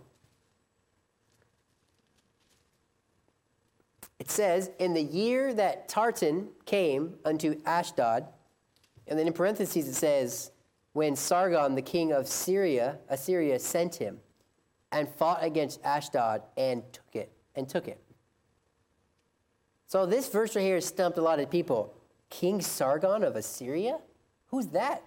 It 4.19 4.31
says, 4.31 4.71
In 4.79 4.93
the 4.93 5.01
year 5.01 5.53
that 5.53 5.88
Tartan 5.89 6.49
came 6.65 7.15
unto 7.23 7.61
Ashdod, 7.65 8.25
and 9.07 9.17
then 9.17 9.27
in 9.27 9.33
parentheses 9.33 9.88
it 9.88 9.93
says, 9.93 10.51
when 10.93 11.15
Sargon, 11.15 11.75
the 11.75 11.81
king 11.81 12.11
of 12.11 12.27
Syria, 12.27 12.97
Assyria, 13.09 13.59
sent 13.59 13.95
him 13.95 14.19
and 14.91 15.07
fought 15.07 15.43
against 15.43 15.79
Ashdod 15.83 16.41
and 16.57 16.81
took 16.91 17.15
it, 17.15 17.31
and 17.55 17.69
took 17.69 17.88
it. 17.88 18.01
So 19.88 20.05
this 20.05 20.27
verse 20.27 20.53
right 20.53 20.63
here 20.63 20.81
stumped 20.81 21.17
a 21.17 21.21
lot 21.21 21.39
of 21.39 21.49
people. 21.49 21.93
King 22.29 22.59
Sargon 22.59 23.23
of 23.23 23.38
Assyria? 23.38 23.99
Who's 24.47 24.67
that? 24.67 25.01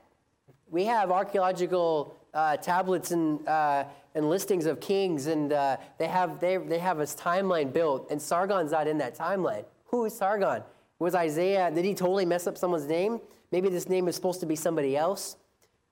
We 0.71 0.87
have 0.87 1.11
archaeological 1.11 2.17
uh, 2.33 2.57
tablets 2.57 3.11
and, 3.11 3.47
uh, 3.47 3.85
and 4.15 4.31
listings 4.31 4.65
of 4.65 4.81
kings, 4.81 5.27
and 5.27 5.53
uh, 5.53 5.77
they, 5.99 6.07
have, 6.07 6.41
they, 6.41 6.57
they 6.57 6.79
have 6.79 7.01
a 7.01 7.05
timeline 7.05 7.75
built, 7.75 8.11
and 8.11 8.21
Sargon's 8.21 8.73
not 8.73 8.87
in 8.87 8.97
that 8.99 9.15
timeline. 9.19 9.67
Who 9.87 10.07
is 10.07 10.17
Sargon? 10.17 10.63
Was 10.99 11.15
Isaiah, 11.15 11.71
did 11.71 11.85
he 11.85 11.95
totally 11.95 12.25
mess 12.25 12.47
up 12.47 12.57
someone's 12.57 12.87
name? 12.87 13.21
Maybe 13.53 13.69
this 13.69 13.87
name 13.87 14.09
is 14.09 14.15
supposed 14.15 14.41
to 14.41 14.47
be 14.47 14.57
somebody 14.57 14.97
else. 14.97 15.37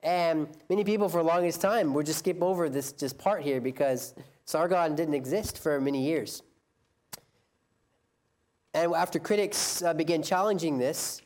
And 0.01 0.47
many 0.67 0.83
people, 0.83 1.09
for 1.09 1.17
the 1.17 1.27
longest 1.27 1.61
time, 1.61 1.93
would 1.93 2.07
just 2.07 2.19
skip 2.19 2.41
over 2.41 2.69
this 2.69 2.91
just 2.91 3.19
part 3.19 3.43
here 3.43 3.61
because 3.61 4.15
Sargon 4.45 4.95
didn't 4.95 5.13
exist 5.13 5.59
for 5.59 5.79
many 5.79 6.03
years. 6.03 6.41
And 8.79 8.93
after 8.93 9.19
critics 9.19 9.81
uh, 9.81 9.93
began 9.93 10.23
challenging 10.23 10.77
this, 10.77 11.21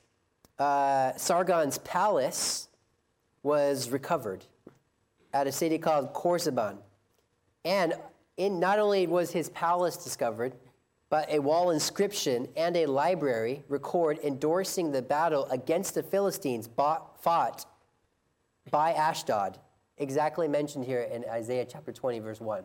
uh, 0.57 1.11
Sargon's 1.17 1.77
palace 1.79 2.67
was 3.43 3.91
recovered 3.91 4.43
at 5.35 5.45
a 5.45 5.51
city 5.51 5.77
called 5.77 6.15
Khorsabad. 6.15 6.77
And 7.63 7.93
in, 8.37 8.59
not 8.59 8.79
only 8.79 9.05
was 9.05 9.29
his 9.29 9.49
palace 9.49 9.97
discovered, 9.97 10.55
but 11.11 11.31
a 11.31 11.37
wall 11.37 11.69
inscription 11.69 12.47
and 12.57 12.75
a 12.75 12.87
library 12.87 13.63
record 13.67 14.17
endorsing 14.23 14.91
the 14.91 15.03
battle 15.03 15.45
against 15.51 15.93
the 15.93 16.01
Philistines 16.01 16.67
bought, 16.67 17.21
fought 17.21 17.67
by 18.71 18.93
Ashdod, 18.93 19.59
exactly 19.99 20.47
mentioned 20.47 20.85
here 20.85 21.01
in 21.01 21.23
Isaiah 21.29 21.65
chapter 21.65 21.91
20, 21.91 22.17
verse 22.17 22.41
1. 22.41 22.63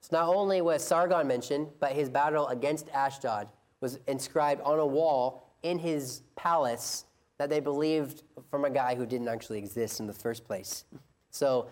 So 0.00 0.16
not 0.16 0.34
only 0.34 0.62
was 0.62 0.82
Sargon 0.82 1.26
mentioned, 1.26 1.68
but 1.80 1.92
his 1.92 2.08
battle 2.08 2.48
against 2.48 2.88
Ashdod 2.94 3.48
was 3.82 3.98
inscribed 4.06 4.62
on 4.62 4.78
a 4.78 4.86
wall 4.86 5.50
in 5.62 5.78
his 5.78 6.22
palace 6.36 7.04
that 7.38 7.50
they 7.50 7.60
believed 7.60 8.22
from 8.50 8.64
a 8.64 8.70
guy 8.70 8.94
who 8.94 9.04
didn't 9.04 9.28
actually 9.28 9.58
exist 9.58 10.00
in 10.00 10.06
the 10.06 10.12
first 10.12 10.44
place. 10.44 10.84
So 11.30 11.68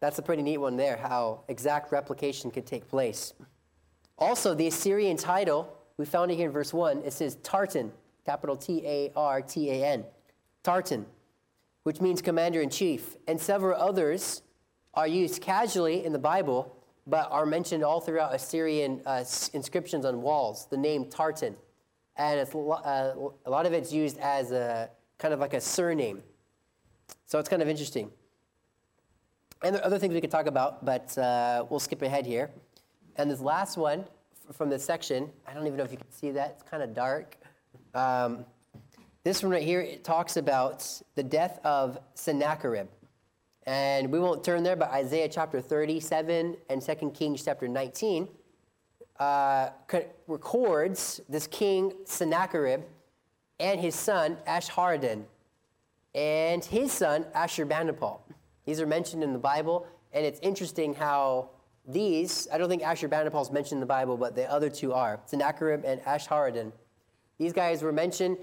that's 0.00 0.18
a 0.18 0.22
pretty 0.22 0.42
neat 0.42 0.58
one 0.58 0.76
there, 0.76 0.96
how 0.96 1.42
exact 1.48 1.90
replication 1.90 2.50
could 2.50 2.66
take 2.66 2.86
place. 2.88 3.32
Also, 4.18 4.54
the 4.54 4.66
Assyrian 4.66 5.16
title, 5.16 5.74
we 5.96 6.04
found 6.04 6.30
it 6.30 6.36
here 6.36 6.46
in 6.46 6.52
verse 6.52 6.72
1. 6.72 6.98
It 6.98 7.12
says 7.12 7.36
Tartan, 7.42 7.92
capital 8.26 8.56
T 8.56 8.82
A 8.84 9.12
R 9.16 9.40
T 9.40 9.70
A 9.70 9.84
N. 9.86 10.04
Tartan, 10.62 11.06
which 11.84 12.00
means 12.00 12.20
commander 12.20 12.60
in 12.60 12.68
chief. 12.68 13.16
And 13.26 13.40
several 13.40 13.80
others 13.80 14.42
are 14.94 15.06
used 15.06 15.40
casually 15.40 16.04
in 16.04 16.12
the 16.12 16.18
Bible, 16.18 16.77
but 17.08 17.26
are 17.30 17.46
mentioned 17.46 17.82
all 17.82 18.00
throughout 18.00 18.34
Assyrian 18.34 19.00
uh, 19.06 19.24
inscriptions 19.54 20.04
on 20.04 20.20
walls, 20.20 20.66
the 20.70 20.76
name 20.76 21.06
Tartan. 21.06 21.56
And 22.16 22.40
it's, 22.40 22.54
uh, 22.54 23.14
a 23.46 23.50
lot 23.50 23.64
of 23.64 23.72
it's 23.72 23.92
used 23.92 24.18
as 24.18 24.52
a 24.52 24.90
kind 25.18 25.32
of 25.32 25.40
like 25.40 25.54
a 25.54 25.60
surname. 25.60 26.22
So 27.26 27.38
it's 27.38 27.48
kind 27.48 27.62
of 27.62 27.68
interesting. 27.68 28.10
And 29.62 29.74
there 29.74 29.82
are 29.82 29.86
other 29.86 29.98
things 29.98 30.14
we 30.14 30.20
could 30.20 30.30
talk 30.30 30.46
about, 30.46 30.84
but 30.84 31.16
uh, 31.16 31.64
we'll 31.68 31.80
skip 31.80 32.02
ahead 32.02 32.26
here. 32.26 32.50
And 33.16 33.30
this 33.30 33.40
last 33.40 33.76
one 33.76 34.04
from 34.52 34.68
this 34.68 34.84
section, 34.84 35.30
I 35.46 35.54
don't 35.54 35.66
even 35.66 35.78
know 35.78 35.84
if 35.84 35.90
you 35.90 35.98
can 35.98 36.10
see 36.10 36.30
that. 36.32 36.58
It's 36.60 36.70
kind 36.70 36.82
of 36.82 36.94
dark. 36.94 37.36
Um, 37.94 38.44
this 39.24 39.42
one 39.42 39.50
right 39.50 39.62
here, 39.62 39.80
it 39.80 40.04
talks 40.04 40.36
about 40.36 41.02
the 41.14 41.22
death 41.22 41.58
of 41.64 41.98
Sennacherib. 42.14 42.88
And 43.68 44.10
we 44.10 44.18
won't 44.18 44.42
turn 44.42 44.62
there, 44.62 44.76
but 44.76 44.88
Isaiah 44.92 45.28
chapter 45.28 45.60
37 45.60 46.56
and 46.70 46.80
2 46.80 47.10
Kings 47.10 47.44
chapter 47.44 47.68
19 47.68 48.26
uh, 49.20 49.68
records 50.26 51.20
this 51.28 51.46
king 51.46 51.92
Sennacherib 52.06 52.80
and 53.60 53.78
his 53.78 53.94
son 53.94 54.38
Esarhaddon 54.46 55.24
and 56.14 56.64
his 56.64 56.92
son 56.92 57.26
Ashurbanipal. 57.36 58.20
These 58.64 58.80
are 58.80 58.86
mentioned 58.86 59.22
in 59.22 59.34
the 59.34 59.38
Bible, 59.38 59.86
and 60.14 60.24
it's 60.24 60.40
interesting 60.40 60.94
how 60.94 61.50
these, 61.86 62.48
I 62.50 62.56
don't 62.56 62.70
think 62.70 62.82
Ashurbanipal 62.82 63.42
is 63.42 63.50
mentioned 63.50 63.76
in 63.76 63.80
the 63.80 63.86
Bible, 63.86 64.16
but 64.16 64.34
the 64.34 64.50
other 64.50 64.70
two 64.70 64.94
are 64.94 65.20
Sennacherib 65.26 65.84
and 65.84 66.00
Esarhaddon. 66.04 66.72
These 67.36 67.52
guys 67.52 67.82
were 67.82 67.92
mentioned. 67.92 68.38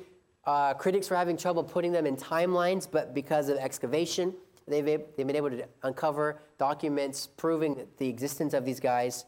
Uh, 0.46 0.76
critics 0.76 1.10
were 1.10 1.16
having 1.16 1.36
trouble 1.36 1.64
putting 1.64 1.92
them 1.92 2.06
in 2.06 2.16
timelines, 2.16 2.88
but 2.90 3.16
because 3.16 3.50
of 3.50 3.58
excavation, 3.58 4.36
they've, 4.68 4.86
they've 4.86 5.28
been 5.28 5.36
able 5.36 5.50
to 5.50 5.66
uncover 5.84 6.40
documents 6.58 7.28
proving 7.28 7.86
the 7.98 8.08
existence 8.08 8.54
of 8.54 8.66
these 8.66 8.80
guys, 8.80 9.26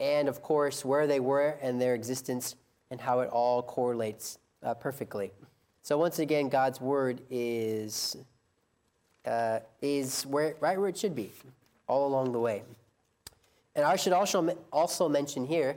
and 0.00 0.28
of 0.28 0.42
course, 0.42 0.84
where 0.84 1.06
they 1.06 1.20
were 1.20 1.58
and 1.60 1.80
their 1.80 1.94
existence, 1.94 2.56
and 2.90 3.00
how 3.00 3.20
it 3.20 3.28
all 3.30 3.62
correlates 3.62 4.38
uh, 4.62 4.74
perfectly. 4.74 5.32
So, 5.82 5.98
once 5.98 6.18
again, 6.18 6.48
God's 6.48 6.80
word 6.80 7.20
is, 7.30 8.16
uh, 9.24 9.60
is 9.80 10.24
where, 10.26 10.56
right 10.60 10.78
where 10.78 10.88
it 10.88 10.98
should 10.98 11.14
be, 11.14 11.30
all 11.86 12.06
along 12.06 12.32
the 12.32 12.40
way. 12.40 12.62
And 13.74 13.84
I 13.84 13.96
should 13.96 14.12
also, 14.12 14.56
also 14.72 15.08
mention 15.08 15.46
here, 15.46 15.76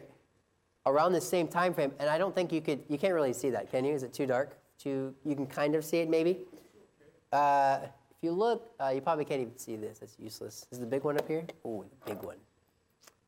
around 0.85 1.13
the 1.13 1.21
same 1.21 1.47
time 1.47 1.73
frame, 1.73 1.91
and 1.99 2.09
I 2.09 2.17
don't 2.17 2.33
think 2.33 2.51
you 2.51 2.61
could, 2.61 2.83
you 2.87 2.97
can't 2.97 3.13
really 3.13 3.33
see 3.33 3.49
that, 3.51 3.69
can 3.71 3.85
you? 3.85 3.93
Is 3.93 4.03
it 4.03 4.13
too 4.13 4.25
dark? 4.25 4.57
Too, 4.81 5.13
you 5.25 5.35
can 5.35 5.45
kind 5.45 5.75
of 5.75 5.83
see 5.83 5.97
it 5.97 6.09
maybe. 6.09 6.39
Uh, 7.31 7.79
if 8.19 8.25
you 8.25 8.33
look, 8.33 8.71
uh, 8.81 8.91
you 8.93 8.99
probably 8.99 9.23
can't 9.23 9.39
even 9.39 9.57
see 9.57 9.77
this. 9.77 9.99
That's 9.99 10.19
useless. 10.19 10.67
Is 10.71 10.79
the 10.79 10.85
big 10.85 11.05
one 11.05 11.17
up 11.17 11.25
here? 11.25 11.45
Oh, 11.63 11.85
the 12.05 12.13
big 12.13 12.21
one. 12.21 12.35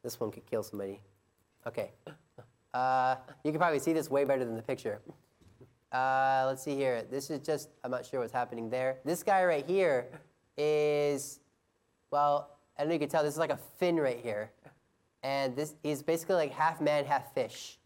This 0.03 0.19
one 0.19 0.31
could 0.31 0.45
kill 0.45 0.63
somebody. 0.63 0.99
Okay. 1.65 1.91
Uh, 2.73 3.15
you 3.45 3.51
can 3.51 3.59
probably 3.59 3.79
see 3.79 3.93
this 3.93 4.09
way 4.09 4.25
better 4.25 4.43
than 4.43 4.57
the 4.57 4.61
picture. 4.61 4.99
Uh, 5.93 6.43
let's 6.45 6.61
see 6.61 6.75
here. 6.75 7.03
This 7.09 7.29
is 7.29 7.39
just, 7.39 7.69
I'm 7.85 7.91
not 7.91 8.05
sure 8.05 8.19
what's 8.19 8.33
happening 8.33 8.69
there. 8.69 8.97
This 9.05 9.23
guy 9.23 9.45
right 9.45 9.65
here 9.65 10.09
is, 10.57 11.39
well, 12.11 12.57
I 12.77 12.81
don't 12.81 12.89
know 12.89 12.95
if 12.95 13.01
you 13.01 13.07
can 13.07 13.11
tell, 13.11 13.23
this 13.23 13.33
is 13.33 13.39
like 13.39 13.49
a 13.49 13.59
fin 13.77 13.95
right 13.95 14.19
here. 14.21 14.51
And 15.23 15.55
this 15.55 15.75
he's 15.83 16.03
basically 16.03 16.35
like 16.35 16.51
half 16.51 16.81
man, 16.81 17.05
half 17.05 17.33
fish. 17.33 17.77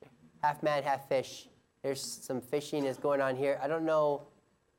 Half 0.41 0.63
man, 0.63 0.81
half 0.81 1.07
fish. 1.07 1.49
There's 1.83 2.01
some 2.01 2.41
fishiness 2.41 2.99
going 2.99 3.21
on 3.21 3.35
here. 3.35 3.59
I 3.61 3.67
don't 3.67 3.85
know 3.85 4.23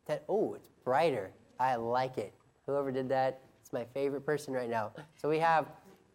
that, 0.07 0.25
oh, 0.29 0.55
it's 0.55 0.69
brighter. 0.83 1.31
I 1.59 1.77
like 1.77 2.19
it. 2.19 2.35
Whoever 2.67 2.91
did 2.91 3.09
that, 3.11 3.41
it's 3.61 3.73
my 3.73 3.85
favorite 3.85 4.25
person 4.25 4.55
right 4.55 4.69
now. 4.69 4.93
So 5.17 5.29
we 5.29 5.39
have 5.39 5.67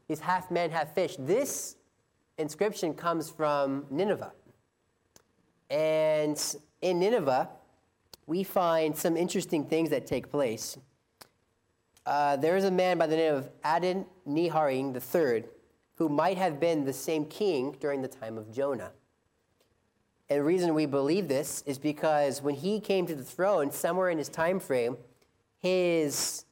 these 0.07 0.19
half 0.19 0.51
man, 0.51 0.69
half 0.71 0.93
fish. 0.93 1.15
This 1.17 1.77
inscription 2.37 2.93
comes 2.93 3.29
from 3.29 3.85
Nineveh. 3.89 4.33
And 5.69 6.41
in 6.81 6.99
Nineveh, 6.99 7.49
we 8.27 8.43
find 8.43 8.95
some 8.97 9.15
interesting 9.15 9.65
things 9.65 9.89
that 9.89 10.05
take 10.05 10.29
place. 10.29 10.77
Uh, 12.05 12.35
there 12.35 12.57
is 12.57 12.65
a 12.65 12.71
man 12.71 12.97
by 12.97 13.07
the 13.07 13.15
name 13.15 13.35
of 13.35 13.49
Adon 13.63 14.05
Niharaim 14.27 14.95
III 14.95 15.43
who 15.95 16.09
might 16.09 16.37
have 16.37 16.59
been 16.59 16.83
the 16.83 16.93
same 16.93 17.25
king 17.25 17.75
during 17.79 18.01
the 18.01 18.07
time 18.07 18.37
of 18.37 18.51
Jonah. 18.51 18.91
And 20.29 20.39
the 20.39 20.43
reason 20.43 20.73
we 20.73 20.87
believe 20.87 21.27
this 21.27 21.61
is 21.67 21.77
because 21.77 22.41
when 22.41 22.55
he 22.55 22.79
came 22.79 23.05
to 23.05 23.13
the 23.13 23.23
throne, 23.23 23.69
somewhere 23.69 24.09
in 24.09 24.17
his 24.17 24.29
time 24.29 24.59
frame, 24.59 24.97
his, 25.61 26.45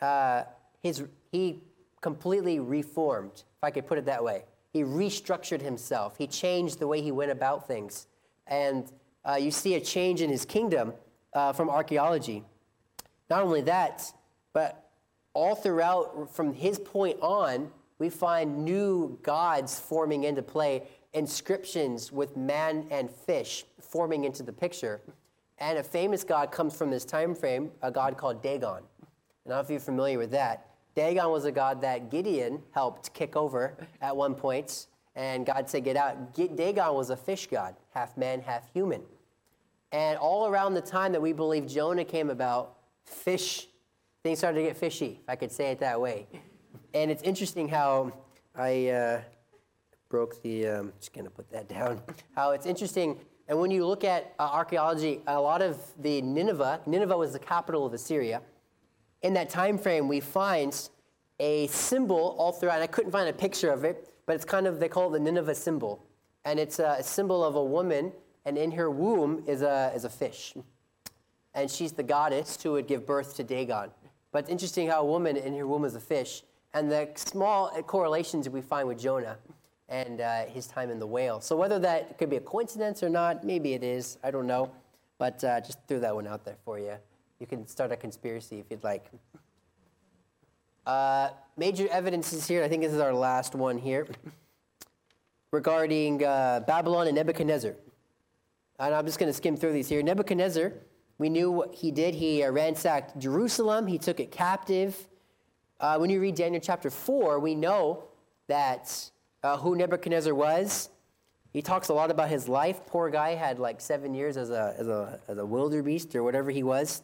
uh, 0.00 0.44
his, 0.82 1.04
he 1.32 1.62
completely 2.00 2.60
reformed, 2.60 3.32
if 3.34 3.64
I 3.64 3.70
could 3.70 3.86
put 3.86 3.98
it 3.98 4.04
that 4.06 4.22
way. 4.22 4.44
He 4.72 4.82
restructured 4.82 5.62
himself. 5.62 6.18
He 6.18 6.26
changed 6.26 6.78
the 6.78 6.86
way 6.86 7.00
he 7.00 7.10
went 7.10 7.30
about 7.30 7.66
things. 7.66 8.06
And 8.46 8.92
uh, 9.24 9.34
you 9.34 9.50
see 9.50 9.74
a 9.74 9.80
change 9.80 10.20
in 10.20 10.30
his 10.30 10.44
kingdom 10.44 10.92
uh, 11.32 11.52
from 11.52 11.70
archaeology. 11.70 12.44
Not 13.30 13.42
only 13.42 13.62
that, 13.62 14.12
but 14.52 14.90
all 15.32 15.54
throughout, 15.54 16.34
from 16.34 16.52
his 16.52 16.78
point 16.78 17.18
on, 17.20 17.70
we 17.98 18.10
find 18.10 18.64
new 18.64 19.18
gods 19.22 19.80
forming 19.80 20.24
into 20.24 20.42
play, 20.42 20.82
inscriptions 21.14 22.12
with 22.12 22.36
man 22.36 22.86
and 22.90 23.10
fish 23.10 23.64
forming 23.80 24.24
into 24.24 24.42
the 24.42 24.52
picture. 24.52 25.00
And 25.58 25.78
a 25.78 25.82
famous 25.82 26.24
god 26.24 26.50
comes 26.50 26.76
from 26.76 26.90
this 26.90 27.04
time 27.04 27.34
frame, 27.34 27.70
a 27.82 27.90
god 27.90 28.16
called 28.16 28.42
Dagon. 28.42 28.82
I 28.92 29.48
don't 29.48 29.56
know 29.56 29.60
if 29.60 29.70
you're 29.70 29.80
familiar 29.80 30.18
with 30.18 30.32
that. 30.32 30.70
Dagon 30.94 31.30
was 31.30 31.44
a 31.44 31.52
god 31.52 31.80
that 31.82 32.10
Gideon 32.10 32.62
helped 32.72 33.12
kick 33.14 33.36
over 33.36 33.76
at 34.00 34.16
one 34.16 34.34
point, 34.34 34.86
and 35.14 35.46
God 35.46 35.68
said, 35.68 35.84
Get 35.84 35.96
out. 35.96 36.34
Dagon 36.34 36.94
was 36.94 37.10
a 37.10 37.16
fish 37.16 37.46
god, 37.46 37.74
half 37.94 38.16
man, 38.16 38.40
half 38.40 38.70
human. 38.72 39.02
And 39.92 40.18
all 40.18 40.46
around 40.46 40.74
the 40.74 40.80
time 40.80 41.12
that 41.12 41.22
we 41.22 41.32
believe 41.32 41.66
Jonah 41.66 42.04
came 42.04 42.28
about, 42.28 42.76
fish 43.04 43.68
things 44.22 44.38
started 44.38 44.58
to 44.58 44.66
get 44.66 44.76
fishy, 44.76 45.20
if 45.22 45.28
I 45.28 45.36
could 45.36 45.52
say 45.52 45.70
it 45.70 45.78
that 45.78 46.00
way. 46.00 46.26
And 46.94 47.10
it's 47.10 47.22
interesting 47.22 47.68
how 47.68 48.12
I 48.56 48.88
uh, 48.88 49.20
broke 50.08 50.42
the, 50.42 50.66
um, 50.66 50.92
just 50.98 51.12
gonna 51.12 51.30
put 51.30 51.48
that 51.50 51.68
down, 51.78 52.02
how 52.34 52.50
it's 52.50 52.66
interesting. 52.66 53.20
And 53.48 53.58
when 53.60 53.70
you 53.70 53.86
look 53.86 54.02
at 54.02 54.34
uh, 54.38 54.42
archaeology, 54.42 55.20
a 55.26 55.40
lot 55.40 55.62
of 55.62 55.78
the 56.00 56.20
Nineveh, 56.22 56.80
Nineveh 56.86 57.16
was 57.16 57.32
the 57.32 57.38
capital 57.38 57.86
of 57.86 57.94
Assyria. 57.94 58.42
In 59.22 59.34
that 59.34 59.50
time 59.50 59.78
frame, 59.78 60.08
we 60.08 60.20
find 60.20 60.88
a 61.38 61.66
symbol 61.68 62.34
all 62.38 62.52
throughout, 62.52 62.82
I 62.82 62.86
couldn't 62.86 63.12
find 63.12 63.28
a 63.28 63.32
picture 63.32 63.70
of 63.70 63.84
it, 63.84 64.12
but 64.26 64.34
it's 64.34 64.44
kind 64.44 64.66
of, 64.66 64.80
they 64.80 64.88
call 64.88 65.08
it 65.08 65.18
the 65.18 65.24
Nineveh 65.24 65.54
symbol. 65.54 66.04
And 66.44 66.58
it's 66.58 66.78
a, 66.78 67.02
symbol 67.02 67.44
of 67.44 67.54
a 67.54 67.64
woman, 67.64 68.12
and 68.44 68.58
in 68.58 68.72
her 68.72 68.90
womb 68.90 69.44
is 69.46 69.62
a, 69.62 69.92
is 69.94 70.04
a 70.04 70.10
fish. 70.10 70.54
And 71.54 71.70
she's 71.70 71.92
the 71.92 72.02
goddess 72.02 72.60
who 72.62 72.72
would 72.72 72.86
give 72.86 73.06
birth 73.06 73.36
to 73.36 73.44
Dagon. 73.44 73.90
But 74.32 74.40
it's 74.40 74.50
interesting 74.50 74.88
how 74.88 75.02
a 75.02 75.06
woman 75.06 75.36
in 75.36 75.56
her 75.56 75.66
womb 75.66 75.84
is 75.84 75.94
a 75.94 76.00
fish, 76.00 76.42
and 76.74 76.90
the 76.90 77.08
small 77.14 77.70
correlations 77.82 78.48
we 78.48 78.60
find 78.60 78.88
with 78.88 78.98
Jonah 78.98 79.38
and 79.88 80.20
uh, 80.20 80.46
his 80.46 80.66
time 80.66 80.90
in 80.90 80.98
the 80.98 81.06
whale. 81.06 81.40
So 81.40 81.56
whether 81.56 81.78
that 81.78 82.18
could 82.18 82.30
be 82.30 82.36
a 82.36 82.40
coincidence 82.40 83.02
or 83.02 83.08
not, 83.08 83.44
maybe 83.44 83.74
it 83.74 83.84
is. 83.84 84.18
I 84.24 84.30
don't 84.30 84.46
know. 84.46 84.70
But 85.18 85.42
uh, 85.44 85.60
just 85.60 85.78
threw 85.88 86.00
that 86.00 86.14
one 86.14 86.26
out 86.26 86.44
there 86.44 86.56
for 86.64 86.78
you. 86.78 86.94
You 87.38 87.46
can 87.46 87.66
start 87.66 87.92
a 87.92 87.96
conspiracy 87.96 88.58
if 88.58 88.66
you'd 88.70 88.84
like. 88.84 89.10
Uh, 90.86 91.30
major 91.56 91.88
evidences 91.90 92.46
here, 92.46 92.62
I 92.62 92.68
think 92.68 92.82
this 92.82 92.92
is 92.92 93.00
our 93.00 93.14
last 93.14 93.54
one 93.54 93.78
here, 93.78 94.06
regarding 95.50 96.24
uh, 96.24 96.60
Babylon 96.66 97.06
and 97.06 97.16
Nebuchadnezzar. 97.16 97.74
And 98.78 98.94
I'm 98.94 99.06
just 99.06 99.18
going 99.18 99.28
to 99.28 99.36
skim 99.36 99.56
through 99.56 99.72
these 99.72 99.88
here. 99.88 100.02
Nebuchadnezzar, 100.02 100.72
we 101.18 101.28
knew 101.28 101.50
what 101.50 101.74
he 101.74 101.90
did. 101.90 102.14
He 102.14 102.42
uh, 102.42 102.50
ransacked 102.50 103.18
Jerusalem, 103.18 103.86
he 103.86 103.98
took 103.98 104.20
it 104.20 104.30
captive. 104.30 105.08
Uh, 105.80 105.96
when 105.96 106.08
you 106.08 106.20
read 106.20 106.36
Daniel 106.36 106.60
chapter 106.60 106.90
4, 106.90 107.40
we 107.40 107.54
know 107.54 108.04
that 108.46 109.10
uh, 109.42 109.56
who 109.58 109.76
Nebuchadnezzar 109.76 110.34
was. 110.34 110.90
He 111.52 111.62
talks 111.62 111.88
a 111.88 111.94
lot 111.94 112.10
about 112.10 112.28
his 112.28 112.48
life. 112.48 112.80
Poor 112.86 113.08
guy 113.10 113.34
had 113.34 113.58
like 113.58 113.80
seven 113.80 114.14
years 114.14 114.36
as 114.36 114.50
a, 114.50 114.74
as 114.78 114.88
a, 114.88 115.20
as 115.28 115.38
a 115.38 115.46
wildebeest 115.46 116.14
or 116.14 116.22
whatever 116.22 116.50
he 116.50 116.62
was. 116.62 117.02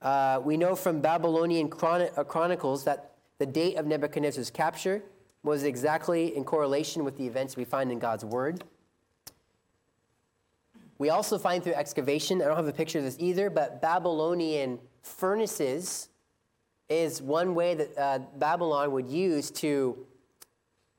Uh, 0.00 0.40
we 0.42 0.56
know 0.56 0.74
from 0.74 1.00
Babylonian 1.00 1.70
uh, 1.82 2.24
chronicles 2.24 2.84
that 2.84 3.12
the 3.38 3.46
date 3.46 3.76
of 3.76 3.86
Nebuchadnezzar's 3.86 4.50
capture 4.50 5.02
was 5.42 5.64
exactly 5.64 6.36
in 6.36 6.44
correlation 6.44 7.04
with 7.04 7.16
the 7.16 7.26
events 7.26 7.56
we 7.56 7.64
find 7.64 7.90
in 7.92 7.98
God's 7.98 8.24
word. 8.24 8.64
We 10.98 11.10
also 11.10 11.38
find 11.38 11.62
through 11.62 11.74
excavation, 11.74 12.42
I 12.42 12.46
don't 12.46 12.56
have 12.56 12.66
a 12.66 12.72
picture 12.72 12.98
of 12.98 13.04
this 13.04 13.16
either, 13.20 13.50
but 13.50 13.80
Babylonian 13.80 14.80
furnaces 15.02 16.08
is 16.88 17.22
one 17.22 17.54
way 17.54 17.74
that 17.74 17.98
uh, 17.98 18.18
Babylon 18.36 18.90
would 18.92 19.08
use 19.08 19.50
to 19.52 20.06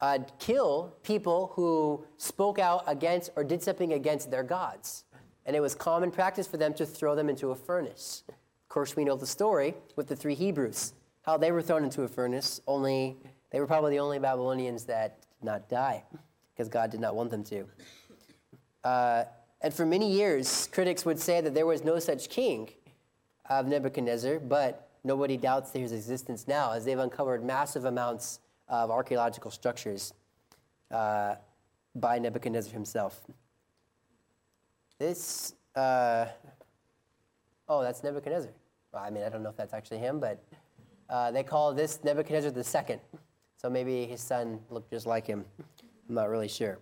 uh, 0.01 0.19
kill 0.39 0.95
people 1.03 1.51
who 1.55 2.05
spoke 2.17 2.59
out 2.59 2.83
against 2.87 3.31
or 3.35 3.43
did 3.43 3.61
something 3.61 3.93
against 3.93 4.31
their 4.31 4.43
gods. 4.43 5.03
And 5.45 5.55
it 5.55 5.59
was 5.59 5.75
common 5.75 6.11
practice 6.11 6.47
for 6.47 6.57
them 6.57 6.73
to 6.75 6.85
throw 6.85 7.15
them 7.15 7.29
into 7.29 7.51
a 7.51 7.55
furnace. 7.55 8.23
Of 8.27 8.69
course, 8.69 8.95
we 8.95 9.03
know 9.03 9.15
the 9.15 9.27
story 9.27 9.73
with 9.95 10.07
the 10.07 10.15
three 10.15 10.35
Hebrews, 10.35 10.93
how 11.23 11.37
they 11.37 11.51
were 11.51 11.61
thrown 11.61 11.83
into 11.83 12.03
a 12.03 12.07
furnace, 12.07 12.61
only 12.67 13.17
they 13.51 13.59
were 13.59 13.67
probably 13.67 13.91
the 13.91 13.99
only 13.99 14.19
Babylonians 14.19 14.85
that 14.85 15.21
did 15.21 15.45
not 15.45 15.69
die 15.69 16.03
because 16.53 16.69
God 16.69 16.91
did 16.91 16.99
not 16.99 17.15
want 17.15 17.31
them 17.31 17.43
to. 17.45 17.65
Uh, 18.83 19.23
and 19.61 19.73
for 19.73 19.85
many 19.85 20.11
years, 20.11 20.67
critics 20.71 21.05
would 21.05 21.19
say 21.19 21.41
that 21.41 21.53
there 21.53 21.65
was 21.65 21.83
no 21.83 21.99
such 21.99 22.29
king 22.29 22.69
of 23.49 23.65
Nebuchadnezzar, 23.65 24.39
but 24.39 24.89
nobody 25.03 25.35
doubts 25.35 25.71
his 25.71 25.91
existence 25.91 26.47
now 26.47 26.73
as 26.73 26.85
they've 26.85 26.99
uncovered 26.99 27.43
massive 27.43 27.85
amounts 27.85 28.39
of 28.69 28.91
archaeological 28.91 29.51
structures 29.51 30.13
uh, 30.91 31.35
by 31.95 32.19
Nebuchadnezzar 32.19 32.71
himself. 32.71 33.21
This, 34.99 35.55
uh, 35.75 36.25
oh, 37.67 37.81
that's 37.81 38.03
Nebuchadnezzar. 38.03 38.51
Well, 38.93 39.03
I 39.03 39.09
mean, 39.09 39.23
I 39.23 39.29
don't 39.29 39.43
know 39.43 39.49
if 39.49 39.57
that's 39.57 39.73
actually 39.73 39.99
him, 39.99 40.19
but 40.19 40.43
uh, 41.09 41.31
they 41.31 41.43
call 41.43 41.73
this 41.73 42.03
Nebuchadnezzar 42.03 42.51
the 42.51 42.63
second. 42.63 42.99
So 43.57 43.69
maybe 43.69 44.05
his 44.05 44.21
son 44.21 44.59
looked 44.69 44.91
just 44.91 45.05
like 45.05 45.25
him. 45.27 45.45
I'm 46.07 46.15
not 46.15 46.29
really 46.29 46.47
sure. 46.47 46.79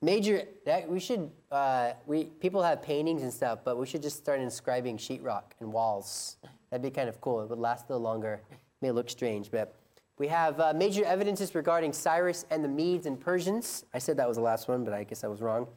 Major, 0.00 0.42
that 0.64 0.88
we 0.88 1.00
should, 1.00 1.30
uh, 1.50 1.92
we 2.06 2.24
people 2.24 2.62
have 2.62 2.82
paintings 2.82 3.22
and 3.22 3.32
stuff, 3.32 3.60
but 3.64 3.76
we 3.76 3.86
should 3.86 4.02
just 4.02 4.16
start 4.16 4.40
inscribing 4.40 4.96
sheetrock 4.96 5.42
and 5.60 5.72
walls. 5.72 6.36
That'd 6.70 6.82
be 6.82 6.90
kind 6.90 7.08
of 7.08 7.20
cool. 7.20 7.40
It 7.42 7.50
would 7.50 7.58
last 7.58 7.86
a 7.88 7.92
little 7.92 8.04
longer. 8.04 8.40
It 8.50 8.58
may 8.80 8.90
look 8.92 9.10
strange, 9.10 9.50
but 9.50 9.74
we 10.18 10.26
have 10.28 10.58
uh, 10.60 10.72
major 10.74 11.04
evidences 11.04 11.54
regarding 11.54 11.92
Cyrus 11.92 12.44
and 12.50 12.64
the 12.64 12.68
Medes 12.68 13.06
and 13.06 13.18
Persians. 13.18 13.84
I 13.94 13.98
said 13.98 14.16
that 14.16 14.26
was 14.26 14.36
the 14.36 14.42
last 14.42 14.68
one, 14.68 14.84
but 14.84 14.92
I 14.92 15.04
guess 15.04 15.22
I 15.22 15.28
was 15.28 15.40
wrong. 15.40 15.68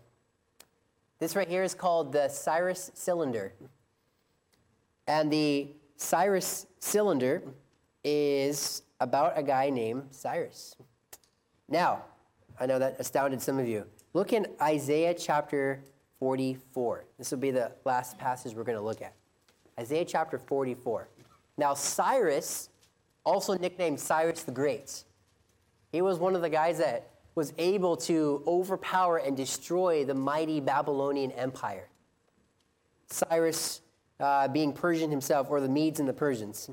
This 1.20 1.36
right 1.36 1.48
here 1.48 1.64
is 1.64 1.76
called 1.76 2.12
the 2.12 2.28
Cyrus 2.28 2.90
cylinder. 2.96 3.54
And 5.06 5.32
the 5.32 5.68
Cyrus 5.96 6.66
cylinder 6.80 7.44
is 8.04 8.82
about 9.00 9.38
a 9.38 9.44
guy 9.44 9.70
named 9.70 10.08
Cyrus. 10.10 10.76
Now, 11.70 12.06
I 12.60 12.66
know 12.66 12.80
that 12.80 13.00
astounded 13.00 13.42
some 13.42 13.60
of 13.60 13.68
you. 13.68 13.86
Look 14.14 14.34
in 14.34 14.48
Isaiah 14.60 15.14
chapter 15.14 15.84
44. 16.20 17.06
This 17.20 17.30
will 17.30 17.38
be 17.38 17.52
the 17.52 17.72
last 17.86 18.18
passage 18.18 18.56
we're 18.56 18.64
going 18.64 18.78
to 18.78 18.84
look 18.84 19.04
at. 19.04 19.14
Isaiah 19.80 20.06
chapter 20.06 20.40
44. 20.40 21.08
Now, 21.58 21.76
Cyrus, 21.76 22.71
also 23.24 23.58
nicknamed 23.58 24.00
Cyrus 24.00 24.44
the 24.44 24.52
Great, 24.52 25.04
he 25.92 26.02
was 26.02 26.18
one 26.18 26.36
of 26.36 26.42
the 26.42 26.50
guys 26.50 26.78
that 26.78 27.10
was 27.36 27.54
able 27.58 27.96
to 27.96 28.44
overpower 28.46 29.18
and 29.18 29.38
destroy 29.38 30.04
the 30.04 30.14
mighty 30.14 30.60
Babylonian 30.60 31.32
Empire. 31.32 31.88
Cyrus, 33.08 33.82
uh, 34.20 34.48
being 34.48 34.74
Persian 34.74 35.10
himself, 35.10 35.48
or 35.50 35.60
the 35.60 35.70
Medes 35.70 36.00
and 36.00 36.08
the 36.08 36.14
Persians, 36.14 36.70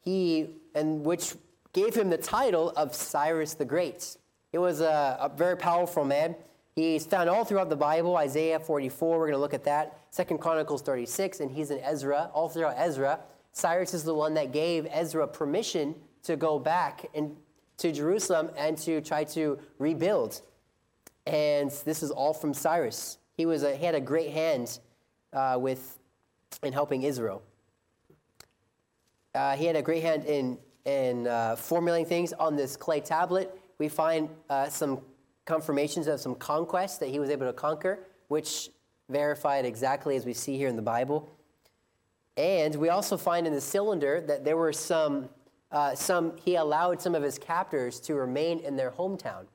he, 0.00 0.48
and 0.74 1.04
which 1.04 1.34
gave 1.72 1.94
him 1.94 2.10
the 2.10 2.18
title 2.18 2.72
of 2.76 2.94
Cyrus 2.94 3.54
the 3.54 3.64
Great. 3.64 4.16
It 4.52 4.58
was 4.58 4.80
a, 4.80 5.18
a 5.20 5.30
very 5.34 5.56
powerful 5.56 6.04
man. 6.04 6.34
He's 6.74 7.04
found 7.04 7.28
all 7.28 7.44
throughout 7.44 7.68
the 7.68 7.76
Bible, 7.76 8.16
Isaiah 8.16 8.60
44, 8.60 9.18
we're 9.18 9.26
going 9.26 9.32
to 9.32 9.38
look 9.38 9.54
at 9.54 9.64
that. 9.64 9.98
Second 10.10 10.38
Chronicles 10.38 10.82
36, 10.82 11.40
and 11.40 11.50
he's 11.50 11.70
in 11.70 11.80
Ezra, 11.80 12.30
all 12.32 12.48
throughout 12.48 12.74
Ezra. 12.76 13.20
Cyrus 13.52 13.94
is 13.94 14.04
the 14.04 14.14
one 14.14 14.34
that 14.34 14.52
gave 14.52 14.86
Ezra 14.90 15.26
permission 15.26 15.94
to 16.24 16.36
go 16.36 16.58
back 16.58 17.06
to 17.78 17.92
Jerusalem 17.92 18.50
and 18.56 18.76
to 18.78 19.00
try 19.00 19.24
to 19.24 19.58
rebuild. 19.78 20.42
And 21.26 21.70
this 21.84 22.02
is 22.02 22.10
all 22.10 22.34
from 22.34 22.54
Cyrus. 22.54 23.18
He, 23.36 23.46
was 23.46 23.62
a, 23.62 23.74
he 23.76 23.84
had 23.84 23.94
a 23.94 24.00
great 24.00 24.30
hand 24.30 24.78
uh, 25.32 25.56
with, 25.60 25.98
in 26.62 26.72
helping 26.72 27.02
Israel. 27.02 27.42
Uh, 29.34 29.56
he 29.56 29.66
had 29.66 29.76
a 29.76 29.82
great 29.82 30.02
hand 30.02 30.24
in, 30.24 30.58
in 30.84 31.26
uh, 31.26 31.54
formulating 31.56 32.06
things 32.06 32.32
on 32.32 32.56
this 32.56 32.76
clay 32.76 33.00
tablet. 33.00 33.56
We 33.78 33.88
find 33.88 34.28
uh, 34.50 34.68
some 34.68 35.00
confirmations 35.44 36.06
of 36.08 36.20
some 36.20 36.34
conquests 36.34 36.98
that 36.98 37.08
he 37.08 37.20
was 37.20 37.30
able 37.30 37.46
to 37.46 37.52
conquer, 37.52 38.00
which 38.28 38.70
verified 39.08 39.64
exactly 39.64 40.16
as 40.16 40.26
we 40.26 40.34
see 40.34 40.56
here 40.56 40.68
in 40.68 40.76
the 40.76 40.82
Bible. 40.82 41.30
And 42.38 42.76
we 42.76 42.88
also 42.88 43.16
find 43.16 43.48
in 43.48 43.52
the 43.52 43.60
cylinder 43.60 44.20
that 44.20 44.44
there 44.44 44.56
were 44.56 44.72
some, 44.72 45.28
uh, 45.72 45.96
some, 45.96 46.36
he 46.36 46.54
allowed 46.54 47.02
some 47.02 47.16
of 47.16 47.22
his 47.24 47.36
captors 47.36 47.98
to 48.02 48.14
remain 48.14 48.60
in 48.60 48.76
their 48.76 48.92
hometown, 48.92 49.46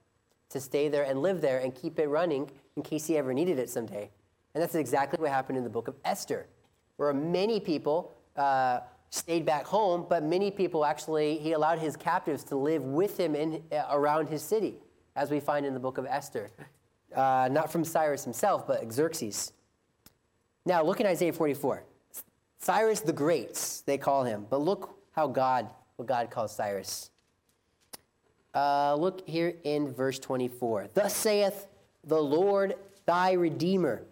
to 0.50 0.60
stay 0.60 0.90
there 0.90 1.04
and 1.04 1.22
live 1.22 1.40
there 1.40 1.60
and 1.60 1.74
keep 1.74 1.98
it 1.98 2.10
running 2.10 2.52
in 2.76 2.84
case 2.84 3.08
he 3.08 3.18
ever 3.18 3.34
needed 3.34 3.58
it 3.58 3.70
someday. 3.70 4.12
And 4.54 4.62
that's 4.62 4.76
exactly 4.76 5.18
what 5.22 5.32
happened 5.32 5.58
in 5.58 5.64
the 5.64 5.70
book 5.70 5.88
of 5.88 5.96
Esther, 6.04 6.46
where 6.98 7.14
many 7.14 7.62
people 7.62 8.12
uh, 8.36 8.82
stayed 9.12 9.46
back 9.46 9.66
home, 9.66 10.06
but 10.10 10.22
many 10.22 10.52
people 10.52 10.84
actually, 10.84 11.38
he 11.38 11.54
allowed 11.54 11.80
his 11.80 11.96
captives 11.96 12.44
to 12.44 12.58
live 12.58 12.84
with 12.84 13.18
him 13.18 13.34
in, 13.34 13.64
uh, 13.72 13.86
around 13.92 14.28
his 14.28 14.42
city, 14.42 14.76
as 15.16 15.32
we 15.32 15.40
find 15.40 15.66
in 15.66 15.74
the 15.74 15.80
book 15.80 15.98
of 15.98 16.06
Esther. 16.06 16.50
Uh, 17.16 17.48
not 17.50 17.72
from 17.72 17.86
Cyrus 17.86 18.26
himself, 18.26 18.68
but 18.68 18.92
Xerxes. 18.92 19.54
Now, 20.66 20.84
look 20.84 21.00
in 21.00 21.06
Isaiah 21.06 21.32
44. 21.32 21.86
Cyrus 22.64 23.02
the 23.02 23.12
Great, 23.12 23.82
they 23.86 23.98
call 23.98 24.24
him, 24.24 24.48
but 24.50 24.62
look 24.62 24.98
how 25.12 25.28
God, 25.28 25.70
what 25.98 26.08
God 26.08 26.32
calls 26.32 26.56
Cyrus. 26.56 27.12
Uh, 28.56 28.96
look 28.96 29.28
here 29.28 29.56
in 29.66 29.94
verse 29.94 30.18
24. 30.18 30.88
Thus 30.94 31.14
saith 31.14 31.68
the 32.06 32.22
Lord 32.22 32.76
thy 33.06 33.34
Redeemer, 33.34 34.04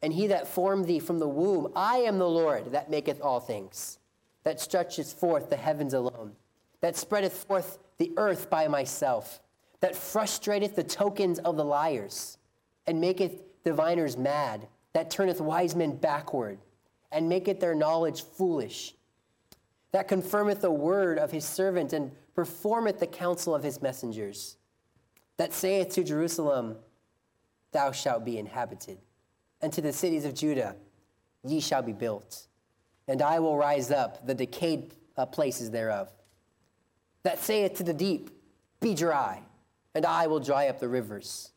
and 0.00 0.12
he 0.12 0.28
that 0.28 0.46
formed 0.46 0.86
thee 0.86 1.00
from 1.00 1.18
the 1.18 1.26
womb. 1.26 1.72
I 1.74 1.96
am 1.96 2.18
the 2.18 2.28
Lord 2.28 2.70
that 2.70 2.88
maketh 2.88 3.20
all 3.20 3.40
things, 3.40 3.98
that 4.44 4.60
stretcheth 4.60 5.14
forth 5.14 5.50
the 5.50 5.56
heavens 5.56 5.92
alone, 5.92 6.36
that 6.80 6.96
spreadeth 6.96 7.44
forth 7.48 7.78
the 7.96 8.12
earth 8.16 8.48
by 8.48 8.68
myself, 8.68 9.40
that 9.80 9.94
frustrateth 9.94 10.76
the 10.76 10.84
tokens 10.84 11.40
of 11.40 11.56
the 11.56 11.64
liars, 11.64 12.38
and 12.86 13.00
maketh 13.00 13.42
diviners 13.64 14.16
mad, 14.16 14.68
that 14.92 15.10
turneth 15.10 15.40
wise 15.40 15.74
men 15.74 15.96
backward, 15.96 16.58
and 17.10 17.28
maketh 17.28 17.60
their 17.60 17.74
knowledge 17.74 18.22
foolish, 18.22 18.94
that 19.92 20.08
confirmeth 20.08 20.60
the 20.60 20.70
word 20.70 21.18
of 21.18 21.30
his 21.30 21.44
servant, 21.44 21.92
and 21.92 22.12
performeth 22.34 23.00
the 23.00 23.06
counsel 23.06 23.54
of 23.54 23.62
his 23.62 23.80
messengers, 23.80 24.56
that 25.36 25.52
saith 25.52 25.90
to 25.90 26.04
Jerusalem, 26.04 26.76
Thou 27.72 27.92
shalt 27.92 28.24
be 28.24 28.38
inhabited, 28.38 28.98
and 29.60 29.72
to 29.72 29.80
the 29.80 29.92
cities 29.92 30.24
of 30.24 30.34
Judah, 30.34 30.76
Ye 31.44 31.60
shall 31.60 31.82
be 31.82 31.92
built, 31.92 32.46
and 33.06 33.22
I 33.22 33.38
will 33.38 33.56
rise 33.56 33.90
up 33.90 34.26
the 34.26 34.34
decayed 34.34 34.94
uh, 35.16 35.26
places 35.26 35.70
thereof, 35.70 36.10
that 37.22 37.38
saith 37.38 37.74
to 37.74 37.84
the 37.84 37.94
deep, 37.94 38.30
Be 38.80 38.94
dry, 38.94 39.42
and 39.94 40.04
I 40.04 40.26
will 40.26 40.40
dry 40.40 40.68
up 40.68 40.80
the 40.80 40.88
rivers 40.88 41.52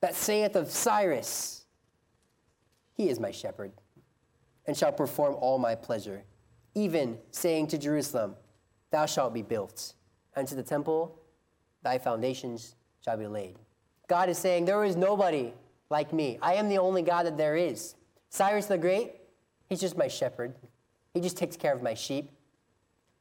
that 0.00 0.14
saith 0.14 0.56
of 0.56 0.70
Cyrus, 0.70 1.64
He 2.94 3.08
is 3.08 3.18
my 3.18 3.30
shepherd, 3.30 3.72
and 4.68 4.76
shall 4.76 4.92
perform 4.92 5.34
all 5.40 5.58
my 5.58 5.74
pleasure, 5.74 6.22
even 6.74 7.18
saying 7.30 7.66
to 7.68 7.78
Jerusalem, 7.78 8.36
Thou 8.90 9.06
shalt 9.06 9.34
be 9.34 9.42
built, 9.42 9.94
and 10.36 10.46
to 10.46 10.54
the 10.54 10.62
temple, 10.62 11.18
thy 11.82 11.98
foundations 11.98 12.76
shall 13.02 13.16
be 13.16 13.26
laid. 13.26 13.56
God 14.08 14.28
is 14.28 14.38
saying, 14.38 14.66
There 14.66 14.84
is 14.84 14.94
nobody 14.94 15.52
like 15.90 16.12
me. 16.12 16.38
I 16.42 16.54
am 16.54 16.68
the 16.68 16.78
only 16.78 17.00
God 17.02 17.24
that 17.24 17.38
there 17.38 17.56
is. 17.56 17.94
Cyrus 18.28 18.66
the 18.66 18.76
Great, 18.76 19.14
he's 19.70 19.80
just 19.80 19.96
my 19.96 20.06
shepherd. 20.06 20.54
He 21.14 21.20
just 21.20 21.38
takes 21.38 21.56
care 21.56 21.74
of 21.74 21.82
my 21.82 21.94
sheep. 21.94 22.30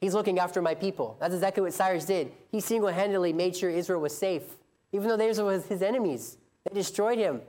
He's 0.02 0.14
looking 0.14 0.40
after 0.40 0.62
my 0.62 0.76
people. 0.76 1.18
That's 1.20 1.34
exactly 1.34 1.64
what 1.64 1.74
Cyrus 1.74 2.06
did. 2.06 2.32
He 2.52 2.60
single 2.60 2.90
handedly 2.90 3.32
made 3.32 3.56
sure 3.56 3.70
Israel 3.70 4.02
was 4.02 4.16
safe, 4.16 4.44
even 4.92 5.08
though 5.08 5.18
they 5.18 5.32
were 5.42 5.60
his 5.62 5.82
enemies. 5.82 6.38
They 6.66 6.76
destroyed 6.76 7.18
him. 7.18 7.42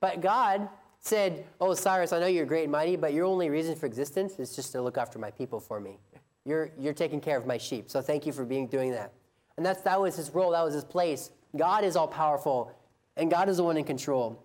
But 0.00 0.22
God 0.22 0.68
said, 1.02 1.44
Oh, 1.60 1.74
Cyrus, 1.74 2.12
I 2.12 2.20
know 2.20 2.26
you're 2.26 2.46
great 2.46 2.62
and 2.62 2.72
mighty, 2.72 2.96
but 2.96 3.12
your 3.12 3.26
only 3.26 3.50
reason 3.50 3.74
for 3.74 3.86
existence 3.86 4.38
is 4.38 4.56
just 4.56 4.72
to 4.72 4.80
look 4.80 4.96
after 4.96 5.18
my 5.18 5.30
people 5.30 5.60
for 5.60 5.80
me. 5.80 5.98
You're, 6.44 6.70
you're 6.78 6.94
taking 6.94 7.20
care 7.20 7.36
of 7.36 7.46
my 7.46 7.58
sheep. 7.58 7.90
So 7.90 8.00
thank 8.00 8.24
you 8.24 8.32
for 8.32 8.44
being, 8.44 8.68
doing 8.68 8.92
that. 8.92 9.12
And 9.56 9.66
that's, 9.66 9.82
that 9.82 10.00
was 10.00 10.16
his 10.16 10.30
role, 10.30 10.52
that 10.52 10.64
was 10.64 10.74
his 10.74 10.84
place. 10.84 11.30
God 11.56 11.84
is 11.84 11.96
all 11.96 12.08
powerful, 12.08 12.72
and 13.16 13.30
God 13.30 13.48
is 13.48 13.58
the 13.58 13.64
one 13.64 13.76
in 13.76 13.84
control. 13.84 14.42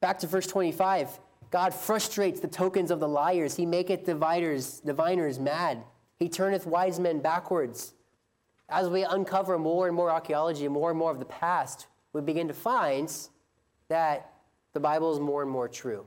Back 0.00 0.18
to 0.20 0.26
verse 0.26 0.46
25. 0.46 1.18
God 1.50 1.74
frustrates 1.74 2.40
the 2.40 2.48
tokens 2.48 2.90
of 2.90 3.00
the 3.00 3.08
liars. 3.08 3.56
He 3.56 3.66
maketh 3.66 4.04
dividers, 4.04 4.80
diviners 4.80 5.38
mad. 5.38 5.82
He 6.18 6.28
turneth 6.28 6.66
wise 6.66 7.00
men 7.00 7.20
backwards. 7.20 7.94
As 8.68 8.88
we 8.88 9.04
uncover 9.04 9.58
more 9.58 9.86
and 9.86 9.96
more 9.96 10.10
archaeology, 10.10 10.68
more 10.68 10.90
and 10.90 10.98
more 10.98 11.10
of 11.10 11.18
the 11.18 11.24
past, 11.24 11.86
we 12.12 12.20
begin 12.20 12.48
to 12.48 12.54
find 12.54 13.12
that 13.88 14.33
the 14.74 14.80
Bible 14.80 15.12
is 15.12 15.20
more 15.20 15.40
and 15.40 15.50
more 15.50 15.68
true. 15.68 16.04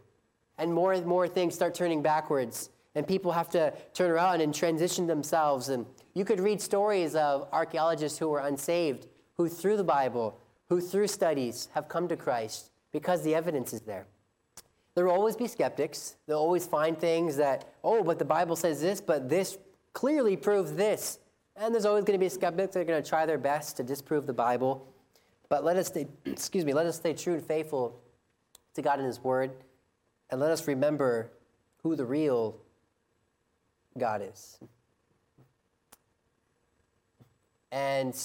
And 0.60 0.74
more 0.74 0.94
and 0.94 1.06
more 1.06 1.28
things 1.28 1.56
start 1.56 1.74
turning 1.74 2.02
backwards, 2.02 2.70
and 2.96 3.08
people 3.08 3.32
have 3.32 3.50
to 3.50 3.74
turn 3.94 4.12
around 4.12 4.42
and 4.42 4.54
transition 4.54 5.08
themselves. 5.08 5.70
And 5.70 5.86
you 6.14 6.26
could 6.26 6.40
read 6.40 6.62
stories 6.62 7.16
of 7.16 7.48
archaeologists 7.52 8.18
who 8.18 8.28
were 8.28 8.40
unsaved, 8.40 9.08
who 9.36 9.48
through 9.48 9.78
the 9.78 9.84
Bible, 9.84 10.40
who 10.70 10.82
through 10.82 11.08
studies 11.08 11.70
have 11.74 11.88
come 11.88 12.08
to 12.08 12.16
Christ 12.16 12.72
because 12.92 13.24
the 13.24 13.36
evidence 13.36 13.72
is 13.72 13.82
there. 13.82 14.08
There 14.96 15.06
will 15.06 15.14
always 15.14 15.36
be 15.36 15.48
skeptics. 15.48 16.16
They'll 16.26 16.40
always 16.40 16.66
find 16.66 16.98
things 16.98 17.38
that, 17.38 17.72
oh, 17.84 18.04
but 18.04 18.18
the 18.18 18.26
Bible 18.26 18.56
says 18.56 18.82
this, 18.82 19.00
but 19.00 19.30
this 19.30 19.60
clearly 19.94 20.36
proves 20.36 20.74
this. 20.74 21.20
And 21.56 21.74
there's 21.74 21.86
always 21.86 22.04
going 22.04 22.20
to 22.20 22.24
be 22.24 22.30
skeptics 22.30 22.74
that 22.74 22.80
are 22.80 22.84
going 22.84 23.02
to 23.02 23.08
try 23.08 23.28
their 23.28 23.38
best 23.38 23.78
to 23.78 23.84
disprove 23.84 24.26
the 24.26 24.34
Bible. 24.34 24.92
But 25.50 25.64
let 25.64 25.78
us 25.78 25.88
stay, 25.88 26.08
excuse 26.26 26.66
me, 26.66 26.74
let 26.74 26.88
us 26.88 26.96
stay 26.96 27.14
true 27.14 27.36
and 27.36 27.46
faithful 27.46 28.02
to 28.78 28.84
God 28.84 29.00
in 29.00 29.06
His 29.06 29.24
Word, 29.24 29.52
and 30.30 30.40
let 30.40 30.52
us 30.52 30.68
remember 30.68 31.32
who 31.82 31.96
the 31.96 32.06
real 32.06 32.56
God 33.98 34.22
is. 34.22 34.60
And 37.72 38.16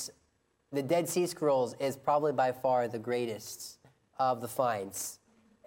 the 0.71 0.83
Dead 0.83 1.09
Sea 1.09 1.27
Scrolls 1.27 1.75
is 1.81 1.97
probably 1.97 2.33
by 2.33 2.53
far 2.53 2.87
the 2.87 2.99
greatest 2.99 3.79
of 4.19 4.43
the 4.43 4.49
finds. 4.49 5.21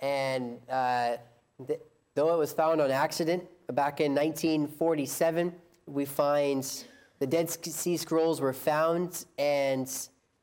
And 0.03 0.59
uh, 0.69 1.17
th- 1.65 1.79
though 2.13 2.35
it 2.35 2.37
was 2.37 2.53
found 2.53 2.79
on 2.79 2.91
accident 2.91 3.43
back 3.73 4.01
in 4.01 4.13
1947, 4.13 5.51
we 5.87 6.05
find 6.05 6.85
the 7.17 7.25
Dead 7.25 7.49
Sea 7.49 7.97
Scrolls 7.97 8.39
were 8.39 8.53
found, 8.53 9.25
and 9.39 9.89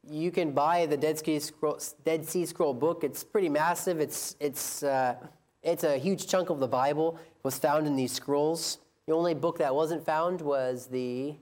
you 0.08 0.30
can 0.30 0.52
buy 0.52 0.86
the 0.86 0.96
Dead 0.96 1.18
Sea 1.18 1.38
Scroll, 1.38 1.78
Dead 2.04 2.26
sea 2.28 2.46
Scroll 2.46 2.74
book. 2.74 3.04
It's 3.04 3.22
pretty 3.22 3.48
massive. 3.48 4.00
It's, 4.00 4.36
it's, 4.40 4.82
uh, 4.82 5.14
it's 5.62 5.84
a 5.84 5.96
huge 5.96 6.26
chunk 6.26 6.50
of 6.50 6.58
the 6.58 6.68
Bible 6.68 7.18
it 7.20 7.44
was 7.44 7.58
found 7.58 7.86
in 7.86 7.96
these 7.96 8.12
scrolls. 8.12 8.78
The 9.06 9.12
only 9.12 9.34
book 9.34 9.58
that 9.58 9.74
wasn't 9.74 10.04
found 10.04 10.40
was 10.40 10.86
the, 10.86 11.34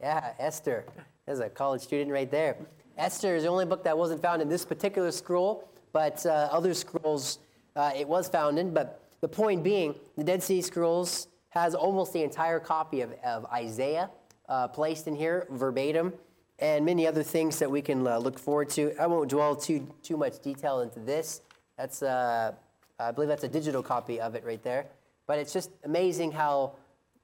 yeah, 0.00 0.32
Esther. 0.38 0.84
There's 1.26 1.40
a 1.40 1.48
college 1.48 1.82
student 1.82 2.10
right 2.10 2.30
there. 2.30 2.56
Esther 2.98 3.36
is 3.36 3.44
the 3.44 3.48
only 3.48 3.64
book 3.64 3.84
that 3.84 3.96
wasn't 3.96 4.22
found 4.22 4.42
in 4.42 4.48
this 4.48 4.64
particular 4.64 5.10
scroll, 5.10 5.68
but 5.92 6.24
uh, 6.26 6.48
other 6.50 6.74
scrolls 6.74 7.38
uh, 7.74 7.90
it 7.96 8.06
was 8.06 8.28
found 8.28 8.58
in. 8.58 8.72
But 8.72 9.02
the 9.20 9.28
point 9.28 9.62
being, 9.62 9.94
the 10.16 10.24
Dead 10.24 10.42
Sea 10.42 10.60
Scrolls 10.60 11.28
has 11.50 11.74
almost 11.74 12.12
the 12.12 12.22
entire 12.22 12.60
copy 12.60 13.00
of, 13.00 13.12
of 13.24 13.46
Isaiah 13.46 14.10
uh, 14.48 14.68
placed 14.68 15.06
in 15.06 15.14
here 15.14 15.46
verbatim, 15.50 16.12
and 16.58 16.84
many 16.84 17.06
other 17.06 17.22
things 17.22 17.58
that 17.58 17.70
we 17.70 17.82
can 17.82 18.06
uh, 18.06 18.18
look 18.18 18.38
forward 18.38 18.70
to. 18.70 18.94
I 19.00 19.06
won't 19.06 19.30
dwell 19.30 19.56
too 19.56 19.88
too 20.02 20.16
much 20.16 20.40
detail 20.40 20.80
into 20.80 21.00
this. 21.00 21.40
That's 21.76 22.02
uh, 22.02 22.52
I 22.98 23.10
believe 23.10 23.28
that's 23.28 23.44
a 23.44 23.48
digital 23.48 23.82
copy 23.82 24.20
of 24.20 24.34
it 24.34 24.44
right 24.44 24.62
there. 24.62 24.86
But 25.26 25.38
it's 25.38 25.52
just 25.52 25.70
amazing 25.84 26.32
how, 26.32 26.74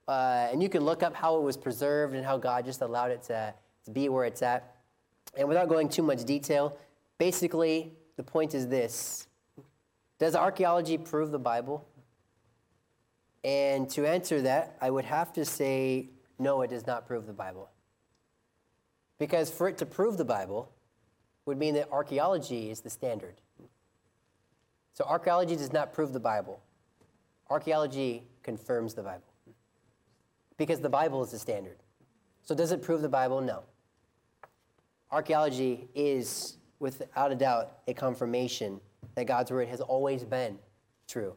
uh, 0.07 0.49
and 0.51 0.63
you 0.63 0.69
can 0.69 0.85
look 0.85 1.03
up 1.03 1.15
how 1.15 1.37
it 1.37 1.43
was 1.43 1.57
preserved 1.57 2.15
and 2.15 2.25
how 2.25 2.39
God 2.39 2.65
just 2.65 2.81
allowed 2.81 3.11
it 3.11 3.23
to, 3.25 3.55
to 3.85 3.91
be 3.91 4.09
where 4.09 4.25
it's 4.25 4.43
at. 4.43 4.77
And 5.37 5.49
without 5.49 5.69
going 5.69 5.89
too 5.89 6.03
much 6.03 6.25
detail, 6.25 6.77
basically 7.19 7.93
the 8.17 8.23
point 8.23 8.55
is 8.55 8.67
this 8.69 9.27
Does 10.19 10.35
archaeology 10.35 10.99
prove 10.99 11.31
the 11.31 11.39
Bible? 11.39 11.87
And 13.45 13.89
to 13.91 14.05
answer 14.05 14.43
that, 14.43 14.77
I 14.81 14.91
would 14.91 15.05
have 15.05 15.33
to 15.35 15.45
say, 15.45 16.11
no, 16.39 16.63
it 16.63 16.71
does 16.71 16.87
not 16.87 17.07
prove 17.07 17.27
the 17.27 17.33
Bible. 17.33 17.71
Because 19.19 19.51
for 19.51 19.69
it 19.69 19.79
to 19.79 19.87
prove 19.87 20.17
the 20.17 20.25
Bible 20.25 20.71
would 21.45 21.59
mean 21.59 21.75
that 21.75 21.89
archaeology 21.91 22.71
is 22.71 22.81
the 22.81 22.91
standard. 22.91 23.41
So 24.93 25.05
archaeology 25.05 25.57
does 25.57 25.73
not 25.73 25.93
prove 25.93 26.13
the 26.13 26.21
Bible. 26.21 26.61
Archaeology 27.51 28.25
confirms 28.43 28.95
the 28.95 29.03
Bible. 29.03 29.23
Because 30.57 30.81
the 30.81 30.89
Bible 30.89 31.23
is 31.23 31.31
the 31.31 31.39
standard. 31.39 31.79
So 32.43 32.55
does 32.55 32.73
it 32.73 32.83
prove 32.83 33.03
the 33.03 33.09
Bible? 33.09 33.41
No. 33.41 33.63
Archaeology 35.11 35.89
is, 35.95 36.57
without 36.81 37.33
a 37.33 37.35
doubt, 37.35 37.79
a 37.87 37.95
confirmation 37.95 38.81
that 39.15 39.27
God's 39.27 39.51
word 39.51 39.69
has 39.69 39.81
always 39.81 40.25
been 40.25 40.59
true. 41.07 41.35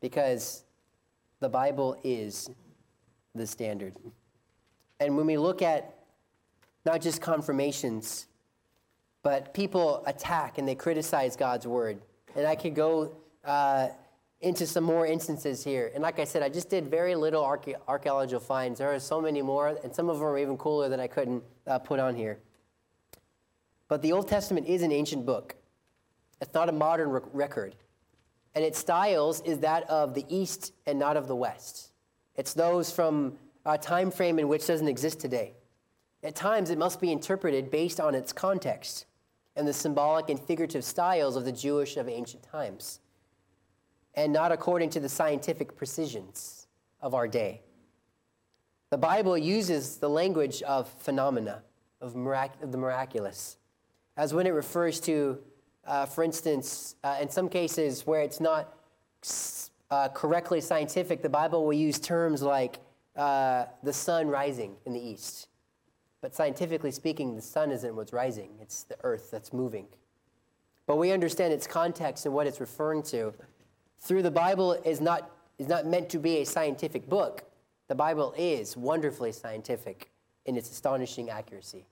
Because 0.00 0.64
the 1.40 1.48
Bible 1.48 1.98
is 2.04 2.50
the 3.34 3.46
standard. 3.46 3.94
And 5.00 5.16
when 5.16 5.26
we 5.26 5.36
look 5.36 5.62
at 5.62 6.03
not 6.84 7.00
just 7.00 7.20
confirmations, 7.20 8.26
but 9.22 9.54
people 9.54 10.02
attack 10.06 10.58
and 10.58 10.68
they 10.68 10.74
criticize 10.74 11.36
God's 11.36 11.66
word. 11.66 12.00
And 12.36 12.46
I 12.46 12.56
could 12.56 12.74
go 12.74 13.16
uh, 13.44 13.88
into 14.40 14.66
some 14.66 14.84
more 14.84 15.06
instances 15.06 15.64
here. 15.64 15.90
And 15.94 16.02
like 16.02 16.18
I 16.18 16.24
said, 16.24 16.42
I 16.42 16.48
just 16.48 16.68
did 16.68 16.88
very 16.88 17.14
little 17.14 17.42
archae- 17.42 17.76
archaeological 17.88 18.40
finds. 18.40 18.78
There 18.78 18.92
are 18.92 18.98
so 18.98 19.20
many 19.20 19.40
more, 19.40 19.78
and 19.82 19.94
some 19.94 20.08
of 20.08 20.18
them 20.18 20.26
are 20.26 20.38
even 20.38 20.56
cooler 20.58 20.88
that 20.88 21.00
I 21.00 21.06
couldn't 21.06 21.42
uh, 21.66 21.78
put 21.78 22.00
on 22.00 22.14
here. 22.14 22.38
But 23.88 24.02
the 24.02 24.12
Old 24.12 24.28
Testament 24.28 24.66
is 24.66 24.82
an 24.82 24.92
ancient 24.92 25.24
book. 25.24 25.54
It's 26.40 26.52
not 26.52 26.68
a 26.68 26.72
modern 26.72 27.08
record 27.08 27.76
and 28.54 28.64
its 28.64 28.78
styles 28.78 29.40
is 29.42 29.58
that 29.60 29.88
of 29.90 30.14
the 30.14 30.24
East 30.28 30.72
and 30.86 30.98
not 30.98 31.16
of 31.16 31.26
the 31.26 31.36
West. 31.36 31.90
It's 32.36 32.54
those 32.54 32.90
from 32.90 33.38
a 33.66 33.76
time 33.76 34.10
frame 34.10 34.38
in 34.38 34.48
which 34.48 34.66
doesn't 34.66 34.88
exist 34.88 35.20
today. 35.20 35.54
At 36.24 36.34
times, 36.34 36.70
it 36.70 36.78
must 36.78 37.00
be 37.00 37.12
interpreted 37.12 37.70
based 37.70 38.00
on 38.00 38.14
its 38.14 38.32
context 38.32 39.06
and 39.54 39.68
the 39.68 39.72
symbolic 39.72 40.30
and 40.30 40.40
figurative 40.40 40.84
styles 40.84 41.36
of 41.36 41.44
the 41.44 41.52
Jewish 41.52 41.96
of 41.96 42.08
ancient 42.08 42.42
times, 42.42 42.98
and 44.14 44.32
not 44.32 44.50
according 44.50 44.90
to 44.90 45.00
the 45.00 45.08
scientific 45.08 45.76
precisions 45.76 46.66
of 47.00 47.14
our 47.14 47.28
day. 47.28 47.60
The 48.90 48.98
Bible 48.98 49.38
uses 49.38 49.98
the 49.98 50.08
language 50.08 50.62
of 50.62 50.88
phenomena, 50.98 51.62
of, 52.00 52.16
mirac- 52.16 52.60
of 52.62 52.72
the 52.72 52.78
miraculous, 52.78 53.58
as 54.16 54.34
when 54.34 54.46
it 54.46 54.50
refers 54.50 54.98
to 55.00 55.38
uh, 55.86 56.06
for 56.06 56.24
instance, 56.24 56.96
uh, 57.04 57.18
in 57.20 57.28
some 57.28 57.48
cases 57.48 58.06
where 58.06 58.22
it's 58.22 58.40
not 58.40 58.74
uh, 59.90 60.08
correctly 60.08 60.60
scientific, 60.60 61.22
the 61.22 61.28
Bible 61.28 61.64
will 61.64 61.72
use 61.72 61.98
terms 61.98 62.42
like 62.42 62.78
uh, 63.16 63.66
the 63.82 63.92
sun 63.92 64.28
rising 64.28 64.76
in 64.86 64.92
the 64.92 65.00
east. 65.00 65.48
But 66.24 66.34
scientifically 66.34 66.90
speaking, 66.90 67.36
the 67.36 67.42
sun 67.42 67.70
isn't 67.70 67.94
what's 67.94 68.14
rising, 68.14 68.52
it's 68.58 68.84
the 68.84 68.96
earth 69.04 69.30
that's 69.30 69.52
moving. 69.52 69.84
But 70.86 70.96
we 70.96 71.12
understand 71.12 71.52
its 71.52 71.66
context 71.66 72.24
and 72.24 72.34
what 72.34 72.46
it's 72.46 72.60
referring 72.60 73.02
to. 73.02 73.34
Through 74.00 74.22
the 74.22 74.30
Bible 74.30 74.72
is 74.72 75.02
not, 75.02 75.30
is 75.58 75.68
not 75.68 75.84
meant 75.84 76.08
to 76.08 76.18
be 76.18 76.38
a 76.38 76.46
scientific 76.46 77.10
book. 77.10 77.44
The 77.88 77.94
Bible 77.94 78.32
is 78.38 78.74
wonderfully 78.74 79.32
scientific 79.32 80.12
in 80.46 80.56
its 80.56 80.70
astonishing 80.70 81.28
accuracy. 81.28 81.84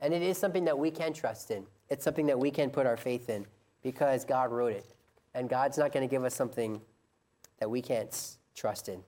And 0.00 0.14
it 0.14 0.22
is 0.22 0.38
something 0.38 0.64
that 0.66 0.78
we 0.78 0.92
can 0.92 1.12
trust 1.12 1.50
in. 1.50 1.66
It's 1.90 2.04
something 2.04 2.26
that 2.26 2.38
we 2.38 2.52
can 2.52 2.70
put 2.70 2.86
our 2.86 2.96
faith 2.96 3.28
in 3.28 3.46
because 3.82 4.24
God 4.24 4.52
wrote 4.52 4.74
it. 4.74 4.86
And 5.34 5.48
God's 5.48 5.76
not 5.76 5.92
going 5.92 6.08
to 6.08 6.10
give 6.10 6.22
us 6.22 6.36
something 6.36 6.80
that 7.58 7.68
we 7.68 7.82
can't 7.82 8.36
trust 8.54 8.88
in. 8.88 9.02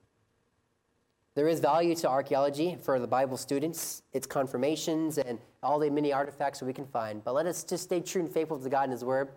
There 1.39 1.47
is 1.47 1.61
value 1.61 1.95
to 1.95 2.09
archaeology 2.09 2.77
for 2.83 2.99
the 2.99 3.07
Bible 3.07 3.37
students, 3.37 4.03
its 4.13 4.27
confirmations, 4.27 5.19
and 5.19 5.39
all 5.63 5.79
the 5.79 5.89
many 5.89 6.13
artifacts 6.13 6.61
we 6.63 6.73
can 6.73 6.85
find. 6.85 7.23
But 7.23 7.33
let 7.33 7.47
us 7.47 7.63
just 7.63 7.85
stay 7.85 8.01
true 8.01 8.23
and 8.23 8.29
faithful 8.29 8.59
to 8.59 8.69
God 8.69 8.83
and 8.83 8.93
His 8.93 9.05
Word. 9.05 9.29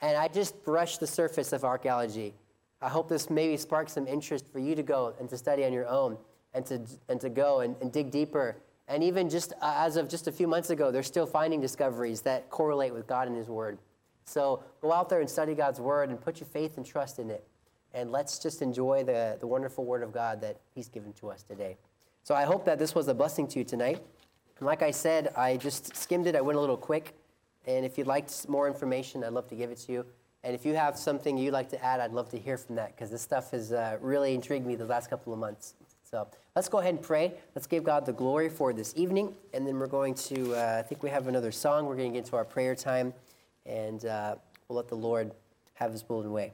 And 0.00 0.16
I 0.16 0.28
just 0.28 0.64
brushed 0.64 1.00
the 1.00 1.06
surface 1.06 1.52
of 1.52 1.62
archaeology. 1.62 2.32
I 2.80 2.88
hope 2.88 3.10
this 3.10 3.28
maybe 3.28 3.58
sparks 3.58 3.92
some 3.92 4.06
interest 4.06 4.46
for 4.50 4.58
you 4.58 4.74
to 4.74 4.82
go 4.82 5.12
and 5.20 5.28
to 5.28 5.36
study 5.36 5.66
on 5.66 5.74
your 5.74 5.86
own 5.86 6.16
and 6.54 6.64
to, 6.64 6.80
and 7.10 7.20
to 7.20 7.28
go 7.28 7.60
and, 7.60 7.76
and 7.82 7.92
dig 7.92 8.10
deeper 8.10 8.56
and 8.88 9.04
even 9.04 9.28
just 9.28 9.52
uh, 9.60 9.74
as 9.76 9.96
of 9.96 10.08
just 10.08 10.28
a 10.28 10.32
few 10.32 10.48
months 10.48 10.70
ago, 10.70 10.90
they're 10.90 11.02
still 11.02 11.26
finding 11.26 11.60
discoveries 11.60 12.22
that 12.22 12.48
correlate 12.48 12.94
with 12.94 13.06
God 13.06 13.28
and 13.28 13.36
His 13.36 13.48
Word. 13.48 13.78
So 14.24 14.64
go 14.80 14.94
out 14.94 15.10
there 15.10 15.20
and 15.20 15.28
study 15.28 15.54
God's 15.54 15.78
Word 15.78 16.08
and 16.08 16.18
put 16.18 16.40
your 16.40 16.48
faith 16.48 16.78
and 16.78 16.86
trust 16.86 17.18
in 17.18 17.28
it. 17.28 17.46
And 17.94 18.10
let's 18.10 18.38
just 18.38 18.62
enjoy 18.62 19.04
the, 19.04 19.36
the 19.40 19.46
wonderful 19.46 19.84
Word 19.84 20.02
of 20.02 20.12
God 20.12 20.40
that 20.42 20.56
He's 20.74 20.88
given 20.88 21.12
to 21.14 21.30
us 21.30 21.42
today. 21.42 21.76
So 22.22 22.34
I 22.34 22.44
hope 22.44 22.64
that 22.66 22.78
this 22.78 22.94
was 22.94 23.08
a 23.08 23.14
blessing 23.14 23.48
to 23.48 23.58
you 23.58 23.64
tonight. 23.64 24.02
And 24.58 24.66
like 24.66 24.82
I 24.82 24.90
said, 24.90 25.32
I 25.36 25.56
just 25.56 25.96
skimmed 25.96 26.26
it, 26.26 26.36
I 26.36 26.40
went 26.40 26.56
a 26.56 26.60
little 26.60 26.76
quick. 26.76 27.14
And 27.66 27.84
if 27.84 27.98
you'd 27.98 28.06
like 28.06 28.28
more 28.48 28.66
information, 28.66 29.24
I'd 29.24 29.32
love 29.32 29.48
to 29.48 29.54
give 29.54 29.70
it 29.70 29.78
to 29.78 29.92
you. 29.92 30.06
And 30.42 30.54
if 30.54 30.64
you 30.64 30.74
have 30.74 30.96
something 30.96 31.36
you'd 31.36 31.52
like 31.52 31.68
to 31.70 31.84
add, 31.84 32.00
I'd 32.00 32.12
love 32.12 32.30
to 32.30 32.38
hear 32.38 32.56
from 32.56 32.76
that 32.76 32.94
because 32.94 33.10
this 33.10 33.20
stuff 33.20 33.50
has 33.50 33.72
uh, 33.72 33.98
really 34.00 34.34
intrigued 34.34 34.66
me 34.66 34.74
the 34.74 34.86
last 34.86 35.10
couple 35.10 35.32
of 35.32 35.38
months. 35.38 35.74
So 36.02 36.26
let's 36.56 36.68
go 36.68 36.78
ahead 36.78 36.94
and 36.94 37.02
pray. 37.02 37.34
Let's 37.54 37.66
give 37.66 37.84
God 37.84 38.06
the 38.06 38.12
glory 38.12 38.48
for 38.48 38.72
this 38.72 38.94
evening. 38.96 39.34
And 39.52 39.66
then 39.66 39.78
we're 39.78 39.86
going 39.86 40.14
to, 40.14 40.54
uh, 40.54 40.78
I 40.78 40.82
think 40.82 41.02
we 41.02 41.10
have 41.10 41.28
another 41.28 41.52
song. 41.52 41.86
We're 41.86 41.96
going 41.96 42.10
to 42.10 42.14
get 42.14 42.24
into 42.24 42.36
our 42.36 42.44
prayer 42.44 42.74
time. 42.74 43.12
And 43.66 44.04
uh, 44.06 44.36
we'll 44.68 44.76
let 44.76 44.88
the 44.88 44.96
Lord 44.96 45.32
have 45.74 45.92
his 45.92 46.08
will 46.08 46.22
and 46.22 46.32
way. 46.32 46.52